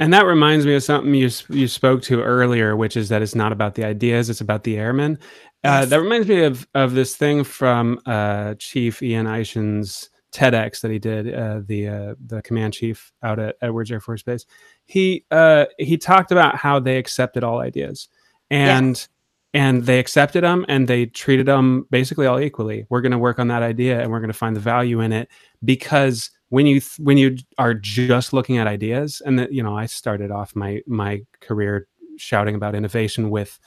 and 0.00 0.12
that 0.12 0.26
reminds 0.26 0.64
me 0.64 0.74
of 0.74 0.82
something 0.82 1.14
you 1.14 1.30
you 1.50 1.68
spoke 1.68 2.02
to 2.02 2.22
earlier, 2.22 2.76
which 2.76 2.96
is 2.96 3.08
that 3.08 3.22
it's 3.22 3.34
not 3.34 3.52
about 3.52 3.74
the 3.74 3.84
ideas; 3.84 4.30
it's 4.30 4.40
about 4.40 4.64
the 4.64 4.76
airmen. 4.76 5.18
Uh, 5.64 5.84
that 5.84 6.00
reminds 6.00 6.28
me 6.28 6.44
of 6.44 6.66
of 6.74 6.94
this 6.94 7.16
thing 7.16 7.44
from 7.44 8.00
uh, 8.06 8.54
Chief 8.58 9.02
Ian 9.02 9.26
Eishen's 9.26 10.10
TEDx 10.32 10.82
that 10.82 10.90
he 10.90 10.98
did, 10.98 11.34
uh, 11.34 11.60
the 11.64 11.88
uh, 11.88 12.14
the 12.26 12.42
command 12.42 12.74
chief 12.74 13.12
out 13.22 13.38
at 13.38 13.56
Edwards 13.60 13.90
Air 13.90 14.00
Force 14.00 14.22
Base. 14.22 14.46
He 14.84 15.24
uh, 15.30 15.66
he 15.78 15.96
talked 15.96 16.30
about 16.30 16.56
how 16.56 16.78
they 16.78 16.98
accepted 16.98 17.42
all 17.42 17.60
ideas, 17.60 18.08
and 18.50 19.06
and 19.54 19.84
they 19.84 19.98
accepted 19.98 20.44
them, 20.44 20.64
and 20.68 20.86
they 20.86 21.06
treated 21.06 21.46
them 21.46 21.86
basically 21.90 22.26
all 22.26 22.38
equally. 22.38 22.86
We're 22.88 23.00
going 23.00 23.12
to 23.12 23.18
work 23.18 23.38
on 23.38 23.48
that 23.48 23.62
idea, 23.62 24.00
and 24.00 24.10
we're 24.10 24.20
going 24.20 24.28
to 24.28 24.38
find 24.38 24.54
the 24.54 24.60
value 24.60 25.00
in 25.00 25.12
it 25.12 25.28
because 25.64 26.30
when 26.50 26.66
you 26.66 26.80
th- 26.80 26.98
when 26.98 27.18
you 27.18 27.36
are 27.58 27.74
just 27.74 28.32
looking 28.32 28.58
at 28.58 28.66
ideas 28.66 29.22
and 29.24 29.38
that 29.38 29.52
you 29.52 29.62
know 29.62 29.76
i 29.76 29.86
started 29.86 30.30
off 30.30 30.54
my 30.56 30.80
my 30.86 31.22
career 31.40 31.86
shouting 32.16 32.54
about 32.54 32.74
innovation 32.74 33.30
with 33.30 33.58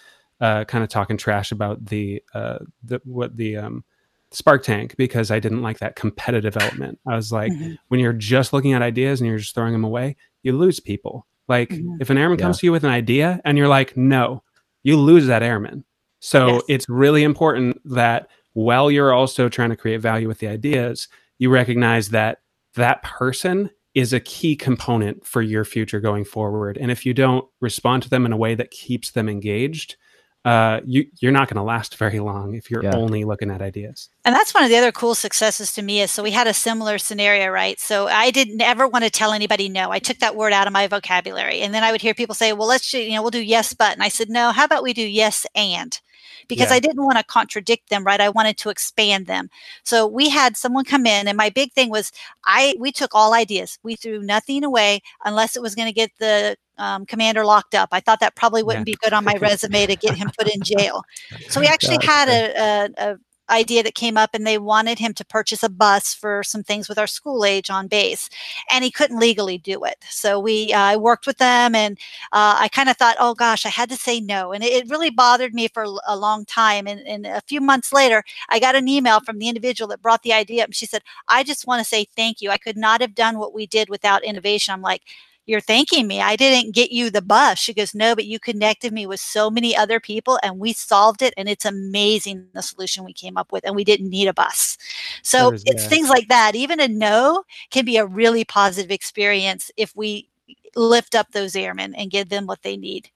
uh, 0.42 0.66
kind 0.66 0.84
of 0.84 0.90
talking 0.90 1.18
trash 1.18 1.52
about 1.52 1.86
the 1.86 2.22
uh, 2.34 2.58
the 2.84 3.00
what 3.06 3.38
the 3.38 3.58
um, 3.58 3.84
spark 4.32 4.64
tank 4.64 4.96
because 4.98 5.30
i 5.30 5.40
didn't 5.40 5.62
like 5.62 5.80
that 5.80 5.96
competitive 5.96 6.56
element 6.58 6.98
i 7.08 7.16
was 7.16 7.32
like 7.32 7.52
mm-hmm. 7.52 7.74
when 7.90 8.00
you're 8.00 8.14
just 8.14 8.54
looking 8.54 8.74
at 8.74 8.82
ideas 8.82 9.20
and 9.20 9.28
you're 9.28 9.38
just 9.38 9.54
throwing 9.54 9.74
them 9.74 9.84
away 9.84 10.16
you 10.42 10.58
lose 10.58 10.80
people 10.80 11.28
like 11.48 11.70
mm-hmm. 11.70 11.98
if 12.00 12.10
an 12.10 12.18
airman 12.18 12.40
yeah. 12.40 12.46
comes 12.46 12.60
to 12.60 12.66
you 12.66 12.72
with 12.72 12.84
an 12.84 12.90
idea 12.90 13.42
and 13.44 13.58
you're 13.58 13.68
like 13.68 13.96
no 13.98 14.42
you 14.84 14.98
lose 14.98 15.28
that 15.28 15.44
airman 15.44 15.84
so 16.20 16.48
yes. 16.48 16.64
it's 16.70 16.90
really 16.90 17.24
important 17.24 17.78
that 17.84 18.28
while 18.54 18.90
you're 18.90 19.14
also 19.14 19.50
trying 19.50 19.70
to 19.70 19.76
create 19.76 20.00
value 20.00 20.30
with 20.30 20.40
the 20.40 20.48
ideas 20.48 21.10
you 21.38 21.50
recognize 21.50 22.10
that 22.10 22.41
that 22.76 23.04
person 23.04 23.70
is 23.94 24.14
a 24.14 24.20
key 24.20 24.56
component 24.56 25.26
for 25.26 25.42
your 25.42 25.66
future 25.66 26.00
going 26.00 26.24
forward. 26.24 26.78
And 26.78 26.92
if 26.92 27.06
you 27.06 27.14
don't 27.14 27.46
respond 27.60 28.04
to 28.04 28.10
them 28.10 28.26
in 28.26 28.32
a 28.32 28.38
way 28.38 28.56
that 28.56 28.72
keeps 28.72 29.12
them 29.12 29.28
engaged, 29.28 29.98
uh, 30.44 30.80
you 30.86 31.06
you're 31.20 31.32
not 31.32 31.48
going 31.48 31.58
to 31.58 31.64
last 31.64 31.98
very 31.98 32.20
long 32.20 32.56
if 32.56 32.72
you're 32.72 32.84
yeah. 32.84 32.96
only 32.96 33.24
looking 33.26 33.52
at 33.52 33.62
ideas. 33.62 34.10
And 34.26 34.34
that's 34.34 34.54
one 34.54 34.64
of 34.64 34.70
the 34.70 34.78
other 34.78 34.92
cool 34.92 35.14
successes 35.14 35.72
to 35.74 35.84
me 35.84 36.02
is 36.02 36.10
so 36.10 36.24
we 36.24 36.32
had 36.32 36.48
a 36.48 36.54
similar 36.54 36.98
scenario, 36.98 37.50
right? 37.50 37.80
So 37.80 38.08
I 38.08 38.32
didn't 38.32 38.62
ever 38.62 38.88
want 38.88 39.04
to 39.04 39.12
tell 39.12 39.34
anybody 39.34 39.70
no. 39.70 39.92
I 39.92 40.00
took 40.00 40.18
that 40.18 40.36
word 40.36 40.52
out 40.52 40.66
of 40.66 40.74
my 40.74 40.88
vocabulary, 40.88 41.62
and 41.62 41.76
then 41.76 41.84
I 41.84 41.92
would 41.92 42.02
hear 42.02 42.16
people 42.16 42.34
say, 42.34 42.54
"Well, 42.54 42.68
let's 42.68 42.92
you 42.92 43.12
know 43.12 43.22
we'll 43.22 43.30
do 43.30 43.44
yes, 43.44 43.74
but," 43.74 43.94
and 43.94 44.02
I 44.02 44.10
said, 44.10 44.30
"No, 44.30 44.52
how 44.52 44.66
about 44.66 44.84
we 44.84 44.94
do 44.94 45.08
yes 45.08 45.46
and." 45.54 46.00
Because 46.48 46.70
yeah. 46.70 46.76
I 46.76 46.80
didn't 46.80 47.04
want 47.04 47.18
to 47.18 47.24
contradict 47.24 47.90
them, 47.90 48.04
right? 48.04 48.22
I 48.22 48.30
wanted 48.30 48.58
to 48.60 48.70
expand 48.70 49.28
them. 49.28 49.50
So 49.84 50.08
we 50.08 50.30
had 50.30 50.58
someone 50.58 50.86
come 50.86 51.06
in 51.06 51.28
and 51.28 51.38
my 51.38 51.50
big 51.50 51.74
thing 51.74 51.90
was 51.90 52.12
I 52.46 52.76
we 52.80 52.92
took 52.92 53.12
all 53.14 53.34
ideas. 53.34 53.80
We 53.84 53.96
threw 53.96 54.22
nothing 54.22 54.64
away 54.64 55.02
unless 55.26 55.56
it 55.56 55.62
was 55.62 55.76
going 55.76 55.88
to 55.88 55.94
get 55.94 56.12
the 56.20 56.58
um, 56.78 57.06
commander 57.06 57.46
locked 57.46 57.76
up. 57.76 57.90
I 57.92 58.00
thought 58.00 58.20
that 58.22 58.36
probably 58.36 58.64
wouldn't 58.64 58.88
yeah. 58.88 58.94
be 58.94 58.98
good 59.04 59.14
on 59.14 59.24
my 59.24 59.36
resume 59.42 59.86
to 59.86 59.96
get 59.96 60.16
him 60.16 60.32
put 60.38 60.54
in 60.54 60.62
jail. 60.62 61.04
So 61.50 61.60
we 61.60 61.68
actually 61.68 62.04
had 62.04 62.28
a, 62.28 62.60
a, 62.60 63.12
a 63.12 63.18
idea 63.52 63.84
that 63.84 63.96
came 63.96 64.18
up 64.18 64.32
and 64.34 64.46
they 64.48 64.58
wanted 64.58 65.00
him 65.00 65.14
to 65.14 65.26
purchase 65.26 65.64
a 65.64 65.70
bus 65.70 66.14
for 66.14 66.44
some 66.44 66.64
things 66.64 66.90
with 66.90 66.98
our 66.98 67.08
school 67.08 67.46
age 67.46 67.70
on 67.70 67.88
base 67.88 68.30
and 68.72 68.84
he 68.84 68.92
couldn't 68.92 69.20
legally 69.20 69.58
do 69.58 69.84
it. 69.84 69.98
So 70.10 70.40
we 70.40 70.74
uh, 70.74 70.98
worked 70.98 71.28
with 71.28 71.38
them 71.38 71.76
and 71.76 71.98
uh, 72.32 72.56
i 72.60 72.68
kind 72.70 72.90
of 72.90 72.98
thought 72.98 73.18
oh 73.20 73.34
gosh 73.34 73.66
i 73.66 73.70
had 73.70 73.90
to 73.90 73.96
say 73.96 74.20
no. 74.22 74.52
And 74.54 74.64
it, 74.64 74.72
it 74.72 74.90
really 74.90 75.10
bothered 75.10 75.54
me 75.54 75.68
for 75.68 75.86
a 76.08 76.16
long 76.16 76.46
time 76.46 76.88
and, 76.88 77.02
and, 77.08 77.22
a 77.26 77.42
few 77.42 77.62
months 77.62 77.94
later 77.94 78.24
i 78.50 78.60
got 78.60 78.76
an 78.76 78.88
email 78.88 79.20
from 79.20 79.38
the 79.38 79.48
individual 79.48 79.88
that 79.90 80.02
brought 80.02 80.24
the 80.24 80.34
idea 80.34 80.64
up 80.64 80.68
and 80.68 80.76
she 80.76 80.86
said 80.86 81.04
i 81.28 81.44
just 81.44 81.68
want 81.68 81.80
to 81.80 81.86
say 81.86 82.06
thank 82.16 82.42
you. 82.42 82.50
I 82.50 82.58
could 82.58 82.78
not 82.78 83.02
have 83.02 83.16
done 83.16 83.38
what 83.40 83.54
we 83.54 83.66
did 83.68 83.90
without 83.90 84.24
innovation. 84.24 84.74
I'm 84.74 84.82
like 84.82 85.04
you're 85.52 85.60
thanking 85.60 86.08
me. 86.08 86.22
I 86.22 86.38
didn't 86.38 86.74
get 86.74 86.92
you 86.92 87.10
the 87.10 87.22
bus. 87.22 87.60
She 87.60 87.74
goes, 87.74 87.94
No, 87.94 88.16
but 88.16 88.26
you 88.26 88.40
connected 88.40 88.94
me 88.94 89.06
with 89.06 89.20
so 89.20 89.50
many 89.50 89.76
other 89.76 90.00
people 90.00 90.40
and 90.42 90.58
we 90.58 90.72
solved 90.72 91.22
it. 91.22 91.34
And 91.36 91.50
it's 91.50 91.66
amazing 91.66 92.48
the 92.54 92.62
solution 92.62 93.04
we 93.04 93.12
came 93.12 93.38
up 93.38 93.52
with. 93.52 93.66
And 93.66 93.76
we 93.76 93.84
didn't 93.84 94.10
need 94.10 94.30
a 94.30 94.34
bus. 94.34 94.78
So 95.22 95.52
is, 95.52 95.64
it's 95.66 95.84
yeah. 95.84 95.90
things 95.90 96.10
like 96.10 96.30
that. 96.30 96.56
Even 96.56 96.80
a 96.80 96.88
no 96.88 97.44
can 97.70 97.84
be 97.84 97.98
a 97.98 98.06
really 98.06 98.46
positive 98.46 98.92
experience 98.92 99.70
if 99.76 99.94
we 99.94 100.30
lift 100.76 101.16
up 101.16 101.32
those 101.32 101.54
airmen 101.54 101.94
and 101.96 102.10
give 102.10 102.30
them 102.30 102.48
what 102.48 102.62
they 102.64 102.78
need. 102.78 103.10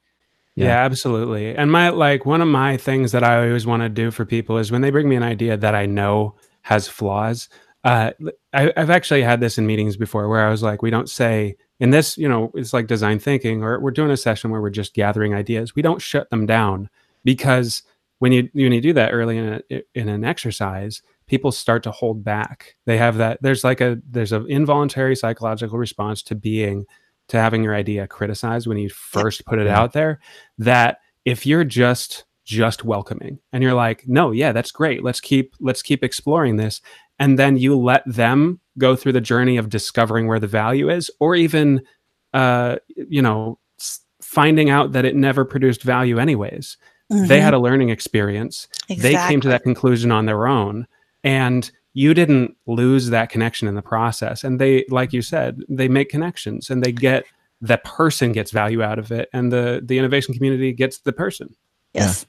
Yeah. 0.56 0.68
yeah, 0.68 0.84
absolutely. 0.84 1.56
And 1.56 1.72
my 1.72 1.90
like 1.90 2.26
one 2.26 2.42
of 2.42 2.48
my 2.50 2.76
things 2.76 3.14
that 3.14 3.24
I 3.24 3.48
always 3.48 3.66
want 3.66 3.82
to 3.84 3.90
do 3.90 4.12
for 4.12 4.26
people 4.26 4.58
is 4.58 4.72
when 4.72 4.82
they 4.82 4.90
bring 4.90 5.08
me 5.08 5.16
an 5.16 5.24
idea 5.24 5.56
that 5.56 5.74
I 5.74 5.86
know 5.86 6.36
has 6.64 6.88
flaws. 6.88 7.48
Uh, 7.86 8.12
I, 8.52 8.74
I've 8.76 8.90
actually 8.90 9.22
had 9.22 9.40
this 9.40 9.58
in 9.58 9.68
meetings 9.68 9.96
before 9.96 10.28
where 10.28 10.46
I 10.46 10.50
was 10.50 10.64
like, 10.64 10.82
we 10.82 10.90
don't 10.90 11.10
say 11.10 11.56
in 11.80 11.90
this 11.90 12.18
you 12.18 12.30
know 12.30 12.52
it's 12.56 12.74
like 12.74 12.88
design 12.88 13.20
thinking 13.20 13.64
or 13.64 13.80
we're 13.80 13.92
doing 13.92 14.12
a 14.12 14.18
session 14.18 14.50
where 14.52 14.62
we're 14.62 14.70
just 14.70 14.94
gathering 14.94 15.34
ideas. 15.34 15.76
We 15.76 15.82
don't 15.82 16.02
shut 16.02 16.30
them 16.30 16.46
down 16.46 16.90
because 17.24 17.84
when 18.20 18.32
you 18.32 18.50
when 18.54 18.72
you 18.72 18.82
do 18.82 18.94
that 18.94 19.12
early 19.12 19.38
in 19.38 19.62
a, 19.70 19.82
in 19.94 20.10
an 20.10 20.24
exercise 20.24 21.02
people 21.28 21.52
start 21.52 21.84
to 21.84 21.92
hold 21.92 22.24
back. 22.24 22.76
They 22.86 22.98
have 22.98 23.18
that 23.18 23.42
there's 23.42 23.64
like 23.64 23.82
a 23.82 24.00
there's 24.10 24.32
an 24.32 24.50
involuntary 24.50 25.16
psychological 25.16 25.78
response 25.78 26.22
to 26.24 26.36
being 26.36 26.86
to 27.28 27.38
having 27.38 27.64
your 27.64 27.76
idea 27.76 28.08
criticized 28.08 28.68
when 28.68 28.78
you 28.78 28.90
first 28.90 29.46
put 29.46 29.60
it 29.60 29.68
out 29.68 29.94
there 29.94 30.20
that 30.60 31.00
if 31.26 31.46
you're 31.46 31.64
just 31.64 32.26
just 32.44 32.84
welcoming 32.84 33.40
and 33.52 33.64
you're 33.64 33.74
like 33.74 34.08
no 34.08 34.32
yeah 34.32 34.52
that's 34.52 34.72
great. 34.72 35.04
Let's 35.04 35.20
keep 35.20 35.56
let's 35.60 35.82
keep 35.82 36.04
exploring 36.04 36.58
this. 36.58 36.82
And 37.18 37.40
then 37.40 37.58
you 37.58 37.78
let 37.78 38.04
them 38.06 38.60
go 38.78 38.96
through 38.96 39.12
the 39.12 39.22
journey 39.22 39.58
of 39.58 39.70
discovering 39.70 40.28
where 40.28 40.40
the 40.40 40.48
value 40.48 40.90
is 40.90 41.10
or 41.20 41.36
even 41.36 41.82
uh 42.34 42.76
you 42.96 43.22
know 43.22 43.58
finding 44.22 44.70
out 44.70 44.92
that 44.92 45.06
it 45.06 45.16
never 45.16 45.46
produced 45.46 45.84
value 45.84 46.20
anyways 46.20 46.78
mm-hmm. 47.12 47.28
they 47.28 47.40
had 47.40 47.54
a 47.54 47.60
learning 47.60 47.90
experience 47.90 48.68
exactly. 48.90 48.98
they 48.98 49.28
came 49.28 49.42
to 49.42 49.48
that 49.48 49.64
conclusion 49.64 50.12
on 50.12 50.26
their 50.26 50.48
own 50.48 50.88
and 51.24 51.72
you 51.94 52.14
didn't 52.14 52.56
lose 52.68 53.10
that 53.10 53.30
connection 53.30 53.68
in 53.68 53.76
the 53.76 53.82
process 53.82 54.44
and 54.44 54.60
they 54.60 54.86
like 54.90 55.14
you 55.14 55.22
said 55.22 55.62
they 55.70 55.88
make 55.88 56.10
connections 56.10 56.70
and 56.70 56.84
they 56.84 56.92
get 56.92 57.26
the 57.62 57.78
person 57.78 58.32
gets 58.32 58.52
value 58.52 58.82
out 58.82 59.00
of 59.00 59.12
it 59.12 59.30
and 59.32 59.52
the 59.52 59.82
the 59.84 59.98
innovation 59.98 60.34
community 60.34 60.74
gets 60.74 61.00
the 61.00 61.14
person 61.14 61.56
yes. 61.94 62.26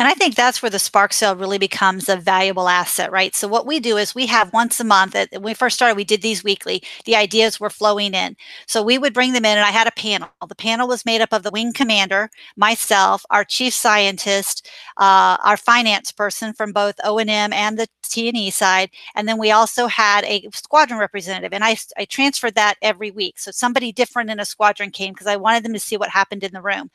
And 0.00 0.08
I 0.08 0.14
think 0.14 0.34
that's 0.34 0.62
where 0.62 0.70
the 0.70 0.78
Spark 0.78 1.12
Cell 1.12 1.36
really 1.36 1.58
becomes 1.58 2.08
a 2.08 2.16
valuable 2.16 2.70
asset, 2.70 3.12
right? 3.12 3.34
So 3.34 3.46
what 3.46 3.66
we 3.66 3.80
do 3.80 3.98
is 3.98 4.14
we 4.14 4.24
have 4.28 4.50
once 4.50 4.80
a 4.80 4.84
month. 4.84 5.14
At, 5.14 5.28
when 5.30 5.42
we 5.42 5.52
first 5.52 5.76
started, 5.76 5.94
we 5.94 6.04
did 6.04 6.22
these 6.22 6.42
weekly. 6.42 6.82
The 7.04 7.16
ideas 7.16 7.60
were 7.60 7.68
flowing 7.68 8.14
in, 8.14 8.34
so 8.66 8.82
we 8.82 8.96
would 8.96 9.12
bring 9.12 9.34
them 9.34 9.44
in, 9.44 9.58
and 9.58 9.66
I 9.66 9.70
had 9.70 9.86
a 9.86 9.92
panel. 9.92 10.30
The 10.48 10.54
panel 10.54 10.88
was 10.88 11.04
made 11.04 11.20
up 11.20 11.34
of 11.34 11.42
the 11.42 11.50
wing 11.50 11.74
commander, 11.74 12.30
myself, 12.56 13.26
our 13.28 13.44
chief 13.44 13.74
scientist, 13.74 14.70
uh, 14.96 15.36
our 15.44 15.58
finance 15.58 16.12
person 16.12 16.54
from 16.54 16.72
both 16.72 16.94
O 17.04 17.18
and 17.18 17.78
the 17.78 17.86
T 18.02 18.26
and 18.28 18.38
E 18.38 18.50
side, 18.50 18.88
and 19.14 19.28
then 19.28 19.38
we 19.38 19.50
also 19.50 19.86
had 19.86 20.24
a 20.24 20.48
squadron 20.54 20.98
representative. 20.98 21.52
And 21.52 21.62
I 21.62 21.76
I 21.98 22.06
transferred 22.06 22.54
that 22.54 22.76
every 22.80 23.10
week, 23.10 23.38
so 23.38 23.50
somebody 23.50 23.92
different 23.92 24.30
in 24.30 24.40
a 24.40 24.46
squadron 24.46 24.92
came 24.92 25.12
because 25.12 25.26
I 25.26 25.36
wanted 25.36 25.62
them 25.62 25.74
to 25.74 25.78
see 25.78 25.98
what 25.98 26.08
happened 26.08 26.42
in 26.42 26.52
the 26.52 26.62
room. 26.62 26.90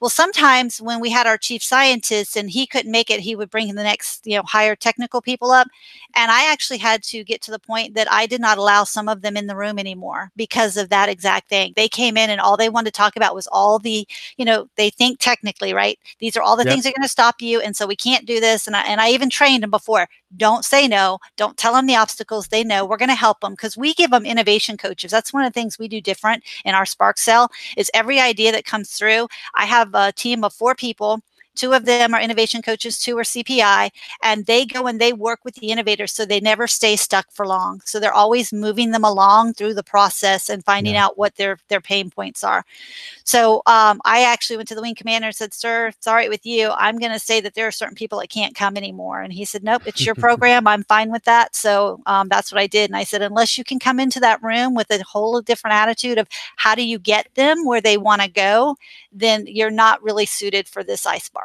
Well, 0.00 0.08
sometimes 0.08 0.80
when 0.80 1.00
we 1.00 1.10
had 1.10 1.26
our 1.26 1.36
chief 1.36 1.62
scientist 1.62 2.13
and 2.36 2.50
he 2.50 2.66
couldn't 2.66 2.90
make 2.90 3.10
it, 3.10 3.20
he 3.20 3.36
would 3.36 3.50
bring 3.50 3.74
the 3.74 3.82
next, 3.82 4.26
you 4.26 4.36
know, 4.36 4.42
higher 4.44 4.76
technical 4.76 5.20
people 5.20 5.50
up. 5.50 5.68
And 6.14 6.30
I 6.30 6.50
actually 6.50 6.78
had 6.78 7.02
to 7.04 7.24
get 7.24 7.42
to 7.42 7.50
the 7.50 7.58
point 7.58 7.94
that 7.94 8.10
I 8.10 8.26
did 8.26 8.40
not 8.40 8.58
allow 8.58 8.84
some 8.84 9.08
of 9.08 9.22
them 9.22 9.36
in 9.36 9.46
the 9.46 9.56
room 9.56 9.78
anymore 9.78 10.30
because 10.36 10.76
of 10.76 10.88
that 10.90 11.08
exact 11.08 11.48
thing. 11.48 11.72
They 11.76 11.88
came 11.88 12.16
in 12.16 12.30
and 12.30 12.40
all 12.40 12.56
they 12.56 12.68
wanted 12.68 12.92
to 12.92 12.98
talk 12.98 13.16
about 13.16 13.34
was 13.34 13.48
all 13.48 13.78
the, 13.78 14.06
you 14.36 14.44
know, 14.44 14.68
they 14.76 14.90
think 14.90 15.18
technically, 15.18 15.74
right? 15.74 15.98
These 16.18 16.36
are 16.36 16.42
all 16.42 16.56
the 16.56 16.64
yep. 16.64 16.72
things 16.72 16.84
that 16.84 16.90
are 16.90 16.98
going 16.98 17.02
to 17.02 17.08
stop 17.08 17.42
you. 17.42 17.60
And 17.60 17.76
so 17.76 17.86
we 17.86 17.96
can't 17.96 18.26
do 18.26 18.40
this. 18.40 18.66
And 18.66 18.76
I, 18.76 18.82
and 18.82 19.00
I 19.00 19.10
even 19.10 19.30
trained 19.30 19.62
them 19.62 19.70
before 19.70 20.08
don't 20.36 20.64
say 20.64 20.88
no. 20.88 21.18
Don't 21.36 21.56
tell 21.56 21.74
them 21.74 21.86
the 21.86 21.96
obstacles. 21.96 22.48
They 22.48 22.64
know 22.64 22.84
we're 22.84 22.96
going 22.96 23.08
to 23.08 23.14
help 23.14 23.40
them 23.40 23.52
because 23.52 23.76
we 23.76 23.94
give 23.94 24.10
them 24.10 24.26
innovation 24.26 24.76
coaches. 24.76 25.10
That's 25.10 25.32
one 25.32 25.44
of 25.44 25.52
the 25.52 25.58
things 25.58 25.78
we 25.78 25.88
do 25.88 26.00
different 26.00 26.42
in 26.64 26.74
our 26.74 26.86
Spark 26.86 27.18
Cell 27.18 27.50
is 27.76 27.90
every 27.94 28.20
idea 28.20 28.52
that 28.52 28.64
comes 28.64 28.90
through. 28.92 29.28
I 29.54 29.66
have 29.66 29.94
a 29.94 30.12
team 30.12 30.44
of 30.44 30.52
four 30.52 30.74
people 30.74 31.20
Two 31.54 31.72
of 31.72 31.84
them 31.84 32.14
are 32.14 32.20
innovation 32.20 32.62
coaches, 32.62 32.98
two 32.98 33.16
are 33.18 33.22
CPI, 33.22 33.90
and 34.22 34.46
they 34.46 34.66
go 34.66 34.86
and 34.86 35.00
they 35.00 35.12
work 35.12 35.40
with 35.44 35.54
the 35.54 35.68
innovators 35.68 36.12
so 36.12 36.24
they 36.24 36.40
never 36.40 36.66
stay 36.66 36.96
stuck 36.96 37.30
for 37.30 37.46
long. 37.46 37.80
So 37.84 38.00
they're 38.00 38.12
always 38.12 38.52
moving 38.52 38.90
them 38.90 39.04
along 39.04 39.54
through 39.54 39.74
the 39.74 39.82
process 39.82 40.48
and 40.48 40.64
finding 40.64 40.94
yeah. 40.94 41.06
out 41.06 41.18
what 41.18 41.36
their 41.36 41.58
their 41.68 41.80
pain 41.80 42.10
points 42.10 42.42
are. 42.42 42.64
So 43.24 43.62
um, 43.66 44.00
I 44.04 44.24
actually 44.24 44.56
went 44.56 44.68
to 44.68 44.74
the 44.74 44.82
wing 44.82 44.94
commander 44.94 45.28
and 45.28 45.36
said, 45.36 45.54
"Sir, 45.54 45.88
it's 45.88 46.06
all 46.06 46.14
right 46.14 46.28
with 46.28 46.44
you. 46.44 46.70
I'm 46.70 46.98
going 46.98 47.12
to 47.12 47.18
say 47.18 47.40
that 47.40 47.54
there 47.54 47.66
are 47.66 47.72
certain 47.72 47.94
people 47.94 48.18
that 48.20 48.30
can't 48.30 48.54
come 48.54 48.76
anymore." 48.76 49.20
And 49.20 49.32
he 49.32 49.44
said, 49.44 49.62
"Nope, 49.62 49.82
it's 49.86 50.04
your 50.04 50.14
program. 50.26 50.66
I'm 50.66 50.84
fine 50.84 51.10
with 51.10 51.24
that." 51.24 51.54
So 51.54 52.00
um, 52.06 52.28
that's 52.28 52.52
what 52.52 52.60
I 52.60 52.66
did. 52.66 52.90
And 52.90 52.96
I 52.96 53.04
said, 53.04 53.22
"Unless 53.22 53.56
you 53.58 53.64
can 53.64 53.78
come 53.78 54.00
into 54.00 54.20
that 54.20 54.42
room 54.42 54.74
with 54.74 54.90
a 54.90 55.02
whole 55.04 55.40
different 55.40 55.74
attitude 55.74 56.18
of 56.18 56.28
how 56.56 56.74
do 56.74 56.84
you 56.84 56.98
get 56.98 57.28
them 57.34 57.64
where 57.64 57.80
they 57.80 57.96
want 57.96 58.22
to 58.22 58.28
go, 58.28 58.76
then 59.12 59.46
you're 59.46 59.70
not 59.70 60.02
really 60.02 60.26
suited 60.26 60.68
for 60.68 60.82
this 60.82 61.06
ice 61.06 61.28
bar." 61.28 61.43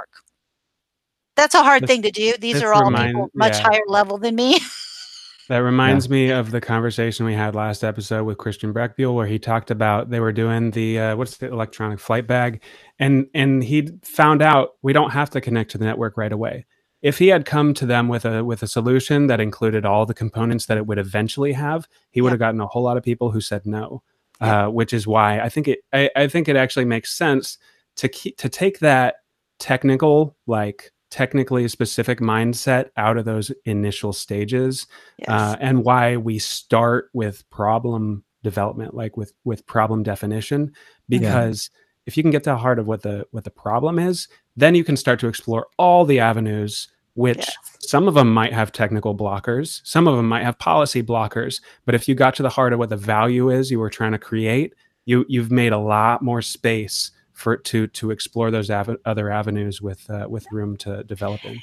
That's 1.36 1.56
a 1.56 1.64
hard 1.64 1.88
thing 1.88 2.02
to 2.02 2.12
do. 2.12 2.34
These 2.38 2.62
are 2.62 2.74
all 2.74 2.86
remind, 2.86 3.14
people 3.14 3.30
much 3.34 3.58
yeah. 3.58 3.64
higher 3.64 3.88
level 3.88 4.18
than 4.18 4.36
me. 4.36 4.60
that 5.48 5.60
reminds 5.60 6.08
yeah. 6.08 6.12
me 6.12 6.30
of 6.32 6.52
the 6.52 6.60
conversation 6.60 7.26
we 7.26 7.34
had 7.34 7.56
last 7.56 7.84
episode 7.84 8.26
with 8.26 8.38
Christian 8.38 8.74
Breckbuhl, 8.74 9.16
where 9.16 9.26
he 9.26 9.40
talked 9.40 9.72
about 9.72 10.10
they 10.10 10.20
were 10.20 10.34
doing 10.34 10.72
the 10.72 11.00
uh, 11.00 11.16
what's 11.16 11.38
the 11.38 11.48
electronic 11.48 12.00
flight 12.00 12.28
bag, 12.28 12.62
and 13.00 13.28
and 13.34 13.64
he 13.64 13.90
found 14.04 14.42
out 14.42 14.72
we 14.82 14.92
don't 14.92 15.12
have 15.12 15.30
to 15.30 15.40
connect 15.40 15.72
to 15.72 15.78
the 15.78 15.86
network 15.86 16.18
right 16.18 16.32
away. 16.34 16.66
If 17.02 17.18
he 17.18 17.30
had 17.30 17.46
come 17.46 17.74
to 17.76 17.86
them 17.86 18.10
with 18.10 18.26
a 18.26 18.44
with 18.44 18.62
a 18.62 18.68
solution 18.68 19.28
that 19.28 19.40
included 19.40 19.86
all 19.86 20.06
the 20.06 20.14
components 20.14 20.66
that 20.66 20.78
it 20.78 20.88
would 20.88 21.00
eventually 21.00 21.54
have, 21.54 21.88
he 22.12 22.20
would 22.20 22.34
have 22.34 22.40
gotten 22.40 22.60
a 22.60 22.68
whole 22.68 22.84
lot 22.84 22.98
of 22.98 23.04
people 23.04 23.32
who 23.32 23.40
said 23.40 23.66
no. 23.66 24.04
Uh, 24.42 24.68
which 24.68 24.94
is 24.94 25.06
why 25.06 25.42
I 25.42 25.50
think 25.50 25.68
it 25.68 25.80
I, 25.92 26.10
I 26.16 26.28
think 26.28 26.48
it 26.48 26.56
actually 26.56 26.86
makes 26.86 27.14
sense 27.14 27.58
to 27.98 28.08
keep 28.08 28.38
to 28.38 28.48
take 28.48 28.80
that 28.80 29.16
technical 29.60 30.36
like 30.48 30.91
technically 31.12 31.67
specific 31.67 32.19
mindset 32.19 32.89
out 32.98 33.17
of 33.17 33.26
those 33.26 33.52
initial 33.65 34.13
stages 34.13 34.88
yes. 35.17 35.30
uh, 35.30 35.56
and 35.60 35.84
why 35.84 36.17
we 36.17 36.38
start 36.38 37.10
with 37.13 37.48
problem 37.50 38.24
development 38.43 38.93
like 38.93 39.17
with 39.17 39.34
with 39.43 39.65
problem 39.65 40.04
definition 40.04 40.72
because 41.10 41.69
yeah. 41.74 41.80
if 42.06 42.15
you 42.15 42.24
can 42.24 42.32
get 42.32 42.43
to 42.43 42.52
the 42.52 42.58
heart 42.58 42.80
of 42.80 42.88
what 42.88 43.02
the 43.02 43.26
what 43.32 43.43
the 43.43 43.50
problem 43.50 44.00
is 44.00 44.28
then 44.56 44.76
you 44.76 44.84
can 44.84 44.95
start 44.95 45.19
to 45.19 45.28
explore 45.28 45.67
all 45.78 46.06
the 46.06 46.19
avenues 46.19 46.88
which 47.15 47.39
yes. 47.39 47.58
some 47.80 48.08
of 48.08 48.13
them 48.13 48.32
might 48.32 48.54
have 48.54 48.72
technical 48.72 49.17
blockers 49.17 49.82
some 49.84 50.08
of 50.08 50.15
them 50.15 50.30
might 50.30 50.43
have 50.43 50.58
policy 50.60 51.04
blockers 51.04 51.60
but 51.86 51.95
if 51.95 52.08
you 52.08 52.15
got 52.15 52.36
to 52.36 52.43
the 52.43 52.50
heart 52.50 52.72
of 52.72 52.80
what 52.80 52.89
the 52.89 52.95
value 52.95 53.50
is 53.50 53.72
you 53.72 53.80
were 53.80 53.89
trying 53.89 54.12
to 54.12 54.19
create 54.19 54.74
you 55.06 55.26
you've 55.28 55.52
made 55.52 55.74
a 55.74 55.78
lot 55.78 56.22
more 56.22 56.41
space 56.41 57.12
for 57.39 57.56
to 57.56 57.88
to 57.88 58.12
explore 58.12 58.52
those 58.52 58.69
other 58.69 59.32
avenues 59.32 59.82
with 59.82 60.10
uh, 60.10 60.28
with 60.30 60.45
room 60.52 60.75
to 60.78 61.04
develop 61.06 61.43
in. 61.45 61.60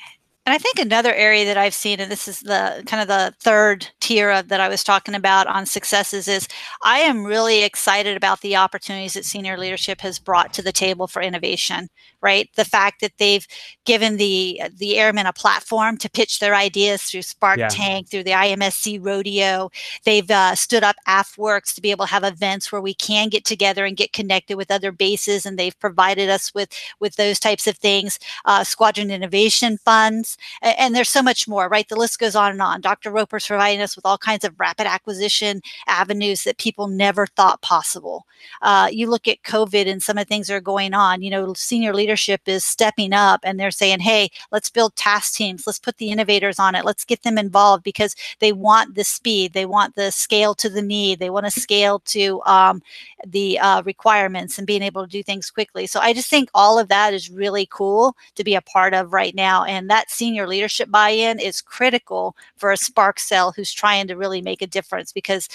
And 0.46 0.54
I 0.54 0.58
think 0.58 0.78
another 0.78 1.12
area 1.12 1.44
that 1.44 1.56
I've 1.56 1.74
seen, 1.74 1.98
and 1.98 2.10
this 2.10 2.28
is 2.28 2.38
the 2.38 2.84
kind 2.86 3.02
of 3.02 3.08
the 3.08 3.34
third 3.40 3.88
tier 3.98 4.30
of, 4.30 4.46
that 4.46 4.60
I 4.60 4.68
was 4.68 4.84
talking 4.84 5.16
about 5.16 5.48
on 5.48 5.66
successes, 5.66 6.28
is 6.28 6.46
I 6.84 7.00
am 7.00 7.24
really 7.24 7.64
excited 7.64 8.16
about 8.16 8.42
the 8.42 8.54
opportunities 8.54 9.14
that 9.14 9.24
senior 9.24 9.58
leadership 9.58 10.00
has 10.02 10.20
brought 10.20 10.52
to 10.54 10.62
the 10.62 10.70
table 10.70 11.08
for 11.08 11.20
innovation. 11.20 11.88
Right, 12.22 12.48
the 12.56 12.64
fact 12.64 13.02
that 13.02 13.12
they've 13.18 13.46
given 13.84 14.16
the 14.16 14.60
the 14.74 14.98
airmen 14.98 15.26
a 15.26 15.32
platform 15.32 15.96
to 15.98 16.10
pitch 16.10 16.38
their 16.38 16.54
ideas 16.54 17.02
through 17.02 17.22
Spark 17.22 17.58
yeah. 17.58 17.68
Tank, 17.68 18.08
through 18.08 18.24
the 18.24 18.30
IMSC 18.32 18.98
Rodeo. 19.04 19.70
They've 20.04 20.28
uh, 20.28 20.54
stood 20.54 20.82
up 20.82 20.96
AFWERX 21.06 21.74
to 21.74 21.80
be 21.80 21.90
able 21.90 22.06
to 22.06 22.10
have 22.10 22.24
events 22.24 22.72
where 22.72 22.80
we 22.80 22.94
can 22.94 23.28
get 23.28 23.44
together 23.44 23.84
and 23.84 23.96
get 23.96 24.12
connected 24.12 24.56
with 24.56 24.70
other 24.70 24.92
bases, 24.92 25.44
and 25.46 25.58
they've 25.58 25.78
provided 25.78 26.28
us 26.28 26.52
with 26.54 26.70
with 27.00 27.16
those 27.16 27.38
types 27.38 27.66
of 27.66 27.76
things. 27.78 28.18
Uh, 28.44 28.64
Squadron 28.64 29.10
Innovation 29.10 29.78
Funds 29.84 30.35
and, 30.62 30.78
and 30.78 30.94
there's 30.94 31.08
so 31.08 31.22
much 31.22 31.48
more, 31.48 31.68
right? 31.68 31.88
The 31.88 31.96
list 31.96 32.18
goes 32.18 32.34
on 32.34 32.52
and 32.52 32.62
on. 32.62 32.80
Dr. 32.80 33.10
Roper's 33.10 33.46
providing 33.46 33.80
us 33.80 33.96
with 33.96 34.06
all 34.06 34.18
kinds 34.18 34.44
of 34.44 34.58
rapid 34.58 34.86
acquisition 34.86 35.62
avenues 35.86 36.44
that 36.44 36.58
people 36.58 36.88
never 36.88 37.26
thought 37.26 37.60
possible. 37.62 38.26
Uh, 38.62 38.88
you 38.90 39.08
look 39.08 39.28
at 39.28 39.42
COVID 39.42 39.86
and 39.86 40.02
some 40.02 40.18
of 40.18 40.26
the 40.26 40.28
things 40.28 40.46
that 40.48 40.54
are 40.54 40.60
going 40.60 40.94
on. 40.94 41.22
You 41.22 41.30
know, 41.30 41.54
senior 41.54 41.94
leadership 41.94 42.42
is 42.46 42.64
stepping 42.64 43.12
up 43.12 43.40
and 43.42 43.58
they're 43.58 43.70
saying, 43.70 44.00
hey, 44.00 44.30
let's 44.52 44.70
build 44.70 44.94
task 44.96 45.34
teams. 45.34 45.66
Let's 45.66 45.78
put 45.78 45.96
the 45.98 46.10
innovators 46.10 46.58
on 46.58 46.74
it. 46.74 46.84
Let's 46.84 47.04
get 47.04 47.22
them 47.22 47.38
involved 47.38 47.84
because 47.84 48.14
they 48.40 48.52
want 48.52 48.94
the 48.94 49.04
speed. 49.04 49.52
They 49.52 49.66
want 49.66 49.94
the 49.94 50.10
scale 50.12 50.54
to 50.56 50.68
the 50.68 50.82
need. 50.82 51.18
They 51.18 51.30
want 51.30 51.46
to 51.46 51.60
scale 51.60 52.00
to 52.00 52.42
um, 52.44 52.82
the 53.26 53.58
uh, 53.58 53.82
requirements 53.82 54.58
and 54.58 54.66
being 54.66 54.82
able 54.82 55.04
to 55.04 55.10
do 55.10 55.22
things 55.22 55.50
quickly. 55.50 55.86
So 55.86 56.00
I 56.00 56.12
just 56.12 56.28
think 56.28 56.50
all 56.54 56.78
of 56.78 56.88
that 56.88 57.14
is 57.14 57.30
really 57.30 57.66
cool 57.70 58.16
to 58.34 58.44
be 58.44 58.54
a 58.54 58.60
part 58.60 58.94
of 58.94 59.12
right 59.12 59.34
now. 59.34 59.64
And 59.64 59.88
that 59.90 60.10
seems 60.10 60.25
senior 60.26 60.48
leadership 60.48 60.90
buy-in 60.90 61.38
is 61.38 61.62
critical 61.62 62.34
for 62.56 62.72
a 62.72 62.76
spark 62.76 63.20
cell 63.20 63.52
who's 63.52 63.72
trying 63.72 64.08
to 64.08 64.16
really 64.16 64.42
make 64.42 64.60
a 64.60 64.66
difference 64.66 65.12
because 65.12 65.48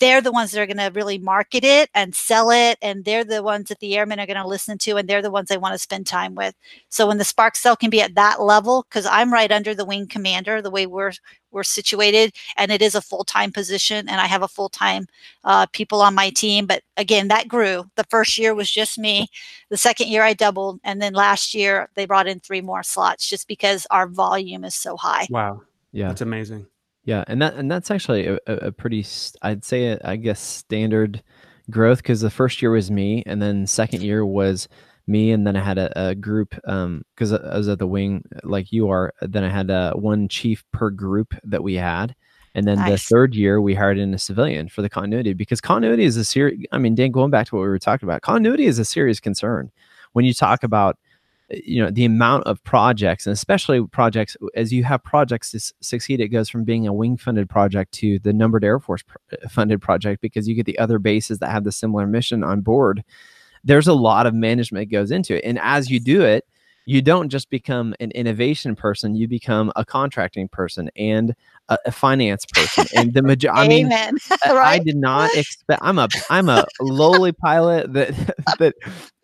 they're 0.00 0.20
the 0.20 0.32
ones 0.32 0.52
that 0.52 0.60
are 0.60 0.66
going 0.66 0.76
to 0.78 0.92
really 0.94 1.18
market 1.18 1.64
it 1.64 1.90
and 1.94 2.14
sell 2.14 2.50
it 2.50 2.78
and 2.82 3.04
they're 3.04 3.24
the 3.24 3.42
ones 3.42 3.68
that 3.68 3.80
the 3.80 3.96
airmen 3.96 4.20
are 4.20 4.26
going 4.26 4.36
to 4.36 4.46
listen 4.46 4.78
to 4.78 4.96
and 4.96 5.08
they're 5.08 5.22
the 5.22 5.30
ones 5.30 5.48
they 5.48 5.58
want 5.58 5.74
to 5.74 5.78
spend 5.78 6.06
time 6.06 6.34
with. 6.34 6.54
So 6.88 7.06
when 7.06 7.18
the 7.18 7.24
spark 7.24 7.56
cell 7.56 7.76
can 7.76 7.90
be 7.90 8.00
at 8.00 8.14
that 8.14 8.40
level 8.40 8.86
because 8.88 9.06
i'm 9.06 9.32
right 9.32 9.50
under 9.50 9.74
the 9.74 9.84
wing 9.84 10.06
commander 10.06 10.62
the 10.62 10.70
way 10.70 10.86
we're 10.86 11.12
we're 11.50 11.62
situated 11.62 12.34
and 12.56 12.70
it 12.70 12.82
is 12.82 12.94
a 12.94 13.00
full-time 13.00 13.52
position 13.52 14.08
and 14.08 14.20
i 14.20 14.26
have 14.26 14.42
a 14.42 14.48
full-time 14.48 15.06
uh, 15.44 15.66
people 15.72 16.02
on 16.02 16.14
my 16.14 16.30
team. 16.30 16.66
But 16.66 16.82
again 16.96 17.28
that 17.28 17.48
grew. 17.48 17.84
The 17.96 18.04
first 18.04 18.38
year 18.38 18.54
was 18.54 18.70
just 18.70 18.98
me. 18.98 19.28
The 19.68 19.76
second 19.76 20.08
year 20.08 20.22
i 20.22 20.34
doubled 20.34 20.80
and 20.84 21.00
then 21.00 21.14
last 21.14 21.54
year 21.54 21.88
they 21.94 22.06
brought 22.06 22.28
in 22.28 22.40
three 22.40 22.60
more 22.60 22.82
slots 22.82 23.28
just 23.28 23.48
because 23.48 23.86
our 23.90 24.06
volume 24.06 24.64
is 24.64 24.74
so 24.74 24.96
high. 24.96 25.26
Wow. 25.30 25.62
Yeah. 25.92 26.08
That's 26.08 26.20
amazing 26.20 26.66
yeah 27.08 27.24
and 27.26 27.40
that 27.40 27.54
and 27.54 27.70
that's 27.70 27.90
actually 27.90 28.26
a, 28.26 28.38
a 28.46 28.72
pretty 28.72 29.04
i'd 29.42 29.64
say 29.64 29.86
a, 29.86 30.00
I 30.04 30.16
guess 30.16 30.40
standard 30.40 31.22
growth 31.70 31.98
because 31.98 32.20
the 32.20 32.30
first 32.30 32.62
year 32.62 32.70
was 32.70 32.90
me, 32.90 33.22
and 33.26 33.40
then 33.42 33.66
second 33.66 34.02
year 34.02 34.24
was 34.24 34.68
me, 35.06 35.30
and 35.30 35.46
then 35.46 35.56
I 35.56 35.60
had 35.60 35.78
a, 35.78 36.08
a 36.10 36.14
group 36.14 36.50
because 36.54 37.32
um, 37.32 37.44
I 37.44 37.56
was 37.56 37.68
at 37.68 37.78
the 37.78 37.86
wing 37.86 38.24
like 38.42 38.72
you 38.72 38.88
are. 38.88 39.12
Then 39.20 39.44
I 39.44 39.48
had 39.48 39.70
uh, 39.70 39.94
one 39.94 40.28
chief 40.28 40.64
per 40.72 40.90
group 40.90 41.34
that 41.44 41.62
we 41.62 41.74
had. 41.74 42.14
And 42.54 42.66
then 42.66 42.78
nice. 42.78 42.90
the 42.90 43.14
third 43.14 43.34
year, 43.34 43.60
we 43.60 43.74
hired 43.74 43.98
in 43.98 44.14
a 44.14 44.18
civilian 44.18 44.68
for 44.68 44.82
the 44.82 44.88
continuity 44.88 45.32
because 45.32 45.60
continuity 45.60 46.04
is 46.04 46.16
a 46.16 46.24
serious. 46.24 46.60
I 46.72 46.78
mean, 46.78 46.94
Dan, 46.94 47.12
going 47.12 47.30
back 47.30 47.46
to 47.48 47.54
what 47.54 47.62
we 47.62 47.68
were 47.68 47.78
talking 47.78 48.08
about, 48.08 48.22
continuity 48.22 48.66
is 48.66 48.78
a 48.78 48.84
serious 48.84 49.20
concern 49.20 49.70
when 50.12 50.24
you 50.24 50.34
talk 50.34 50.64
about 50.64 50.98
you 51.50 51.82
know 51.82 51.90
the 51.90 52.04
amount 52.04 52.44
of 52.44 52.62
projects 52.64 53.26
and 53.26 53.32
especially 53.32 53.84
projects 53.86 54.36
as 54.54 54.72
you 54.72 54.84
have 54.84 55.02
projects 55.02 55.50
to 55.50 55.60
succeed 55.80 56.20
it 56.20 56.28
goes 56.28 56.48
from 56.48 56.64
being 56.64 56.86
a 56.86 56.92
wing 56.92 57.16
funded 57.16 57.48
project 57.48 57.92
to 57.92 58.18
the 58.20 58.32
numbered 58.32 58.64
air 58.64 58.78
force 58.78 59.02
uh, 59.32 59.48
funded 59.48 59.80
project 59.80 60.20
because 60.20 60.46
you 60.46 60.54
get 60.54 60.66
the 60.66 60.78
other 60.78 60.98
bases 60.98 61.38
that 61.38 61.50
have 61.50 61.64
the 61.64 61.72
similar 61.72 62.06
mission 62.06 62.44
on 62.44 62.60
board. 62.60 63.02
There's 63.64 63.88
a 63.88 63.94
lot 63.94 64.26
of 64.26 64.34
management 64.34 64.90
goes 64.90 65.10
into 65.10 65.36
it 65.36 65.44
and 65.44 65.58
as 65.60 65.90
you 65.90 66.00
do 66.00 66.22
it 66.22 66.44
you 66.84 67.02
don't 67.02 67.28
just 67.28 67.50
become 67.50 67.94
an 68.00 68.10
innovation 68.12 68.76
person 68.76 69.14
you 69.14 69.26
become 69.26 69.72
a 69.74 69.84
contracting 69.84 70.48
person 70.48 70.90
and 70.96 71.34
a, 71.68 71.78
a 71.86 71.92
finance 71.92 72.44
person 72.46 72.86
and 72.94 73.14
the 73.14 73.22
major 73.22 73.50
i 73.52 73.68
mean 73.68 73.88
right? 73.90 74.20
i 74.46 74.78
did 74.78 74.96
not 74.96 75.32
expect 75.36 75.80
i'm 75.82 75.98
a 75.98 76.08
i'm 76.30 76.48
a 76.48 76.64
lowly 76.80 77.32
pilot 77.32 77.92
that 77.92 78.14
that 78.58 78.74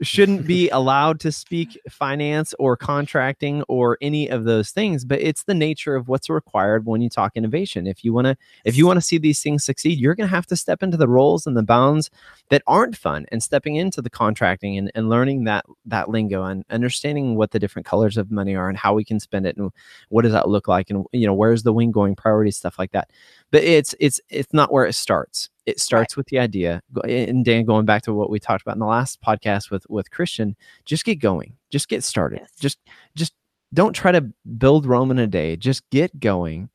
shouldn't 0.02 0.46
be 0.46 0.68
allowed 0.70 1.20
to 1.20 1.32
speak 1.32 1.80
finance 1.88 2.54
or 2.58 2.76
contracting 2.76 3.62
or 3.68 3.96
any 4.00 4.28
of 4.28 4.44
those 4.44 4.70
things 4.70 5.04
but 5.04 5.20
it's 5.20 5.44
the 5.44 5.54
nature 5.54 5.94
of 5.96 6.08
what's 6.08 6.28
required 6.28 6.84
when 6.84 7.00
you 7.00 7.08
talk 7.08 7.32
innovation 7.34 7.86
if 7.86 8.04
you 8.04 8.12
want 8.12 8.26
to 8.26 8.36
if 8.64 8.76
you 8.76 8.86
want 8.86 8.96
to 8.96 9.00
see 9.00 9.18
these 9.18 9.42
things 9.42 9.64
succeed 9.64 9.98
you're 9.98 10.14
going 10.14 10.28
to 10.28 10.34
have 10.34 10.46
to 10.46 10.56
step 10.56 10.82
into 10.82 10.96
the 10.96 11.08
roles 11.08 11.46
and 11.46 11.56
the 11.56 11.62
bounds 11.62 12.10
that 12.50 12.62
aren't 12.66 12.96
fun 12.96 13.24
and 13.30 13.42
stepping 13.42 13.76
into 13.76 14.02
the 14.02 14.10
contracting 14.10 14.76
and, 14.76 14.90
and 14.94 15.08
learning 15.08 15.44
that 15.44 15.64
that 15.86 16.10
lingo 16.10 16.44
and 16.44 16.64
understanding 16.70 17.36
what 17.36 17.50
the 17.52 17.58
different 17.58 17.86
colors 17.86 18.16
of 18.16 18.30
money 18.30 18.54
are 18.54 18.68
and 18.68 18.78
how 18.78 18.94
we 18.94 19.04
can 19.04 19.18
spend 19.18 19.46
it 19.46 19.56
and 19.56 19.70
what 20.08 20.22
does 20.22 20.32
that 20.32 20.48
look 20.48 20.68
like 20.68 20.90
and 20.90 21.06
you 21.12 21.26
know 21.26 21.34
where's 21.34 21.62
the 21.62 21.72
wing 21.72 21.90
going 21.90 22.14
priorities 22.34 22.56
stuff 22.56 22.78
like 22.78 22.92
that. 22.92 23.10
But 23.50 23.62
it's 23.62 23.94
it's 24.00 24.20
it's 24.28 24.52
not 24.52 24.72
where 24.72 24.84
it 24.84 24.94
starts. 24.94 25.50
It 25.66 25.80
starts 25.80 26.14
right. 26.14 26.16
with 26.18 26.26
the 26.26 26.38
idea. 26.38 26.82
And 27.04 27.44
dan 27.44 27.64
going 27.64 27.86
back 27.86 28.02
to 28.02 28.14
what 28.14 28.30
we 28.30 28.38
talked 28.38 28.62
about 28.62 28.76
in 28.76 28.80
the 28.80 28.86
last 28.86 29.20
podcast 29.22 29.70
with 29.70 29.86
with 29.88 30.10
christian 30.10 30.56
just 30.84 31.04
get 31.04 31.16
going. 31.16 31.56
Just 31.70 31.88
get 31.88 32.04
started. 32.04 32.40
Yes. 32.40 32.52
just 32.58 32.78
just 33.14 33.34
don't 33.72 33.92
try 33.92 34.12
to 34.12 34.28
build 34.58 34.86
rome 34.86 35.10
in 35.10 35.18
a 35.18 35.26
day. 35.26 35.56
Just 35.56 35.88
get 35.90 36.18
going 36.20 36.70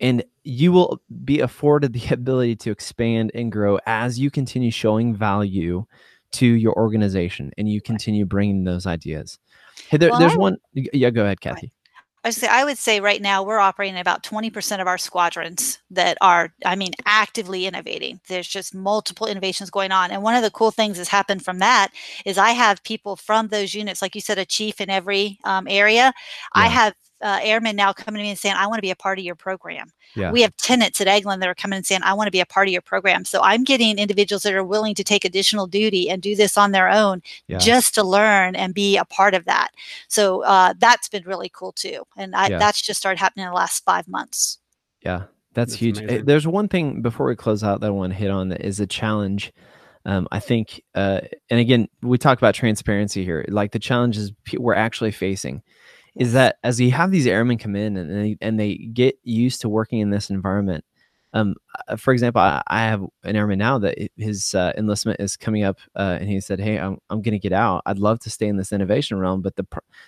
and 0.00 0.24
you 0.44 0.72
will 0.72 1.02
be 1.24 1.40
afforded 1.40 1.92
the 1.92 2.08
ability 2.14 2.56
to 2.56 2.70
expand 2.70 3.30
and 3.34 3.52
grow 3.52 3.78
as 3.86 4.18
you 4.18 4.30
continue 4.30 4.70
showing 4.70 5.14
value 5.14 5.84
to 6.32 6.46
your 6.46 6.74
organization 6.74 7.50
and 7.58 7.68
you 7.68 7.80
continue 7.80 8.24
bringing 8.24 8.62
those 8.64 8.86
ideas. 8.86 9.38
Hey 9.88 9.96
there, 9.96 10.10
well, 10.10 10.20
there's 10.20 10.36
one 10.36 10.58
yeah 10.74 11.10
go 11.10 11.24
ahead. 11.24 11.40
Kathy 11.40 11.72
I, 12.22 12.30
say, 12.30 12.48
I 12.48 12.64
would 12.64 12.76
say 12.76 13.00
right 13.00 13.22
now 13.22 13.42
we're 13.42 13.58
operating 13.58 13.98
about 13.98 14.22
20% 14.22 14.80
of 14.80 14.86
our 14.86 14.98
squadrons 14.98 15.78
that 15.90 16.18
are, 16.20 16.52
I 16.66 16.76
mean, 16.76 16.92
actively 17.06 17.64
innovating. 17.66 18.20
There's 18.28 18.46
just 18.46 18.74
multiple 18.74 19.26
innovations 19.26 19.70
going 19.70 19.90
on. 19.90 20.10
And 20.10 20.22
one 20.22 20.34
of 20.34 20.42
the 20.42 20.50
cool 20.50 20.70
things 20.70 20.98
that's 20.98 21.08
happened 21.08 21.42
from 21.42 21.60
that 21.60 21.88
is 22.26 22.36
I 22.36 22.50
have 22.50 22.82
people 22.84 23.16
from 23.16 23.48
those 23.48 23.74
units, 23.74 24.02
like 24.02 24.14
you 24.14 24.20
said, 24.20 24.38
a 24.38 24.44
chief 24.44 24.82
in 24.82 24.90
every 24.90 25.38
um, 25.44 25.66
area. 25.66 26.12
Yeah. 26.54 26.62
I 26.62 26.68
have 26.68 26.94
uh, 27.22 27.38
airmen 27.42 27.76
now 27.76 27.92
coming 27.92 28.18
to 28.18 28.22
me 28.22 28.30
and 28.30 28.38
saying, 28.38 28.54
I 28.56 28.66
want 28.66 28.78
to 28.78 28.82
be 28.82 28.90
a 28.90 28.96
part 28.96 29.18
of 29.18 29.24
your 29.24 29.34
program. 29.34 29.92
Yeah. 30.14 30.32
We 30.32 30.42
have 30.42 30.56
tenants 30.56 31.00
at 31.00 31.06
Eglin 31.06 31.40
that 31.40 31.48
are 31.48 31.54
coming 31.54 31.76
and 31.76 31.86
saying, 31.86 32.02
I 32.02 32.14
want 32.14 32.26
to 32.26 32.32
be 32.32 32.40
a 32.40 32.46
part 32.46 32.68
of 32.68 32.72
your 32.72 32.82
program. 32.82 33.24
So 33.24 33.40
I'm 33.42 33.64
getting 33.64 33.98
individuals 33.98 34.42
that 34.42 34.54
are 34.54 34.64
willing 34.64 34.94
to 34.94 35.04
take 35.04 35.24
additional 35.24 35.66
duty 35.66 36.08
and 36.10 36.22
do 36.22 36.34
this 36.34 36.56
on 36.56 36.72
their 36.72 36.88
own 36.88 37.22
yeah. 37.46 37.58
just 37.58 37.94
to 37.94 38.02
learn 38.02 38.56
and 38.56 38.74
be 38.74 38.96
a 38.96 39.04
part 39.04 39.34
of 39.34 39.44
that. 39.44 39.70
So 40.08 40.42
uh, 40.44 40.74
that's 40.78 41.08
been 41.08 41.24
really 41.24 41.50
cool 41.52 41.72
too. 41.72 42.04
And 42.16 42.34
I, 42.34 42.48
yeah. 42.48 42.58
that's 42.58 42.80
just 42.80 42.98
started 42.98 43.20
happening 43.20 43.44
in 43.44 43.50
the 43.50 43.56
last 43.56 43.84
five 43.84 44.08
months. 44.08 44.58
Yeah, 45.02 45.24
that's, 45.54 45.72
that's 45.72 45.74
huge. 45.74 45.98
Eh, 45.98 46.04
amazing. 46.04 46.24
There's 46.24 46.46
one 46.46 46.68
thing 46.68 47.02
before 47.02 47.26
we 47.26 47.36
close 47.36 47.62
out 47.62 47.80
that 47.80 47.86
I 47.86 47.90
want 47.90 48.12
to 48.12 48.18
hit 48.18 48.30
on 48.30 48.48
that 48.48 48.62
is 48.62 48.80
a 48.80 48.86
challenge. 48.86 49.52
Um, 50.06 50.26
I 50.32 50.40
think, 50.40 50.82
uh, 50.94 51.20
and 51.50 51.60
again, 51.60 51.86
we 52.02 52.16
talk 52.16 52.38
about 52.38 52.54
transparency 52.54 53.22
here. 53.22 53.44
Like 53.48 53.72
the 53.72 53.78
challenges 53.78 54.32
we're 54.56 54.74
actually 54.74 55.12
facing 55.12 55.62
is 56.16 56.32
that 56.32 56.56
as 56.62 56.80
you 56.80 56.90
have 56.90 57.10
these 57.10 57.26
airmen 57.26 57.58
come 57.58 57.76
in 57.76 57.96
and 57.96 58.10
they, 58.10 58.36
and 58.40 58.58
they 58.58 58.74
get 58.76 59.16
used 59.22 59.60
to 59.62 59.68
working 59.68 60.00
in 60.00 60.10
this 60.10 60.30
environment, 60.30 60.84
um, 61.32 61.54
uh, 61.88 61.96
for 61.96 62.12
example, 62.12 62.42
I, 62.42 62.60
I, 62.66 62.80
have 62.80 63.04
an 63.22 63.36
airman 63.36 63.58
now 63.58 63.78
that 63.78 63.96
his 64.16 64.52
uh, 64.54 64.72
enlistment 64.76 65.20
is 65.20 65.36
coming 65.36 65.62
up, 65.62 65.78
uh, 65.94 66.18
and 66.20 66.28
he 66.28 66.40
said, 66.40 66.58
"Hey, 66.58 66.76
I'm 66.76 66.98
I'm 67.08 67.22
going 67.22 67.32
to 67.32 67.38
get 67.38 67.52
out. 67.52 67.82
I'd 67.86 67.98
love 67.98 68.18
to 68.20 68.30
stay 68.30 68.48
in 68.48 68.56
this 68.56 68.72
innovation 68.72 69.18
realm, 69.18 69.40
but 69.40 69.54
the 69.54 69.64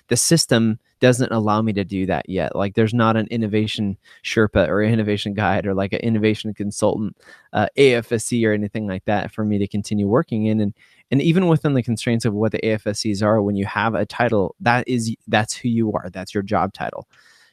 the 0.08 0.16
system 0.16 0.80
doesn't 0.98 1.30
allow 1.30 1.62
me 1.62 1.72
to 1.74 1.84
do 1.84 2.06
that 2.06 2.28
yet. 2.28 2.56
Like, 2.56 2.74
there's 2.74 2.94
not 2.94 3.16
an 3.16 3.28
innovation 3.30 3.98
Sherpa 4.24 4.68
or 4.68 4.82
innovation 4.82 5.34
guide 5.34 5.66
or 5.66 5.74
like 5.74 5.92
an 5.92 6.00
innovation 6.00 6.54
consultant, 6.54 7.16
uh, 7.52 7.68
AFSC 7.76 8.44
or 8.46 8.52
anything 8.52 8.88
like 8.88 9.04
that 9.04 9.32
for 9.32 9.44
me 9.44 9.58
to 9.58 9.68
continue 9.68 10.08
working 10.08 10.46
in. 10.46 10.60
And 10.60 10.74
and 11.12 11.22
even 11.22 11.46
within 11.46 11.74
the 11.74 11.82
constraints 11.84 12.24
of 12.24 12.34
what 12.34 12.50
the 12.50 12.60
AFSCs 12.64 13.22
are, 13.22 13.40
when 13.42 13.54
you 13.54 13.66
have 13.66 13.94
a 13.94 14.06
title, 14.06 14.56
that 14.58 14.88
is 14.88 15.14
that's 15.28 15.54
who 15.54 15.68
you 15.68 15.92
are. 15.92 16.10
That's 16.10 16.34
your 16.34 16.42
job 16.42 16.72
title. 16.72 17.06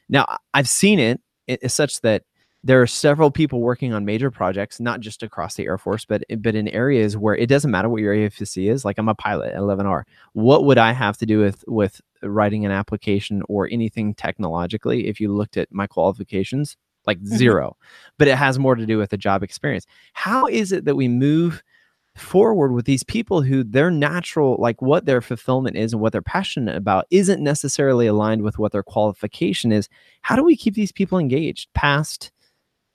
Now, 0.08 0.38
I've 0.54 0.68
seen 0.68 0.98
it, 0.98 1.20
it 1.46 1.70
such 1.70 2.00
that 2.00 2.24
there 2.62 2.80
are 2.82 2.86
several 2.86 3.30
people 3.30 3.60
working 3.60 3.94
on 3.94 4.04
major 4.04 4.30
projects, 4.30 4.80
not 4.80 5.00
just 5.00 5.22
across 5.22 5.54
the 5.54 5.64
Air 5.64 5.78
Force, 5.78 6.04
but 6.04 6.22
but 6.38 6.54
in 6.54 6.68
areas 6.68 7.16
where 7.16 7.34
it 7.34 7.48
doesn't 7.48 7.70
matter 7.70 7.88
what 7.88 8.02
your 8.02 8.14
AFSC 8.14 8.70
is. 8.70 8.84
Like 8.84 8.98
I'm 8.98 9.08
a 9.08 9.14
pilot 9.14 9.52
at 9.52 9.60
11R. 9.60 10.02
What 10.34 10.64
would 10.64 10.78
I 10.78 10.92
have 10.92 11.16
to 11.18 11.26
do 11.26 11.38
with 11.40 11.64
with 11.66 12.00
writing 12.22 12.66
an 12.66 12.72
application 12.72 13.42
or 13.48 13.68
anything 13.70 14.14
technologically? 14.14 15.06
If 15.06 15.20
you 15.20 15.32
looked 15.32 15.56
at 15.56 15.72
my 15.72 15.86
qualifications, 15.86 16.76
like 17.06 17.18
mm-hmm. 17.18 17.36
zero. 17.36 17.76
But 18.18 18.28
it 18.28 18.36
has 18.36 18.58
more 18.58 18.74
to 18.74 18.86
do 18.86 18.98
with 18.98 19.10
the 19.10 19.16
job 19.16 19.42
experience. 19.42 19.86
How 20.12 20.46
is 20.46 20.70
it 20.72 20.84
that 20.84 20.96
we 20.96 21.08
move 21.08 21.62
forward 22.16 22.72
with 22.72 22.84
these 22.84 23.04
people 23.04 23.40
who 23.40 23.64
their 23.64 23.90
natural 23.90 24.56
like 24.58 24.82
what 24.82 25.06
their 25.06 25.20
fulfillment 25.20 25.76
is 25.76 25.92
and 25.92 26.02
what 26.02 26.12
they're 26.12 26.20
passionate 26.20 26.76
about 26.76 27.06
isn't 27.10 27.42
necessarily 27.42 28.06
aligned 28.06 28.42
with 28.42 28.58
what 28.58 28.72
their 28.72 28.82
qualification 28.82 29.70
is 29.70 29.88
how 30.22 30.34
do 30.34 30.42
we 30.42 30.56
keep 30.56 30.74
these 30.74 30.90
people 30.90 31.18
engaged 31.18 31.72
past 31.72 32.32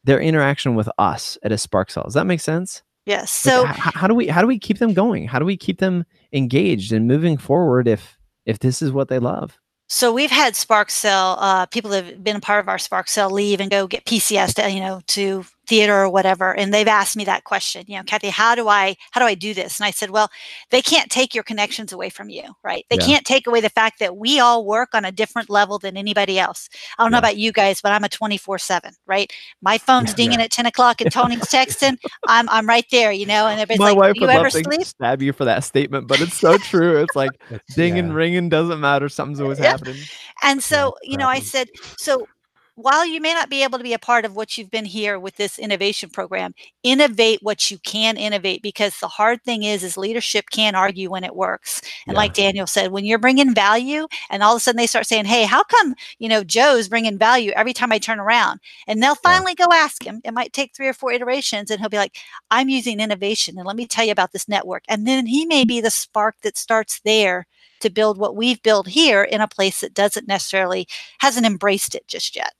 their 0.05 0.19
interaction 0.19 0.75
with 0.75 0.89
us 0.97 1.37
at 1.43 1.51
a 1.51 1.57
spark 1.57 1.91
cell. 1.91 2.03
Does 2.03 2.13
that 2.13 2.25
make 2.25 2.39
sense? 2.39 2.83
Yes. 3.05 3.31
So 3.31 3.63
like, 3.63 3.75
how, 3.75 3.91
how 3.91 4.07
do 4.07 4.15
we 4.15 4.27
how 4.27 4.41
do 4.41 4.47
we 4.47 4.57
keep 4.57 4.79
them 4.79 4.93
going? 4.93 5.27
How 5.27 5.39
do 5.39 5.45
we 5.45 5.57
keep 5.57 5.79
them 5.79 6.05
engaged 6.33 6.91
and 6.91 7.07
moving 7.07 7.37
forward 7.37 7.87
if 7.87 8.17
if 8.45 8.59
this 8.59 8.81
is 8.81 8.91
what 8.91 9.09
they 9.09 9.19
love? 9.19 9.59
So 9.87 10.11
we've 10.11 10.31
had 10.31 10.55
Spark 10.55 10.89
Cell 10.89 11.37
uh, 11.39 11.67
people 11.67 11.91
that 11.91 12.05
have 12.05 12.23
been 12.23 12.37
a 12.37 12.41
part 12.41 12.63
of 12.63 12.69
our 12.69 12.79
Spark 12.79 13.07
Cell 13.07 13.29
leave 13.29 13.59
and 13.61 13.69
go 13.69 13.85
get 13.85 14.05
PCS 14.05 14.55
to 14.55 14.71
you 14.71 14.79
know 14.79 15.01
to 15.07 15.45
theater 15.67 15.95
or 15.95 16.09
whatever 16.09 16.55
and 16.55 16.73
they've 16.73 16.87
asked 16.87 17.15
me 17.15 17.25
that 17.25 17.43
question 17.43 17.83
you 17.87 17.97
know 17.97 18.03
kathy 18.03 18.29
how 18.29 18.55
do 18.55 18.67
i 18.67 18.95
how 19.11 19.19
do 19.19 19.25
i 19.25 19.35
do 19.35 19.53
this? 19.53 19.79
And 19.79 19.85
i 19.85 19.91
said 19.91 20.09
well 20.09 20.29
they 20.69 20.81
can't 20.81 21.09
take 21.09 21.33
your 21.33 21.43
connections 21.43 21.91
away 21.91 22.09
from 22.09 22.29
you 22.29 22.43
right? 22.63 22.85
They 22.89 22.97
yeah. 22.97 23.05
can't 23.05 23.25
take 23.25 23.47
away 23.47 23.61
the 23.61 23.69
fact 23.69 23.99
that 23.99 24.17
we 24.17 24.39
all 24.39 24.65
work 24.65 24.89
on 24.93 25.05
a 25.05 25.11
different 25.11 25.49
level 25.49 25.79
than 25.79 25.97
anybody 25.97 26.39
else. 26.39 26.69
I 26.97 27.03
don't 27.03 27.11
yeah. 27.11 27.15
know 27.15 27.19
about 27.19 27.37
you 27.37 27.51
guys 27.51 27.81
but 27.81 27.91
i'm 27.91 28.03
a 28.03 28.09
24 28.09 28.59
7 28.59 28.93
right? 29.05 29.31
My 29.61 29.77
phone's 29.77 30.09
yeah, 30.09 30.15
dinging 30.15 30.41
at 30.41 30.51
10 30.51 30.65
o'clock 30.65 31.01
and 31.01 31.11
tony's 31.11 31.41
texting. 31.41 31.97
I'm 32.27 32.47
i'm 32.49 32.67
right 32.67 32.85
there 32.91 33.11
you 33.11 33.25
know? 33.25 33.47
And 33.47 33.59
everybody's 33.59 33.79
my 33.79 33.89
like 33.89 33.97
wife 33.97 34.15
you 34.15 34.21
would 34.21 34.29
ever 34.29 34.43
love 34.43 34.51
sleep? 34.51 34.79
to 34.79 34.85
stab 34.85 35.21
you 35.21 35.33
for 35.33 35.45
that 35.45 35.63
statement 35.63 36.07
but 36.07 36.21
it's 36.21 36.35
so 36.35 36.57
true. 36.57 37.01
It's 37.01 37.15
like 37.15 37.31
dinging 37.75 38.11
ringing 38.11 38.49
doesn't 38.49 38.79
matter. 38.79 39.09
Something's 39.09 39.41
always 39.41 39.59
happening. 39.59 39.97
And 40.43 40.61
so 40.61 40.95
you 41.03 41.17
know 41.17 41.27
i 41.27 41.39
said 41.39 41.69
so 41.97 42.27
while 42.75 43.05
you 43.05 43.21
may 43.21 43.33
not 43.33 43.49
be 43.49 43.63
able 43.63 43.77
to 43.77 43.83
be 43.83 43.93
a 43.93 43.99
part 43.99 44.25
of 44.25 44.35
what 44.35 44.57
you've 44.57 44.69
been 44.69 44.85
here 44.85 45.17
with 45.17 45.37
this 45.37 45.57
innovation 45.57 46.09
program 46.09 46.53
innovate 46.83 47.39
what 47.41 47.71
you 47.71 47.77
can 47.79 48.17
innovate 48.17 48.61
because 48.61 48.99
the 48.99 49.07
hard 49.07 49.41
thing 49.43 49.63
is 49.63 49.81
is 49.81 49.95
leadership 49.97 50.45
can't 50.51 50.75
argue 50.75 51.09
when 51.09 51.23
it 51.23 51.35
works. 51.35 51.81
And 52.05 52.15
yeah. 52.15 52.19
like 52.19 52.33
daniel 52.33 52.67
said 52.67 52.91
when 52.91 53.05
you're 53.05 53.17
bringing 53.17 53.55
value 53.55 54.07
and 54.29 54.43
all 54.43 54.53
of 54.53 54.57
a 54.57 54.59
sudden 54.59 54.77
they 54.77 54.87
start 54.87 55.07
saying 55.07 55.25
hey 55.25 55.43
how 55.43 55.63
come 55.63 55.95
you 56.19 56.27
know 56.27 56.43
joe's 56.43 56.89
bringing 56.89 57.17
value 57.17 57.51
every 57.55 57.73
time 57.73 57.91
i 57.91 57.97
turn 57.97 58.19
around? 58.19 58.59
And 58.87 59.01
they'll 59.01 59.15
finally 59.15 59.55
yeah. 59.57 59.67
go 59.67 59.73
ask 59.73 60.03
him. 60.03 60.21
It 60.25 60.33
might 60.33 60.53
take 60.53 60.75
three 60.75 60.87
or 60.87 60.93
four 60.93 61.11
iterations 61.11 61.71
and 61.71 61.79
he'll 61.79 61.89
be 61.89 61.97
like 61.97 62.17
i'm 62.51 62.67
using 62.67 62.99
innovation 62.99 63.57
and 63.57 63.65
let 63.65 63.77
me 63.77 63.87
tell 63.87 64.05
you 64.05 64.11
about 64.11 64.33
this 64.33 64.49
network. 64.49 64.83
And 64.89 65.07
then 65.07 65.25
he 65.27 65.45
may 65.45 65.63
be 65.63 65.79
the 65.79 65.89
spark 65.89 66.35
that 66.43 66.57
starts 66.57 66.99
there 67.05 67.47
to 67.79 67.89
build 67.89 68.17
what 68.17 68.35
we've 68.35 68.61
built 68.63 68.87
here 68.87 69.23
in 69.23 69.41
a 69.41 69.47
place 69.47 69.81
that 69.81 69.93
doesn't 69.93 70.27
necessarily 70.27 70.87
hasn't 71.19 71.45
embraced 71.45 71.95
it 71.95 72.07
just 72.07 72.35
yet 72.35 72.53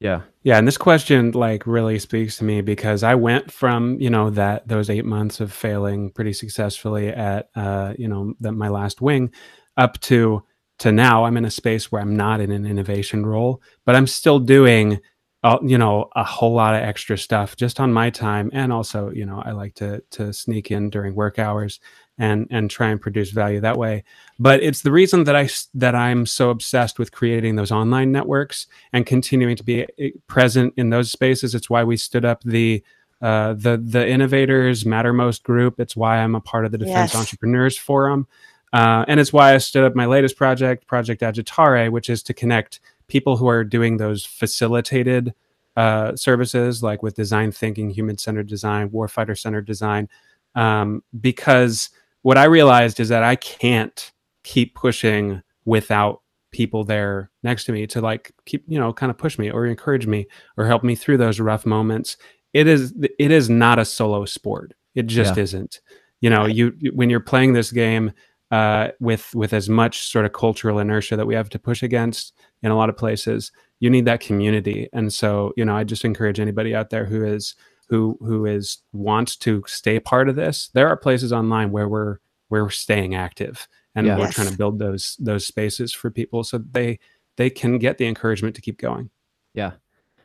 yeah. 0.00 0.22
Yeah. 0.44 0.58
And 0.58 0.66
this 0.66 0.78
question 0.78 1.32
like 1.32 1.66
really 1.66 1.98
speaks 1.98 2.38
to 2.38 2.44
me 2.44 2.60
because 2.60 3.02
I 3.02 3.14
went 3.16 3.50
from, 3.50 4.00
you 4.00 4.10
know, 4.10 4.30
that 4.30 4.68
those 4.68 4.90
eight 4.90 5.04
months 5.04 5.40
of 5.40 5.52
failing 5.52 6.10
pretty 6.10 6.32
successfully 6.32 7.08
at, 7.08 7.48
uh, 7.56 7.94
you 7.98 8.08
know, 8.08 8.34
the, 8.40 8.52
my 8.52 8.68
last 8.68 9.00
wing 9.00 9.32
up 9.76 9.98
to, 10.02 10.42
to 10.78 10.92
now 10.92 11.24
I'm 11.24 11.36
in 11.36 11.44
a 11.44 11.50
space 11.50 11.90
where 11.90 12.00
I'm 12.00 12.16
not 12.16 12.40
in 12.40 12.52
an 12.52 12.64
innovation 12.64 13.26
role, 13.26 13.60
but 13.84 13.96
I'm 13.96 14.06
still 14.06 14.38
doing 14.38 15.00
uh, 15.44 15.58
you 15.62 15.78
know 15.78 16.08
a 16.16 16.24
whole 16.24 16.52
lot 16.52 16.74
of 16.74 16.82
extra 16.82 17.16
stuff 17.16 17.54
just 17.54 17.78
on 17.78 17.92
my 17.92 18.10
time 18.10 18.50
and 18.52 18.72
also 18.72 19.10
you 19.10 19.24
know 19.24 19.40
i 19.44 19.52
like 19.52 19.72
to 19.74 20.02
to 20.10 20.32
sneak 20.32 20.72
in 20.72 20.90
during 20.90 21.14
work 21.14 21.38
hours 21.38 21.78
and 22.18 22.46
and 22.50 22.70
try 22.70 22.88
and 22.88 23.00
produce 23.00 23.30
value 23.30 23.60
that 23.60 23.78
way. 23.78 24.04
But 24.38 24.62
it's 24.62 24.82
the 24.82 24.90
reason 24.90 25.24
that 25.24 25.36
i 25.36 25.48
that 25.74 25.94
i'm 25.94 26.26
so 26.26 26.50
obsessed 26.50 26.98
with 26.98 27.12
creating 27.12 27.56
those 27.56 27.70
online 27.70 28.12
networks 28.12 28.66
and 28.92 29.06
continuing 29.06 29.56
to 29.56 29.64
be 29.64 29.86
eh, 29.98 30.10
present 30.26 30.74
in 30.76 30.90
those 30.90 31.10
spaces. 31.10 31.54
It's 31.54 31.70
why 31.70 31.84
we 31.84 31.96
stood 31.96 32.24
up 32.24 32.42
the 32.42 32.82
uh, 33.22 33.54
the 33.54 33.80
the 33.82 34.06
innovators 34.06 34.84
mattermost 34.84 35.42
group. 35.42 35.80
It's 35.80 35.96
why 35.96 36.18
i'm 36.18 36.34
a 36.34 36.40
part 36.40 36.64
of 36.64 36.72
the 36.72 36.78
defense 36.78 37.14
yes. 37.14 37.16
entrepreneurs 37.16 37.78
forum. 37.78 38.26
Uh, 38.70 39.02
and 39.08 39.18
it's 39.18 39.32
why 39.32 39.54
i 39.54 39.58
stood 39.58 39.84
up 39.84 39.94
my 39.94 40.04
latest 40.04 40.36
project 40.36 40.86
project 40.86 41.22
agitare 41.22 41.90
which 41.90 42.10
is 42.10 42.22
to 42.22 42.34
connect 42.34 42.80
people 43.06 43.38
who 43.38 43.48
are 43.48 43.64
doing 43.64 43.96
those 43.96 44.26
facilitated 44.26 45.32
uh, 45.74 46.14
services 46.14 46.82
like 46.82 47.02
with 47.02 47.14
design 47.14 47.50
thinking 47.50 47.88
human-centered 47.88 48.46
design 48.46 48.90
warfighter 48.90 49.38
centered 49.38 49.64
design 49.64 50.06
um, 50.54 51.02
because 51.20 51.90
what 52.22 52.38
I 52.38 52.44
realized 52.44 53.00
is 53.00 53.08
that 53.08 53.22
I 53.22 53.36
can't 53.36 54.12
keep 54.44 54.74
pushing 54.74 55.42
without 55.64 56.22
people 56.50 56.82
there 56.82 57.30
next 57.42 57.64
to 57.64 57.72
me 57.72 57.86
to 57.86 58.00
like 58.00 58.32
keep 58.46 58.64
you 58.66 58.78
know 58.78 58.92
kind 58.92 59.10
of 59.10 59.18
push 59.18 59.38
me 59.38 59.50
or 59.50 59.66
encourage 59.66 60.06
me 60.06 60.26
or 60.56 60.66
help 60.66 60.82
me 60.82 60.94
through 60.94 61.18
those 61.18 61.40
rough 61.40 61.66
moments. 61.66 62.16
It 62.52 62.66
is 62.66 62.94
it 63.18 63.30
is 63.30 63.50
not 63.50 63.78
a 63.78 63.84
solo 63.84 64.24
sport. 64.24 64.74
It 64.94 65.06
just 65.06 65.36
yeah. 65.36 65.42
isn't. 65.42 65.80
You 66.20 66.30
know 66.30 66.46
you 66.46 66.72
when 66.94 67.10
you're 67.10 67.20
playing 67.20 67.52
this 67.52 67.70
game 67.70 68.12
uh, 68.50 68.88
with 68.98 69.34
with 69.34 69.52
as 69.52 69.68
much 69.68 70.10
sort 70.10 70.24
of 70.24 70.32
cultural 70.32 70.78
inertia 70.78 71.16
that 71.16 71.26
we 71.26 71.34
have 71.34 71.50
to 71.50 71.58
push 71.58 71.82
against 71.82 72.32
in 72.62 72.70
a 72.70 72.76
lot 72.76 72.88
of 72.88 72.96
places 72.96 73.52
you 73.80 73.90
need 73.90 74.06
that 74.06 74.20
community. 74.20 74.88
And 74.92 75.12
so 75.12 75.52
you 75.56 75.64
know 75.64 75.76
i 75.76 75.84
just 75.84 76.04
encourage 76.04 76.40
anybody 76.40 76.74
out 76.74 76.90
there 76.90 77.04
who 77.04 77.24
is 77.24 77.54
who 77.88 78.18
who 78.20 78.46
is 78.46 78.78
wants 78.92 79.36
to 79.36 79.62
stay 79.66 79.98
part 79.98 80.28
of 80.28 80.36
this 80.36 80.68
there 80.74 80.88
are 80.88 80.96
places 80.96 81.32
online 81.32 81.70
where 81.70 81.88
we're 81.88 82.18
we're 82.50 82.70
staying 82.70 83.14
active 83.14 83.68
and 83.94 84.06
yeah. 84.06 84.18
we're 84.18 84.30
trying 84.30 84.48
to 84.48 84.56
build 84.56 84.78
those 84.78 85.16
those 85.18 85.44
spaces 85.44 85.92
for 85.92 86.10
people 86.10 86.44
so 86.44 86.58
they 86.58 86.98
they 87.36 87.50
can 87.50 87.78
get 87.78 87.98
the 87.98 88.06
encouragement 88.06 88.54
to 88.56 88.60
keep 88.60 88.78
going. 88.78 89.10
Yeah. 89.54 89.72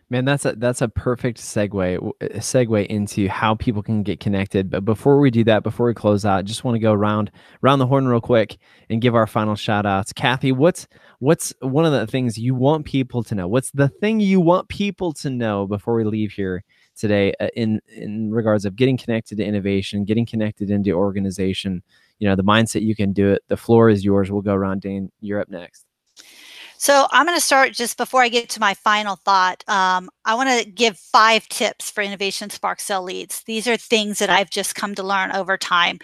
Man 0.09 0.25
that's 0.25 0.45
a 0.45 0.53
that's 0.53 0.81
a 0.81 0.89
perfect 0.89 1.39
segue 1.39 2.11
segue 2.21 2.85
into 2.85 3.27
how 3.29 3.55
people 3.55 3.81
can 3.81 4.03
get 4.03 4.19
connected. 4.19 4.69
But 4.69 4.85
before 4.85 5.19
we 5.19 5.31
do 5.31 5.43
that 5.45 5.63
before 5.63 5.87
we 5.87 5.95
close 5.95 6.23
out 6.23 6.45
just 6.45 6.63
want 6.63 6.75
to 6.75 6.79
go 6.79 6.93
around 6.93 7.31
around 7.63 7.79
the 7.79 7.87
horn 7.87 8.07
real 8.07 8.21
quick 8.21 8.57
and 8.89 9.01
give 9.01 9.15
our 9.15 9.25
final 9.25 9.55
shout 9.55 9.87
outs. 9.87 10.13
Kathy 10.13 10.51
what's 10.51 10.87
what's 11.17 11.51
one 11.61 11.85
of 11.85 11.93
the 11.93 12.05
things 12.05 12.37
you 12.37 12.53
want 12.53 12.85
people 12.85 13.23
to 13.23 13.33
know? 13.33 13.47
What's 13.47 13.71
the 13.71 13.89
thing 13.89 14.19
you 14.19 14.39
want 14.39 14.67
people 14.67 15.13
to 15.13 15.31
know 15.31 15.65
before 15.65 15.95
we 15.95 16.03
leave 16.03 16.31
here 16.31 16.63
today 16.95 17.33
uh, 17.39 17.47
in 17.55 17.79
in 17.87 18.31
regards 18.31 18.65
of 18.65 18.75
getting 18.75 18.97
connected 18.97 19.37
to 19.37 19.43
innovation, 19.43 20.05
getting 20.05 20.25
connected 20.25 20.69
into 20.69 20.91
organization. 20.91 21.83
You 22.19 22.29
know, 22.29 22.35
the 22.35 22.43
mindset 22.43 22.83
you 22.83 22.95
can 22.95 23.13
do 23.13 23.31
it. 23.31 23.43
The 23.47 23.57
floor 23.57 23.89
is 23.89 24.05
yours. 24.05 24.31
We'll 24.31 24.41
go 24.41 24.53
around. 24.53 24.81
Dane, 24.81 25.11
you're 25.19 25.39
up 25.39 25.49
next. 25.49 25.85
So 26.77 27.07
I'm 27.11 27.25
going 27.25 27.37
to 27.37 27.43
start 27.43 27.71
just 27.71 27.97
before 27.97 28.21
I 28.21 28.27
get 28.27 28.49
to 28.49 28.59
my 28.59 28.73
final 28.73 29.15
thought. 29.15 29.63
Um, 29.69 30.09
I 30.25 30.35
want 30.35 30.49
to 30.49 30.69
give 30.69 30.97
five 30.97 31.47
tips 31.47 31.89
for 31.89 32.01
Innovation 32.01 32.49
Spark 32.49 32.81
Cell 32.81 33.03
leads. 33.03 33.41
These 33.43 33.69
are 33.69 33.77
things 33.77 34.19
that 34.19 34.29
I've 34.29 34.49
just 34.49 34.75
come 34.75 34.93
to 34.95 35.03
learn 35.03 35.31
over 35.31 35.57
time. 35.57 35.99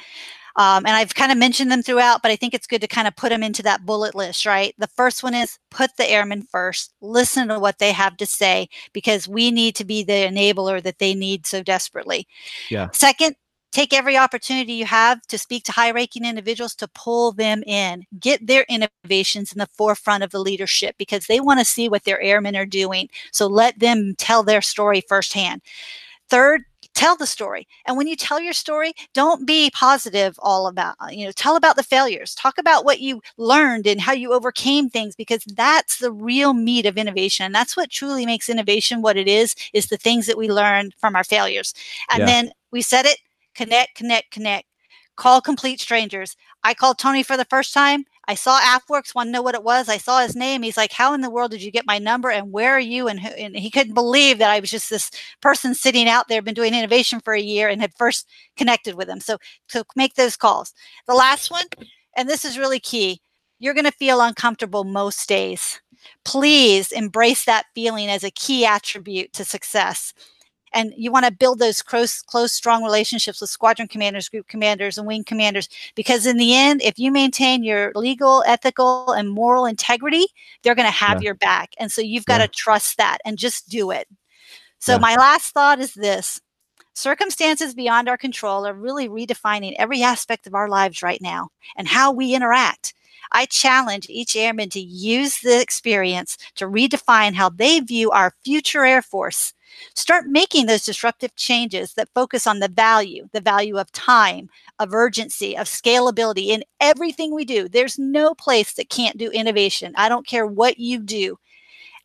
Um, 0.60 0.86
and 0.86 0.93
I've 0.93 1.16
kind 1.16 1.32
of 1.32 1.38
mentioned 1.38 1.72
them 1.72 1.82
throughout, 1.82 2.22
but 2.22 2.32
I 2.32 2.36
think 2.36 2.53
it's 2.53 2.68
good 2.68 2.82
to 2.82 2.88
kind 2.88 3.07
of 3.07 3.16
put 3.16 3.30
them 3.30 3.43
into 3.43 3.64
that 3.64 3.86
bullet 3.86 4.14
list, 4.14 4.45
right? 4.45 4.76
The 4.78 4.88
first 4.88 5.24
one 5.24 5.34
is 5.34 5.57
put 5.72 5.95
the 5.95 6.05
airmen 6.05 6.41
first, 6.41 6.93
listen 6.99 7.47
to 7.47 7.60
what 7.60 7.80
they 7.80 7.93
have 7.93 8.18
to 8.18 8.26
say, 8.26 8.68
because 8.91 9.26
we 9.26 9.51
need 9.51 9.76
to 9.78 9.86
be 9.86 10.03
the 10.03 10.12
enabler 10.12 10.84
that 10.84 10.99
they 10.99 11.16
need 11.16 11.47
so 11.47 11.64
desperately. 11.64 12.28
Yeah. 12.70 12.89
Second, 12.91 13.38
take 13.72 13.93
every 13.93 14.18
opportunity 14.18 14.74
you 14.74 14.84
have 14.84 15.22
to 15.28 15.38
speak 15.38 15.64
to 15.64 15.72
high 15.72 15.91
ranking 15.91 16.26
individuals 16.26 16.76
to 16.76 16.89
pull 16.89 17.32
them 17.32 17.64
in 17.66 18.03
get 18.20 18.45
their 18.45 18.66
innovations 18.68 19.53
in 19.53 19.60
the 19.60 19.70
forefront 19.78 20.24
of 20.24 20.32
the 20.32 20.39
leadership 20.39 20.95
because 20.97 21.28
they 21.28 21.39
want 21.39 21.60
to 21.60 21.66
see 21.66 21.88
what 21.88 22.03
their 22.03 22.20
airmen 22.20 22.55
are 22.55 22.66
doing 22.66 23.07
so 23.32 23.45
let 23.45 23.78
them 23.80 24.16
tell 24.18 24.41
their 24.41 24.62
story 24.62 25.01
firsthand 25.07 25.62
third 26.30 26.64
tell 27.00 27.16
the 27.16 27.26
story. 27.26 27.66
And 27.86 27.95
when 27.95 28.08
you 28.08 28.18
tell 28.18 28.41
your 28.41 28.52
story 28.52 28.91
don't 29.14 29.47
be 29.47 29.72
positive 29.74 30.38
all 30.39 30.68
about 30.68 30.95
uh, 31.00 31.08
you 31.10 31.26
know 31.26 31.32
tell 31.32 31.56
about 31.56 31.78
the 31.78 31.84
failures. 31.84 32.36
Talk 32.36 32.58
about 32.58 32.84
what 32.84 33.00
you 33.00 33.22
learned 33.38 33.88
and 33.88 34.02
how 34.02 34.12
you 34.12 34.34
overcame 34.34 34.89
things 34.89 35.16
because 35.16 35.45
that's 35.56 36.00
the 36.00 36.12
real 36.12 36.54
meat 36.54 36.86
of 36.86 36.97
innovation 36.97 37.54
that's 37.54 37.78
what 37.78 37.89
truly 37.89 38.26
makes 38.26 38.50
innovation 38.50 39.02
what 39.02 39.16
it 39.16 39.30
is 39.30 39.56
is 39.74 39.88
the 39.88 39.97
things 39.97 40.28
that 40.28 40.38
we 40.38 40.50
learn 40.50 40.91
from 40.97 41.16
our 41.16 41.24
failures. 41.24 41.74
And 42.12 42.20
yeah. 42.20 42.26
then 42.26 42.52
we 42.72 42.82
said 42.82 43.06
it 43.06 43.20
connect 43.56 43.95
connect 43.95 44.32
connect. 44.32 44.66
Call 45.16 45.39
complete 45.41 45.80
strangers. 45.80 46.36
I 46.66 46.74
called 46.74 46.97
tony 46.97 47.24
for 47.24 47.38
the 47.38 47.45
first 47.45 47.74
time 47.74 48.04
I 48.30 48.36
saw 48.36 48.60
AFWERX, 48.60 49.16
want 49.16 49.30
to 49.30 49.32
know 49.32 49.42
what 49.42 49.56
it 49.56 49.64
was. 49.64 49.90
I 49.90 49.98
saw 49.98 50.22
his 50.22 50.36
name. 50.36 50.62
He's 50.62 50.78
like, 50.78 50.92
How 50.92 51.16
in 51.16 51.22
the 51.22 51.32
world 51.32 51.50
did 51.50 51.64
you 51.64 51.72
get 51.72 51.88
my 51.88 51.98
number? 51.98 52.30
And 52.30 52.52
where 52.52 52.72
are 52.74 52.80
you? 52.80 53.08
And, 53.08 53.20
who, 53.20 53.30
and 53.30 53.56
he 53.56 53.72
couldn't 53.72 53.96
believe 53.96 54.38
that 54.38 54.52
I 54.52 54.60
was 54.60 54.70
just 54.70 54.92
this 54.92 55.10
person 55.42 55.74
sitting 55.74 56.08
out 56.08 56.28
there, 56.28 56.44
been 56.44 56.54
doing 56.54 56.76
innovation 56.76 57.22
for 57.22 57.34
a 57.34 57.42
year 57.42 57.70
and 57.70 57.82
had 57.82 57.92
first 57.98 58.30
connected 58.56 58.94
with 58.94 59.10
him. 59.10 59.20
So, 59.20 59.40
so 59.68 59.82
make 59.96 60.14
those 60.14 60.38
calls. 60.38 60.76
The 61.08 61.16
last 61.16 61.50
one, 61.50 61.66
and 62.16 62.30
this 62.30 62.46
is 62.46 62.60
really 62.60 62.80
key, 62.80 63.20
you're 63.58 63.74
going 63.74 63.86
to 63.86 63.92
feel 63.92 64.22
uncomfortable 64.22 64.84
most 64.84 65.28
days. 65.28 65.82
Please 66.24 66.92
embrace 66.92 67.46
that 67.46 67.66
feeling 67.74 68.10
as 68.10 68.24
a 68.24 68.30
key 68.30 68.64
attribute 68.64 69.34
to 69.34 69.44
success 69.44 70.14
and 70.74 70.93
you 70.97 71.11
want 71.11 71.26
to 71.26 71.32
build 71.32 71.59
those 71.59 71.82
close, 71.82 72.22
close, 72.22 72.51
strong 72.51 72.84
relationships 72.84 73.41
with 73.41 73.49
squadron 73.49 73.88
commanders, 73.88 74.30
group 74.30 74.47
commanders, 74.47 74.97
and 74.97 75.07
wing 75.07 75.24
commanders. 75.24 75.70
Because 75.95 76.26
in 76.26 76.38
the 76.38 76.55
end, 76.55 76.82
if 76.82 76.99
you 76.99 77.11
maintain 77.11 77.63
your 77.63 77.91
legal, 77.95 78.43
ethical, 78.45 79.11
and 79.11 79.30
moral 79.30 79.65
integrity, 79.65 80.26
they're 80.63 80.76
going 80.76 80.88
to 80.88 80.91
have 80.91 81.22
yeah. 81.22 81.28
your 81.28 81.36
back. 81.36 81.74
And 81.80 81.91
so 81.91 82.01
you've 82.01 82.26
got 82.26 82.39
to 82.39 82.47
trust 82.47 82.97
that 82.97 83.20
and 83.26 83.38
just 83.38 83.70
do 83.70 83.91
it. 83.91 84.07
So 84.80 84.93
yeah. 84.93 84.99
my 84.99 85.15
last 85.15 85.53
thought 85.53 85.80
is 85.80 85.93
this. 85.93 86.41
Circumstances 86.93 87.74
beyond 87.74 88.09
our 88.09 88.17
control 88.17 88.65
are 88.65 88.74
really 88.74 89.07
redefining 89.07 89.76
every 89.78 90.03
aspect 90.03 90.47
of 90.47 90.53
our 90.53 90.67
lives 90.67 91.01
right 91.01 91.22
now 91.22 91.49
and 91.78 91.88
how 91.88 92.11
we 92.11 92.34
interact. 92.34 92.93
I 93.32 93.46
challenge 93.46 94.08
each 94.10 94.36
airman 94.36 94.70
to 94.70 94.80
use 94.80 95.40
the 95.40 95.62
experience 95.62 96.38
to 96.56 96.66
redefine 96.66 97.34
how 97.34 97.50
they 97.50 97.80
view 97.80 98.12
our 98.12 98.34
future 98.44 98.86
Air 98.86 99.02
Force 99.02 99.54
Start 99.96 100.28
making 100.28 100.66
those 100.66 100.86
disruptive 100.86 101.36
changes 101.36 101.94
that 101.94 102.10
focus 102.14 102.48
on 102.48 102.60
the 102.60 102.68
value, 102.68 103.30
the 103.32 103.42
value 103.42 103.78
of 103.78 103.92
time, 103.92 104.50
of 104.80 104.94
urgency, 104.94 105.58
of 105.58 105.68
scalability 105.68 106.48
in 106.48 106.64
everything 106.80 107.34
we 107.34 107.46
do. 107.46 107.68
There's 107.68 108.00
no 108.00 108.34
place 108.34 108.74
that 108.74 108.90
can't 108.90 109.18
do 109.18 109.30
innovation. 109.32 109.94
I 109.96 110.10
don't 110.10 110.28
care 110.28 110.46
what 110.46 110.80
you 110.80 111.00
do. 111.00 111.38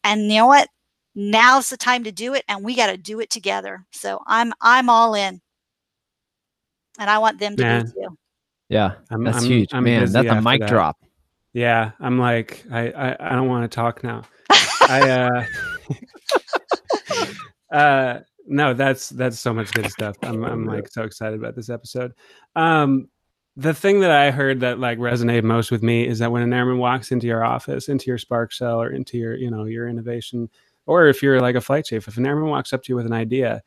And 0.03 0.22
you 0.22 0.39
know 0.39 0.47
what? 0.47 0.68
Now's 1.14 1.70
the 1.70 1.77
time 1.77 2.05
to 2.05 2.12
do 2.12 2.35
it 2.35 2.45
and 2.49 2.64
we 2.64 2.75
got 2.75 2.89
to 2.89 2.97
do 2.97 3.20
it 3.20 3.31
together. 3.31 3.87
So 3.93 4.20
I'm 4.27 4.53
I'm 4.61 4.91
all 4.91 5.14
in. 5.14 5.41
And 6.99 7.11
I 7.11 7.18
want 7.18 7.39
them 7.39 7.57
to 7.57 7.62
Man. 7.62 7.87
be 7.87 7.93
too. 7.93 8.18
Yeah, 8.68 8.95
I'm, 9.11 9.25
that's 9.25 9.39
I'm, 9.39 9.45
huge, 9.45 9.68
I'm 9.72 9.85
man. 9.85 10.11
That's 10.11 10.31
a 10.31 10.41
mic 10.41 10.61
that. 10.61 10.68
drop. 10.68 10.99
Yeah, 11.55 11.92
I'm 12.00 12.18
like, 12.18 12.64
I, 12.70 12.90
I, 12.90 13.30
I 13.30 13.34
don't 13.34 13.48
want 13.48 13.70
to 13.70 13.74
talk 13.74 14.05
now. 14.05 14.22
I, 14.50 15.11
uh, 15.11 15.44
Uh, 17.74 18.20
no, 18.46 18.72
that's 18.72 19.09
that's 19.11 19.40
so 19.40 19.52
much 19.52 19.72
good 19.72 19.90
stuff. 19.90 20.16
I'm 20.22 20.44
I'm 20.44 20.64
like 20.64 20.88
so 20.88 21.02
excited 21.02 21.38
about 21.38 21.57
this 21.57 21.68
episode. 21.68 22.12
Um, 22.55 23.09
the 23.57 23.74
thing 23.74 24.00
that 24.00 24.12
I 24.12 24.30
heard 24.30 24.61
that 24.61 24.78
like 24.78 24.98
resonated 24.98 25.42
most 25.42 25.72
with 25.72 25.82
me 25.82 26.07
is 26.07 26.20
that 26.20 26.30
when 26.30 26.42
an 26.42 26.52
airman 26.52 26.78
walks 26.78 27.11
into 27.11 27.26
your 27.26 27.44
office, 27.44 27.88
into 27.88 28.07
your 28.07 28.18
spark 28.18 28.52
cell, 28.52 28.80
or 28.80 28.90
into 28.92 29.18
your 29.18 29.34
you 29.34 29.50
know 29.50 29.64
your 29.64 29.88
innovation, 29.88 30.48
or 30.86 31.07
if 31.09 31.20
you're 31.20 31.40
like 31.40 31.57
a 31.57 31.61
flight 31.61 31.86
chief, 31.86 32.07
if 32.07 32.16
an 32.16 32.26
airman 32.26 32.48
walks 32.48 32.72
up 32.72 32.84
to 32.84 32.92
you 32.92 32.96
with 32.96 33.07
an 33.07 33.12
idea, 33.12 33.62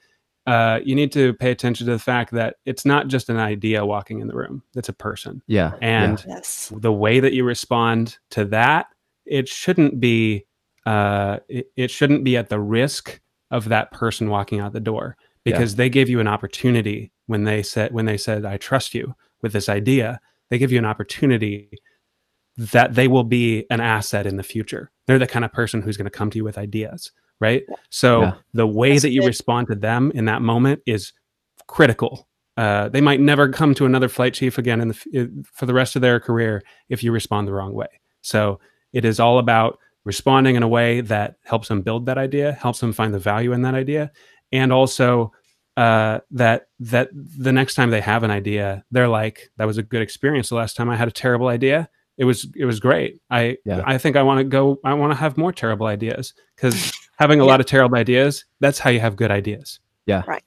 uh, 0.47 0.79
you 0.83 0.95
need 0.95 1.11
to 1.11 1.33
pay 1.33 1.51
attention 1.51 1.85
to 1.85 1.91
the 1.91 1.99
fact 1.99 2.31
that 2.31 2.55
it's 2.65 2.85
not 2.85 3.09
just 3.09 3.29
an 3.29 3.37
idea 3.37 3.85
walking 3.85 4.21
in 4.21 4.27
the 4.27 4.35
room; 4.35 4.63
it's 4.75 4.89
a 4.89 4.93
person. 4.93 5.41
Yeah, 5.45 5.73
and 5.81 6.23
yeah. 6.25 6.35
Yes. 6.35 6.71
the 6.75 6.93
way 6.93 7.19
that 7.19 7.33
you 7.33 7.43
respond 7.43 8.17
to 8.31 8.45
that, 8.45 8.87
it 9.25 9.47
shouldn't 9.47 9.99
be. 9.99 10.45
Uh, 10.85 11.39
it, 11.49 11.69
it 11.75 11.91
shouldn't 11.91 12.23
be 12.23 12.37
at 12.37 12.47
the 12.47 12.61
risk 12.61 13.19
of 13.51 13.69
that 13.69 13.91
person 13.91 14.29
walking 14.29 14.61
out 14.61 14.71
the 14.71 14.79
door 14.79 15.17
because 15.43 15.73
yeah. 15.73 15.77
they 15.77 15.89
gave 15.89 16.09
you 16.09 16.19
an 16.19 16.27
opportunity 16.27 17.11
when 17.27 17.43
they 17.43 17.63
said 17.63 17.93
when 17.93 18.05
they 18.05 18.17
said 18.17 18.45
I 18.45 18.57
trust 18.57 18.93
you 18.93 19.15
with 19.41 19.53
this 19.53 19.69
idea 19.69 20.19
they 20.49 20.57
give 20.57 20.71
you 20.71 20.77
an 20.77 20.85
opportunity 20.85 21.69
that 22.57 22.95
they 22.95 23.07
will 23.07 23.23
be 23.23 23.65
an 23.69 23.79
asset 23.79 24.25
in 24.25 24.37
the 24.37 24.43
future 24.43 24.91
they're 25.05 25.19
the 25.19 25.27
kind 25.27 25.45
of 25.45 25.53
person 25.53 25.81
who's 25.81 25.97
going 25.97 26.05
to 26.05 26.11
come 26.11 26.29
to 26.31 26.37
you 26.37 26.43
with 26.43 26.57
ideas 26.57 27.11
right 27.39 27.63
so 27.89 28.21
yeah. 28.21 28.33
the 28.53 28.67
way 28.67 28.91
That's 28.91 29.03
that 29.03 29.11
you 29.11 29.21
good. 29.21 29.27
respond 29.27 29.67
to 29.67 29.75
them 29.75 30.11
in 30.15 30.25
that 30.25 30.41
moment 30.41 30.81
is 30.85 31.13
critical 31.67 32.27
uh, 32.57 32.89
they 32.89 33.01
might 33.01 33.19
never 33.19 33.49
come 33.49 33.75
to 33.75 33.85
another 33.85 34.09
flight 34.09 34.33
chief 34.33 34.57
again 34.57 34.81
in 34.81 34.87
the, 34.87 35.45
for 35.53 35.67
the 35.67 35.73
rest 35.75 35.95
of 35.95 36.01
their 36.01 36.19
career 36.19 36.63
if 36.89 37.03
you 37.03 37.11
respond 37.11 37.47
the 37.47 37.53
wrong 37.53 37.73
way 37.73 37.87
so 38.21 38.59
it 38.93 39.05
is 39.05 39.19
all 39.19 39.37
about 39.39 39.79
responding 40.07 40.55
in 40.55 40.63
a 40.63 40.67
way 40.67 41.01
that 41.01 41.35
helps 41.43 41.67
them 41.67 41.81
build 41.81 42.05
that 42.05 42.17
idea, 42.17 42.53
helps 42.53 42.79
them 42.79 42.93
find 42.93 43.13
the 43.13 43.19
value 43.19 43.51
in 43.51 43.61
that 43.61 43.75
idea, 43.75 44.09
and 44.53 44.71
also 44.71 45.33
uh, 45.75 46.19
that 46.31 46.69
that 46.79 47.09
the 47.13 47.51
next 47.51 47.75
time 47.75 47.89
they 47.91 48.01
have 48.01 48.23
an 48.23 48.31
idea, 48.31 48.85
they're 48.89 49.09
like, 49.09 49.51
"That 49.57 49.65
was 49.65 49.77
a 49.77 49.83
good 49.83 50.01
experience. 50.01 50.49
The 50.49 50.55
last 50.55 50.77
time 50.77 50.89
I 50.89 50.95
had 50.95 51.09
a 51.09 51.11
terrible 51.11 51.49
idea, 51.49 51.89
it 52.17 52.23
was 52.23 52.47
it 52.55 52.65
was 52.65 52.79
great. 52.79 53.19
I 53.29 53.57
yeah. 53.65 53.83
I 53.85 53.97
think 53.97 54.15
I 54.15 54.23
want 54.23 54.39
to 54.39 54.45
go. 54.45 54.79
I 54.83 54.93
want 54.93 55.11
to 55.11 55.17
have 55.17 55.37
more 55.37 55.51
terrible 55.51 55.87
ideas 55.87 56.33
because 56.55 56.91
having 57.17 57.39
a 57.39 57.43
yeah. 57.43 57.51
lot 57.51 57.59
of 57.59 57.65
terrible 57.65 57.97
ideas, 57.97 58.45
that's 58.59 58.79
how 58.79 58.89
you 58.89 58.99
have 58.99 59.15
good 59.15 59.31
ideas. 59.31 59.79
Yeah. 60.05 60.23
Right. 60.27 60.43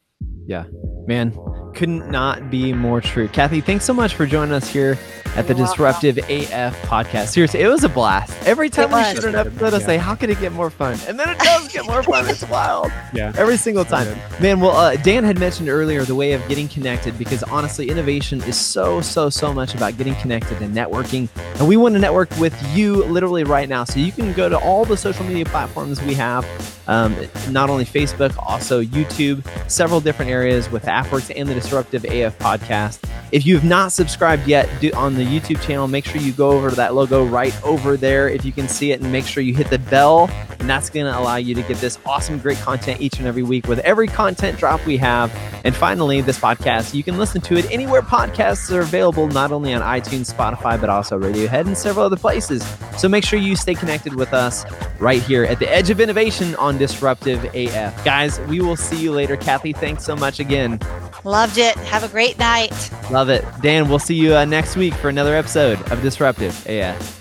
Yeah. 0.47 0.64
Man, 1.07 1.37
couldn't 1.75 2.11
not 2.11 2.51
be 2.51 2.73
more 2.73 3.01
true. 3.01 3.29
Kathy, 3.29 3.61
thanks 3.61 3.85
so 3.85 3.95
much 3.95 4.14
for 4.14 4.27
joining 4.27 4.55
us 4.55 4.68
here 4.68 4.99
at 5.37 5.47
the 5.47 5.55
Disruptive. 5.55 6.18
AF 6.18 6.81
podcast. 6.83 7.28
Seriously, 7.28 7.61
it 7.61 7.68
was 7.68 7.85
a 7.85 7.89
blast. 7.89 8.33
Every 8.47 8.70
time 8.70 8.91
we 8.93 9.03
shoot 9.14 9.24
an 9.24 9.35
episode, 9.35 9.74
I 9.74 9.78
say, 9.78 9.97
how 9.97 10.14
can 10.14 10.31
it 10.31 10.41
get 10.41 10.53
more 10.53 10.70
fun? 10.70 10.99
And 11.07 11.18
then 11.18 11.28
it 11.28 11.39
does 11.39 11.68
get 11.72 11.87
more 11.87 12.03
fun. 12.03 12.28
It's 12.28 12.45
wild. 12.49 12.91
Yeah. 13.12 13.33
Every 13.37 13.57
single 13.57 13.85
time. 13.85 14.16
Man, 14.41 14.61
well, 14.61 14.76
uh, 14.76 14.95
Dan 14.95 15.24
had 15.24 15.39
mentioned 15.41 15.68
earlier 15.68 16.05
the 16.05 16.14
way 16.14 16.33
of 16.33 16.47
getting 16.47 16.68
connected 16.68 17.18
because 17.18 17.43
honestly, 17.43 17.91
innovation 17.91 18.41
is 18.45 18.57
so, 18.57 19.01
so, 19.01 19.28
so 19.31 19.53
much 19.53 19.74
about 19.74 19.97
getting 19.97 20.14
connected 20.16 20.62
and 20.62 20.72
networking. 20.74 21.28
And 21.59 21.66
we 21.66 21.76
want 21.76 21.95
to 21.95 21.99
network 21.99 22.31
with 22.39 22.55
you 22.76 23.03
literally 23.05 23.43
right 23.43 23.68
now. 23.68 23.83
So 23.83 23.99
you 23.99 24.12
can 24.12 24.33
go 24.33 24.49
to 24.49 24.57
all 24.59 24.85
the 24.85 24.97
social 24.97 25.24
media 25.24 25.45
platforms 25.45 26.01
we 26.03 26.14
have, 26.14 26.47
um, 26.87 27.16
not 27.51 27.68
only 27.68 27.85
Facebook, 27.85 28.33
also 28.39 28.83
YouTube, 28.83 29.45
several 29.68 30.01
different 30.01 30.31
areas 30.31 30.70
with 30.70 30.85
AFWERX 30.85 31.33
and 31.35 31.49
the 31.49 31.55
Disruptive 31.55 32.05
AF 32.05 32.39
podcast. 32.39 33.01
If 33.33 33.47
you 33.47 33.57
have 33.57 33.64
not 33.64 33.93
subscribed 33.93 34.47
yet 34.47 34.68
do, 34.81 34.93
on 34.93 35.14
the 35.14 35.20
YouTube 35.25 35.62
channel, 35.62 35.89
make 35.89 36.05
sure 36.05 36.21
you 36.21 36.33
go 36.33 36.51
over 36.51 36.71
to 36.71 36.77
that 36.77 36.95
logo 36.95 37.25
right 37.25 37.55
over 37.62 37.97
there 37.97 38.29
if 38.29 38.45
you 38.45 38.53
can 38.53 38.68
see 38.68 38.93
it 38.93 39.01
and 39.01 39.11
make 39.11 39.27
sure 39.27 39.43
you 39.43 39.55
hit 39.55 39.71
the 39.71 39.79
bell. 39.79 40.29
And 40.59 40.68
that's 40.68 40.91
going 40.91 41.07
to 41.07 41.18
allow 41.18 41.37
you 41.37 41.55
to 41.55 41.62
get 41.62 41.79
this 41.79 41.99
awesome, 42.05 42.39
great 42.39 42.59
content 42.59 43.01
each 43.01 43.18
and 43.18 43.27
every 43.27 43.43
week 43.43 43.66
with 43.66 43.79
every 43.81 44.07
content 44.07 44.59
drop 44.59 44.85
we 44.87 44.97
have. 44.99 45.33
And 45.64 45.75
finally, 45.75 46.21
this 46.21 46.39
podcast, 46.39 46.95
you 46.95 47.03
can 47.03 47.18
listen 47.18 47.41
to 47.43 47.57
it 47.57 47.71
anywhere 47.71 48.03
podcasts 48.03 48.71
are 48.75 48.81
available, 48.81 49.29
not 49.29 49.53
only 49.53 49.75
on 49.75 49.83
iTunes, 49.83 50.33
Spotify, 50.33 50.81
but 50.81 50.89
also 50.89 51.18
Radiohead 51.18 51.66
and 51.66 51.77
several 51.77 52.07
other 52.07 52.16
places. 52.16 52.66
So 52.99 53.09
make 53.09 53.25
sure 53.25 53.39
you 53.39 53.57
stay 53.57 53.75
connected 53.75 54.14
with 54.14 54.33
us 54.33 54.64
right 54.99 55.23
here 55.23 55.45
at 55.45 55.59
the 55.59 55.71
edge 55.71 55.91
of 55.91 56.01
innovation 56.01 56.55
on 56.57 56.79
Disruptive 56.79 57.45
AF. 57.55 58.05
Guys, 58.05 58.41
we 58.41 58.61
will 58.61 58.77
see 58.77 59.01
you 59.01 59.12
later. 59.12 59.37
Kathy, 59.37 59.73
thanks 59.73 60.05
so 60.05 60.14
much 60.14 60.41
again. 60.41 60.79
Loved 61.25 61.59
it. 61.59 61.77
Have 61.77 62.03
a 62.03 62.09
great 62.09 62.39
night. 62.39 62.91
Love 63.11 63.29
it. 63.29 63.45
Dan, 63.61 63.89
we'll 63.89 63.99
see 63.99 64.14
you 64.14 64.35
uh, 64.35 64.45
next 64.45 64.77
week 64.77 64.95
for 65.11 65.13
another 65.13 65.35
episode 65.35 65.81
of 65.91 66.01
Disruptive 66.03 66.55
AF. 66.69 67.20